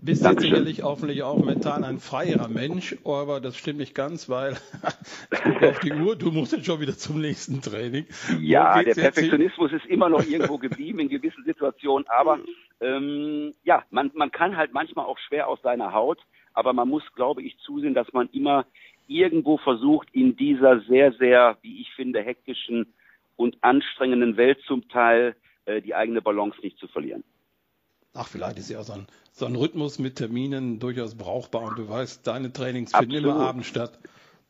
Bist 0.04 0.24
jetzt 0.24 0.40
sicherlich 0.40 0.82
hoffentlich 0.82 1.22
auch 1.22 1.44
mental 1.44 1.84
ein 1.84 2.00
freierer 2.00 2.48
Mensch, 2.48 2.96
aber 3.04 3.40
das 3.40 3.56
stimmt 3.56 3.78
nicht 3.78 3.94
ganz, 3.94 4.28
weil 4.28 4.56
guck 5.30 5.62
auf 5.62 5.78
die 5.78 5.92
Uhr, 5.92 6.16
du 6.16 6.32
musst 6.32 6.50
jetzt 6.50 6.66
schon 6.66 6.80
wieder 6.80 6.96
zum 6.96 7.20
nächsten 7.20 7.62
Training. 7.62 8.06
Ja, 8.40 8.82
der 8.82 8.94
Perfektionismus 8.94 9.70
ist 9.70 9.86
immer 9.86 10.08
noch 10.08 10.26
irgendwo 10.26 10.58
geblieben 10.66 10.98
in 10.98 11.08
gewissen 11.08 11.44
Situationen, 11.44 12.04
aber 12.08 12.40
ähm, 12.80 13.54
ja, 13.62 13.84
man, 13.90 14.10
man 14.14 14.32
kann 14.32 14.56
halt 14.56 14.74
manchmal 14.74 15.06
auch 15.06 15.18
schwer 15.18 15.46
aus 15.46 15.62
seiner 15.62 15.92
Haut, 15.92 16.18
aber 16.52 16.72
man 16.72 16.88
muss, 16.88 17.04
glaube 17.14 17.42
ich, 17.42 17.56
zusehen, 17.58 17.94
dass 17.94 18.12
man 18.12 18.28
immer 18.32 18.66
irgendwo 19.06 19.56
versucht, 19.58 20.08
in 20.10 20.34
dieser 20.34 20.80
sehr, 20.80 21.12
sehr, 21.12 21.58
wie 21.62 21.80
ich 21.80 21.92
finde, 21.94 22.22
hektischen 22.22 22.92
und 23.36 23.56
anstrengenden 23.60 24.36
Welt 24.36 24.58
zum 24.66 24.88
Teil 24.88 25.36
äh, 25.64 25.80
die 25.80 25.94
eigene 25.94 26.22
Balance 26.22 26.58
nicht 26.60 26.78
zu 26.78 26.88
verlieren. 26.88 27.22
Ach, 28.14 28.28
vielleicht 28.28 28.58
ist 28.58 28.68
ja 28.68 28.82
so 28.82 28.92
ein, 28.92 29.06
so 29.32 29.46
ein 29.46 29.56
Rhythmus 29.56 29.98
mit 29.98 30.16
Terminen 30.16 30.78
durchaus 30.78 31.14
brauchbar 31.14 31.62
und 31.62 31.78
du 31.78 31.88
weißt, 31.88 32.26
deine 32.26 32.52
Trainings 32.52 32.92
finden 32.94 33.14
immer 33.14 33.36
abends 33.36 33.68
statt. 33.68 33.98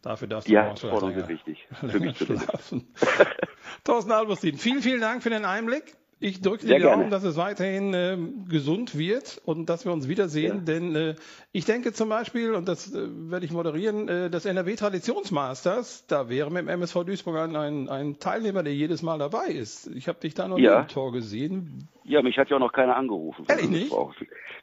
Dafür 0.02 0.26
darfst 0.26 0.48
du 0.48 0.52
ja, 0.52 0.72
auch 0.72 0.76
schon 0.76 1.10
länger, 1.10 1.28
wichtig. 1.28 1.68
Mich 1.80 2.18
schlafen. 2.18 2.92
Thorsten 3.84 4.10
Albustin, 4.10 4.58
vielen, 4.58 4.82
vielen 4.82 5.00
Dank 5.00 5.22
für 5.22 5.30
den 5.30 5.44
Einblick. 5.44 5.96
Ich 6.22 6.40
drücke 6.40 6.66
dir 6.66 6.76
die 6.76 6.82
Daumen, 6.82 7.10
dass 7.10 7.24
es 7.24 7.36
weiterhin 7.36 7.92
äh, 7.94 8.16
gesund 8.48 8.96
wird 8.96 9.42
und 9.44 9.68
dass 9.68 9.84
wir 9.84 9.92
uns 9.92 10.08
wiedersehen. 10.08 10.58
Ja. 10.58 10.62
Denn 10.64 10.94
äh, 10.94 11.14
ich 11.50 11.64
denke 11.64 11.92
zum 11.92 12.08
Beispiel, 12.08 12.54
und 12.54 12.68
das 12.68 12.94
äh, 12.94 13.08
werde 13.28 13.44
ich 13.44 13.50
moderieren, 13.50 14.08
äh, 14.08 14.30
das 14.30 14.46
NRW 14.46 14.76
Traditionsmasters, 14.76 16.06
da 16.06 16.28
wäre 16.28 16.50
mit 16.50 16.62
dem 16.62 16.68
MSV 16.68 17.04
Duisburg 17.04 17.36
ein, 17.36 17.88
ein 17.88 18.18
Teilnehmer, 18.20 18.62
der 18.62 18.72
jedes 18.72 19.02
Mal 19.02 19.18
dabei 19.18 19.46
ist. 19.46 19.88
Ich 19.88 20.06
habe 20.06 20.20
dich 20.20 20.34
da 20.34 20.46
noch 20.46 20.58
ja. 20.58 20.82
im 20.82 20.88
Tor 20.88 21.10
gesehen. 21.10 21.88
Ja, 22.04 22.22
mich 22.22 22.38
hat 22.38 22.50
ja 22.50 22.56
auch 22.56 22.60
noch 22.60 22.72
keiner 22.72 22.96
angerufen. 22.96 23.44
Ehrlich 23.48 23.68
nicht? 23.68 23.92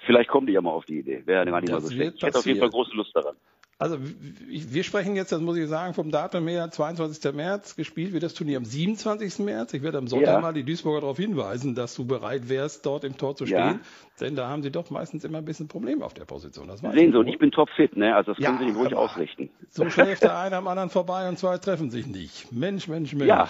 Vielleicht 0.05 0.29
kommen 0.29 0.47
die 0.47 0.53
ja 0.53 0.61
mal 0.61 0.71
auf 0.71 0.85
die 0.85 0.99
Idee. 0.99 1.23
Wäre 1.25 1.45
gar 1.45 1.59
nicht 1.59 1.71
mal 1.71 1.81
so 1.81 1.91
schlecht. 1.91 2.15
Ich 2.15 2.23
hätte 2.23 2.37
auf 2.37 2.45
jeden 2.45 2.59
Fall 2.59 2.69
große 2.69 2.95
Lust 2.95 3.13
daran. 3.13 3.35
Also 3.81 3.97
wir 3.97 4.83
sprechen 4.83 5.15
jetzt, 5.15 5.31
das 5.31 5.39
muss 5.39 5.55
ich 5.55 5.69
sagen, 5.69 5.93
vom 5.93 6.11
Datum 6.11 6.45
her 6.49 6.69
22. 6.69 7.33
März. 7.33 7.77
Gespielt 7.77 8.11
wird 8.11 8.23
das 8.23 8.33
Turnier 8.33 8.57
am 8.57 8.65
27. 8.65 9.39
März. 9.39 9.73
Ich 9.73 9.81
werde 9.81 9.97
am 9.97 10.07
Sonntag 10.07 10.33
ja. 10.33 10.39
mal 10.41 10.51
die 10.51 10.65
Duisburger 10.65 10.99
darauf 10.99 11.15
hinweisen, 11.15 11.75
dass 11.75 11.95
du 11.95 12.05
bereit 12.05 12.49
wärst, 12.49 12.85
dort 12.85 13.05
im 13.05 13.15
Tor 13.17 13.37
zu 13.37 13.45
stehen. 13.45 13.57
Ja. 13.57 13.79
Denn 14.19 14.35
da 14.35 14.49
haben 14.49 14.63
sie 14.63 14.69
doch 14.69 14.89
meistens 14.89 15.23
immer 15.23 15.37
ein 15.37 15.45
bisschen 15.45 15.69
Probleme 15.69 16.03
auf 16.03 16.13
der 16.13 16.25
Position. 16.25 16.67
Das 16.67 16.81
Sehen 16.81 17.13
Sie, 17.13 17.17
und 17.17 17.29
ich 17.29 17.39
bin 17.39 17.51
topfit, 17.51 17.95
ne? 17.95 18.17
Also 18.17 18.33
das 18.33 18.43
ja, 18.43 18.49
können 18.49 18.59
Sie 18.59 18.65
nicht 18.65 18.75
ruhig 18.75 18.93
ausrichten. 18.95 19.49
So 19.69 19.89
schläft 19.89 20.23
der 20.23 20.37
eine 20.37 20.57
am 20.57 20.67
anderen 20.67 20.89
vorbei 20.89 21.29
und 21.29 21.39
zwei 21.39 21.57
treffen 21.57 21.89
sich 21.89 22.05
nicht. 22.05 22.51
Mensch, 22.51 22.89
Mensch, 22.89 23.13
Mensch. 23.13 23.29
Ja, 23.29 23.47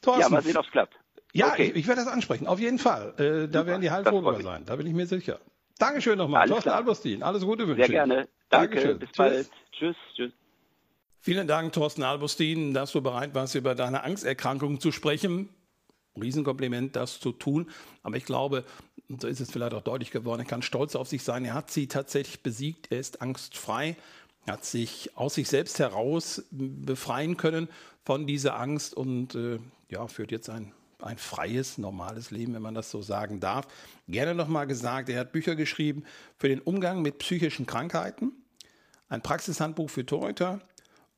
Thorsten, 0.00 0.22
ja 0.22 0.28
mal 0.30 0.42
sehen, 0.42 0.56
ob 0.56 0.64
es 0.64 0.70
klappt. 0.70 0.94
Ja, 1.34 1.48
okay. 1.48 1.64
ich, 1.64 1.76
ich, 1.76 1.88
werde 1.88 2.02
das 2.02 2.10
ansprechen, 2.10 2.46
auf 2.46 2.58
jeden 2.58 2.78
Fall. 2.78 3.12
Äh, 3.18 3.48
da 3.48 3.66
werden 3.66 3.82
die 3.82 3.88
drüber 3.88 4.40
sein, 4.40 4.62
da 4.64 4.76
bin 4.76 4.86
ich 4.86 4.94
mir 4.94 5.06
sicher. 5.06 5.40
Dankeschön 5.78 6.16
nochmal, 6.16 6.48
Thorsten 6.48 6.70
Albustin. 6.70 7.22
Alles 7.22 7.44
Gute 7.44 7.68
wünsche 7.68 7.82
ich. 7.82 7.88
Sehr 7.88 8.06
gerne. 8.06 8.28
Danke, 8.52 8.76
Dankeschön. 8.76 8.98
bis 8.98 9.12
bald. 9.16 9.50
Tschüss. 9.72 9.96
Tschüss. 10.14 10.32
Vielen 11.20 11.48
Dank, 11.48 11.72
Thorsten 11.72 12.02
Albustin, 12.02 12.74
dass 12.74 12.92
du 12.92 13.00
bereit 13.00 13.34
warst, 13.34 13.54
über 13.54 13.74
deine 13.74 14.04
Angsterkrankung 14.04 14.78
zu 14.78 14.92
sprechen. 14.92 15.48
Riesenkompliment, 16.20 16.94
das 16.94 17.18
zu 17.18 17.32
tun. 17.32 17.70
Aber 18.02 18.16
ich 18.16 18.26
glaube, 18.26 18.64
und 19.08 19.22
so 19.22 19.28
ist 19.28 19.40
es 19.40 19.50
vielleicht 19.50 19.72
auch 19.72 19.82
deutlich 19.82 20.10
geworden, 20.10 20.40
er 20.40 20.46
kann 20.46 20.60
stolz 20.60 20.94
auf 20.94 21.08
sich 21.08 21.22
sein. 21.22 21.46
Er 21.46 21.54
hat 21.54 21.70
sie 21.70 21.86
tatsächlich 21.86 22.42
besiegt. 22.42 22.88
Er 22.90 23.00
ist 23.00 23.22
angstfrei, 23.22 23.96
hat 24.46 24.66
sich 24.66 25.16
aus 25.16 25.34
sich 25.34 25.48
selbst 25.48 25.78
heraus 25.78 26.44
befreien 26.50 27.38
können 27.38 27.68
von 28.04 28.26
dieser 28.26 28.58
Angst 28.58 28.92
und 28.92 29.34
äh, 29.34 29.60
ja, 29.88 30.06
führt 30.08 30.30
jetzt 30.30 30.50
ein, 30.50 30.72
ein 31.00 31.16
freies, 31.16 31.78
normales 31.78 32.30
Leben, 32.30 32.52
wenn 32.52 32.62
man 32.62 32.74
das 32.74 32.90
so 32.90 33.00
sagen 33.00 33.40
darf. 33.40 33.66
Gerne 34.08 34.34
nochmal 34.34 34.66
gesagt, 34.66 35.08
er 35.08 35.20
hat 35.20 35.32
Bücher 35.32 35.54
geschrieben 35.54 36.04
für 36.36 36.48
den 36.48 36.60
Umgang 36.60 37.00
mit 37.00 37.18
psychischen 37.18 37.64
Krankheiten, 37.64 38.32
ein 39.12 39.20
Praxishandbuch 39.20 39.90
für 39.90 40.06
Torhüter 40.06 40.60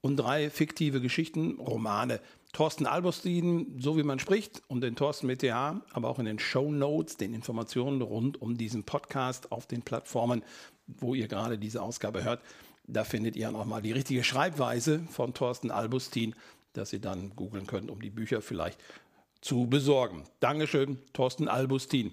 und 0.01 0.17
drei 0.17 0.51
fiktive 0.51 1.01
Geschichten, 1.01 1.61
Romane. 1.61 2.21
Thorsten 2.53 2.87
Albostin, 2.87 3.79
so 3.79 3.97
wie 3.97 4.03
man 4.03 4.19
spricht, 4.19 4.63
und 4.67 4.81
den 4.81 4.97
Thorsten 4.97 5.29
mit 5.29 5.43
TH, 5.43 5.81
aber 5.93 6.09
auch 6.09 6.19
in 6.19 6.25
den 6.25 6.41
Show 6.41 6.73
Notes, 6.73 7.17
den 7.17 7.35
Informationen 7.35 8.03
rund 8.03 8.43
um 8.43 8.59
diesen 8.59 8.83
Podcast 8.83 9.53
auf 9.53 9.67
den 9.67 9.83
Plattformen, 9.83 10.43
wo 10.89 11.15
ihr 11.15 11.29
gerade 11.29 11.57
diese 11.57 11.83
Ausgabe 11.83 12.25
hört. 12.25 12.41
Da 12.89 13.05
findet 13.05 13.37
ihr 13.37 13.51
nochmal 13.53 13.81
die 13.81 13.93
richtige 13.93 14.25
Schreibweise 14.25 15.01
von 15.11 15.33
Thorsten 15.33 15.71
Albustin, 15.71 16.35
dass 16.73 16.93
ihr 16.93 17.01
dann 17.01 17.31
googeln 17.37 17.69
könnt, 17.69 17.93
um 17.93 18.03
die 18.03 18.11
Bücher 18.11 18.43
vielleicht 18.43 18.81
zu 19.41 19.69
besorgen. 19.69 20.25
Dankeschön, 20.41 20.99
Thorsten 21.13 21.47
Albustin. 21.47 22.13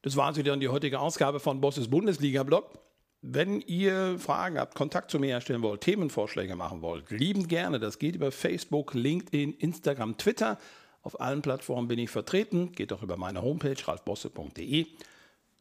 Das 0.00 0.16
war 0.16 0.32
sie 0.32 0.42
dann 0.42 0.60
die 0.60 0.68
heutige 0.68 0.98
Ausgabe 0.98 1.40
von 1.40 1.60
Bosses 1.60 1.88
Bundesliga-Blog. 1.88 2.83
Wenn 3.26 3.62
ihr 3.62 4.18
Fragen 4.18 4.58
habt, 4.58 4.74
Kontakt 4.74 5.10
zu 5.10 5.18
mir 5.18 5.28
herstellen 5.28 5.62
wollt, 5.62 5.80
Themenvorschläge 5.80 6.56
machen 6.56 6.82
wollt, 6.82 7.10
liebend 7.10 7.48
gerne. 7.48 7.80
Das 7.80 7.98
geht 7.98 8.16
über 8.16 8.30
Facebook, 8.30 8.92
LinkedIn, 8.92 9.54
Instagram, 9.54 10.18
Twitter. 10.18 10.58
Auf 11.00 11.18
allen 11.22 11.40
Plattformen 11.40 11.88
bin 11.88 11.98
ich 11.98 12.10
vertreten. 12.10 12.72
Geht 12.72 12.92
auch 12.92 13.02
über 13.02 13.16
meine 13.16 13.40
Homepage 13.40 13.76
ralfbosse.de. 13.82 14.86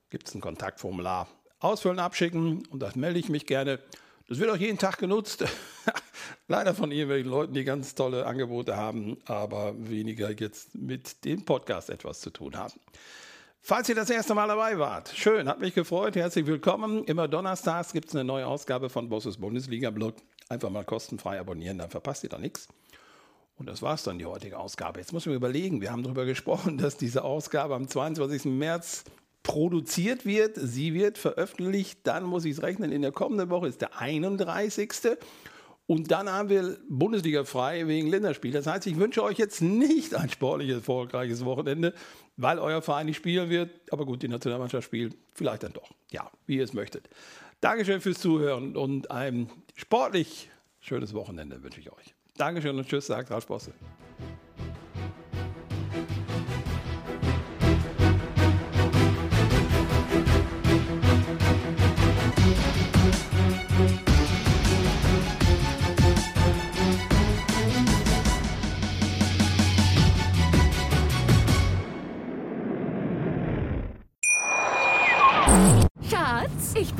Gibt 0.09 0.27
es 0.27 0.35
ein 0.35 0.41
Kontaktformular. 0.41 1.29
Ausfüllen, 1.59 1.99
abschicken 1.99 2.67
und 2.67 2.81
das 2.81 2.97
melde 2.97 3.19
ich 3.19 3.29
mich 3.29 3.45
gerne. 3.45 3.79
Das 4.27 4.39
wird 4.39 4.49
auch 4.49 4.57
jeden 4.57 4.77
Tag 4.77 4.97
genutzt. 4.97 5.45
Leider 6.49 6.73
von 6.73 6.91
irgendwelchen 6.91 7.31
Leuten, 7.31 7.53
die 7.53 7.63
ganz 7.63 7.95
tolle 7.95 8.25
Angebote 8.25 8.75
haben, 8.75 9.15
aber 9.23 9.73
weniger 9.77 10.31
jetzt 10.31 10.75
mit 10.75 11.23
dem 11.23 11.45
Podcast 11.45 11.89
etwas 11.89 12.19
zu 12.19 12.29
tun 12.29 12.57
haben. 12.57 12.73
Falls 13.65 13.87
ihr 13.87 13.95
das 13.95 14.09
erste 14.09 14.35
Mal 14.35 14.49
dabei 14.49 14.77
wart, 14.77 15.13
schön, 15.15 15.47
hat 15.47 15.61
mich 15.61 15.73
gefreut, 15.73 16.17
herzlich 16.17 16.45
willkommen. 16.47 17.05
Immer 17.05 17.29
donnerstags 17.29 17.93
gibt 17.93 18.09
es 18.09 18.13
eine 18.13 18.25
neue 18.25 18.45
Ausgabe 18.45 18.89
von 18.89 19.07
Bosses 19.07 19.37
Bundesliga-Blog. 19.37 20.15
Einfach 20.49 20.69
mal 20.69 20.83
kostenfrei 20.83 21.39
abonnieren, 21.39 21.77
dann 21.77 21.89
verpasst 21.89 22.25
ihr 22.25 22.29
da 22.29 22.37
nichts. 22.37 22.67
Und 23.57 23.67
das 23.69 23.81
war 23.81 23.93
es 23.93 24.03
dann, 24.03 24.19
die 24.19 24.25
heutige 24.25 24.59
Ausgabe. 24.59 24.99
Jetzt 24.99 25.13
muss 25.13 25.23
ich 25.23 25.27
mir 25.27 25.35
überlegen, 25.35 25.79
wir 25.79 25.93
haben 25.93 26.03
darüber 26.03 26.25
gesprochen, 26.25 26.77
dass 26.81 26.97
diese 26.97 27.23
Ausgabe 27.23 27.73
am 27.75 27.87
22. 27.87 28.43
März 28.51 29.05
produziert 29.43 30.25
wird. 30.25 30.57
Sie 30.57 30.93
wird 30.93 31.17
veröffentlicht, 31.17 31.99
dann 32.03 32.25
muss 32.25 32.43
ich 32.43 32.57
es 32.57 32.63
rechnen, 32.63 32.91
in 32.91 33.01
der 33.01 33.13
kommenden 33.13 33.49
Woche 33.49 33.69
ist 33.69 33.79
der 33.79 33.97
31. 33.97 34.91
Und 35.85 36.11
dann 36.11 36.29
haben 36.29 36.49
wir 36.49 36.77
Bundesliga 36.89 37.45
frei 37.45 37.87
wegen 37.87 38.09
Länderspiel. 38.09 38.51
Das 38.51 38.67
heißt, 38.67 38.87
ich 38.87 38.97
wünsche 38.97 39.23
euch 39.23 39.37
jetzt 39.37 39.61
nicht 39.61 40.15
ein 40.15 40.29
sportliches, 40.29 40.77
erfolgreiches 40.77 41.45
Wochenende, 41.45 41.93
weil 42.37 42.59
euer 42.59 42.81
Verein 42.81 43.05
nicht 43.05 43.17
spielen 43.17 43.49
wird. 43.49 43.71
Aber 43.91 44.05
gut, 44.05 44.21
die 44.21 44.27
Nationalmannschaft 44.27 44.85
spielt 44.85 45.15
vielleicht 45.33 45.63
dann 45.63 45.73
doch. 45.73 45.91
Ja, 46.11 46.31
wie 46.45 46.57
ihr 46.57 46.63
es 46.63 46.73
möchtet. 46.73 47.09
Dankeschön 47.61 48.01
fürs 48.01 48.19
Zuhören 48.19 48.75
und 48.75 49.09
ein 49.11 49.49
sportlich 49.75 50.49
schönes 50.81 51.13
Wochenende 51.13 51.63
wünsche 51.63 51.79
ich 51.79 51.91
euch. 51.91 52.13
Dankeschön 52.35 52.77
und 52.77 52.87
tschüss, 52.87 53.07
sagt 53.07 53.31
Ralf 53.31 53.47
Bosse. 53.47 53.73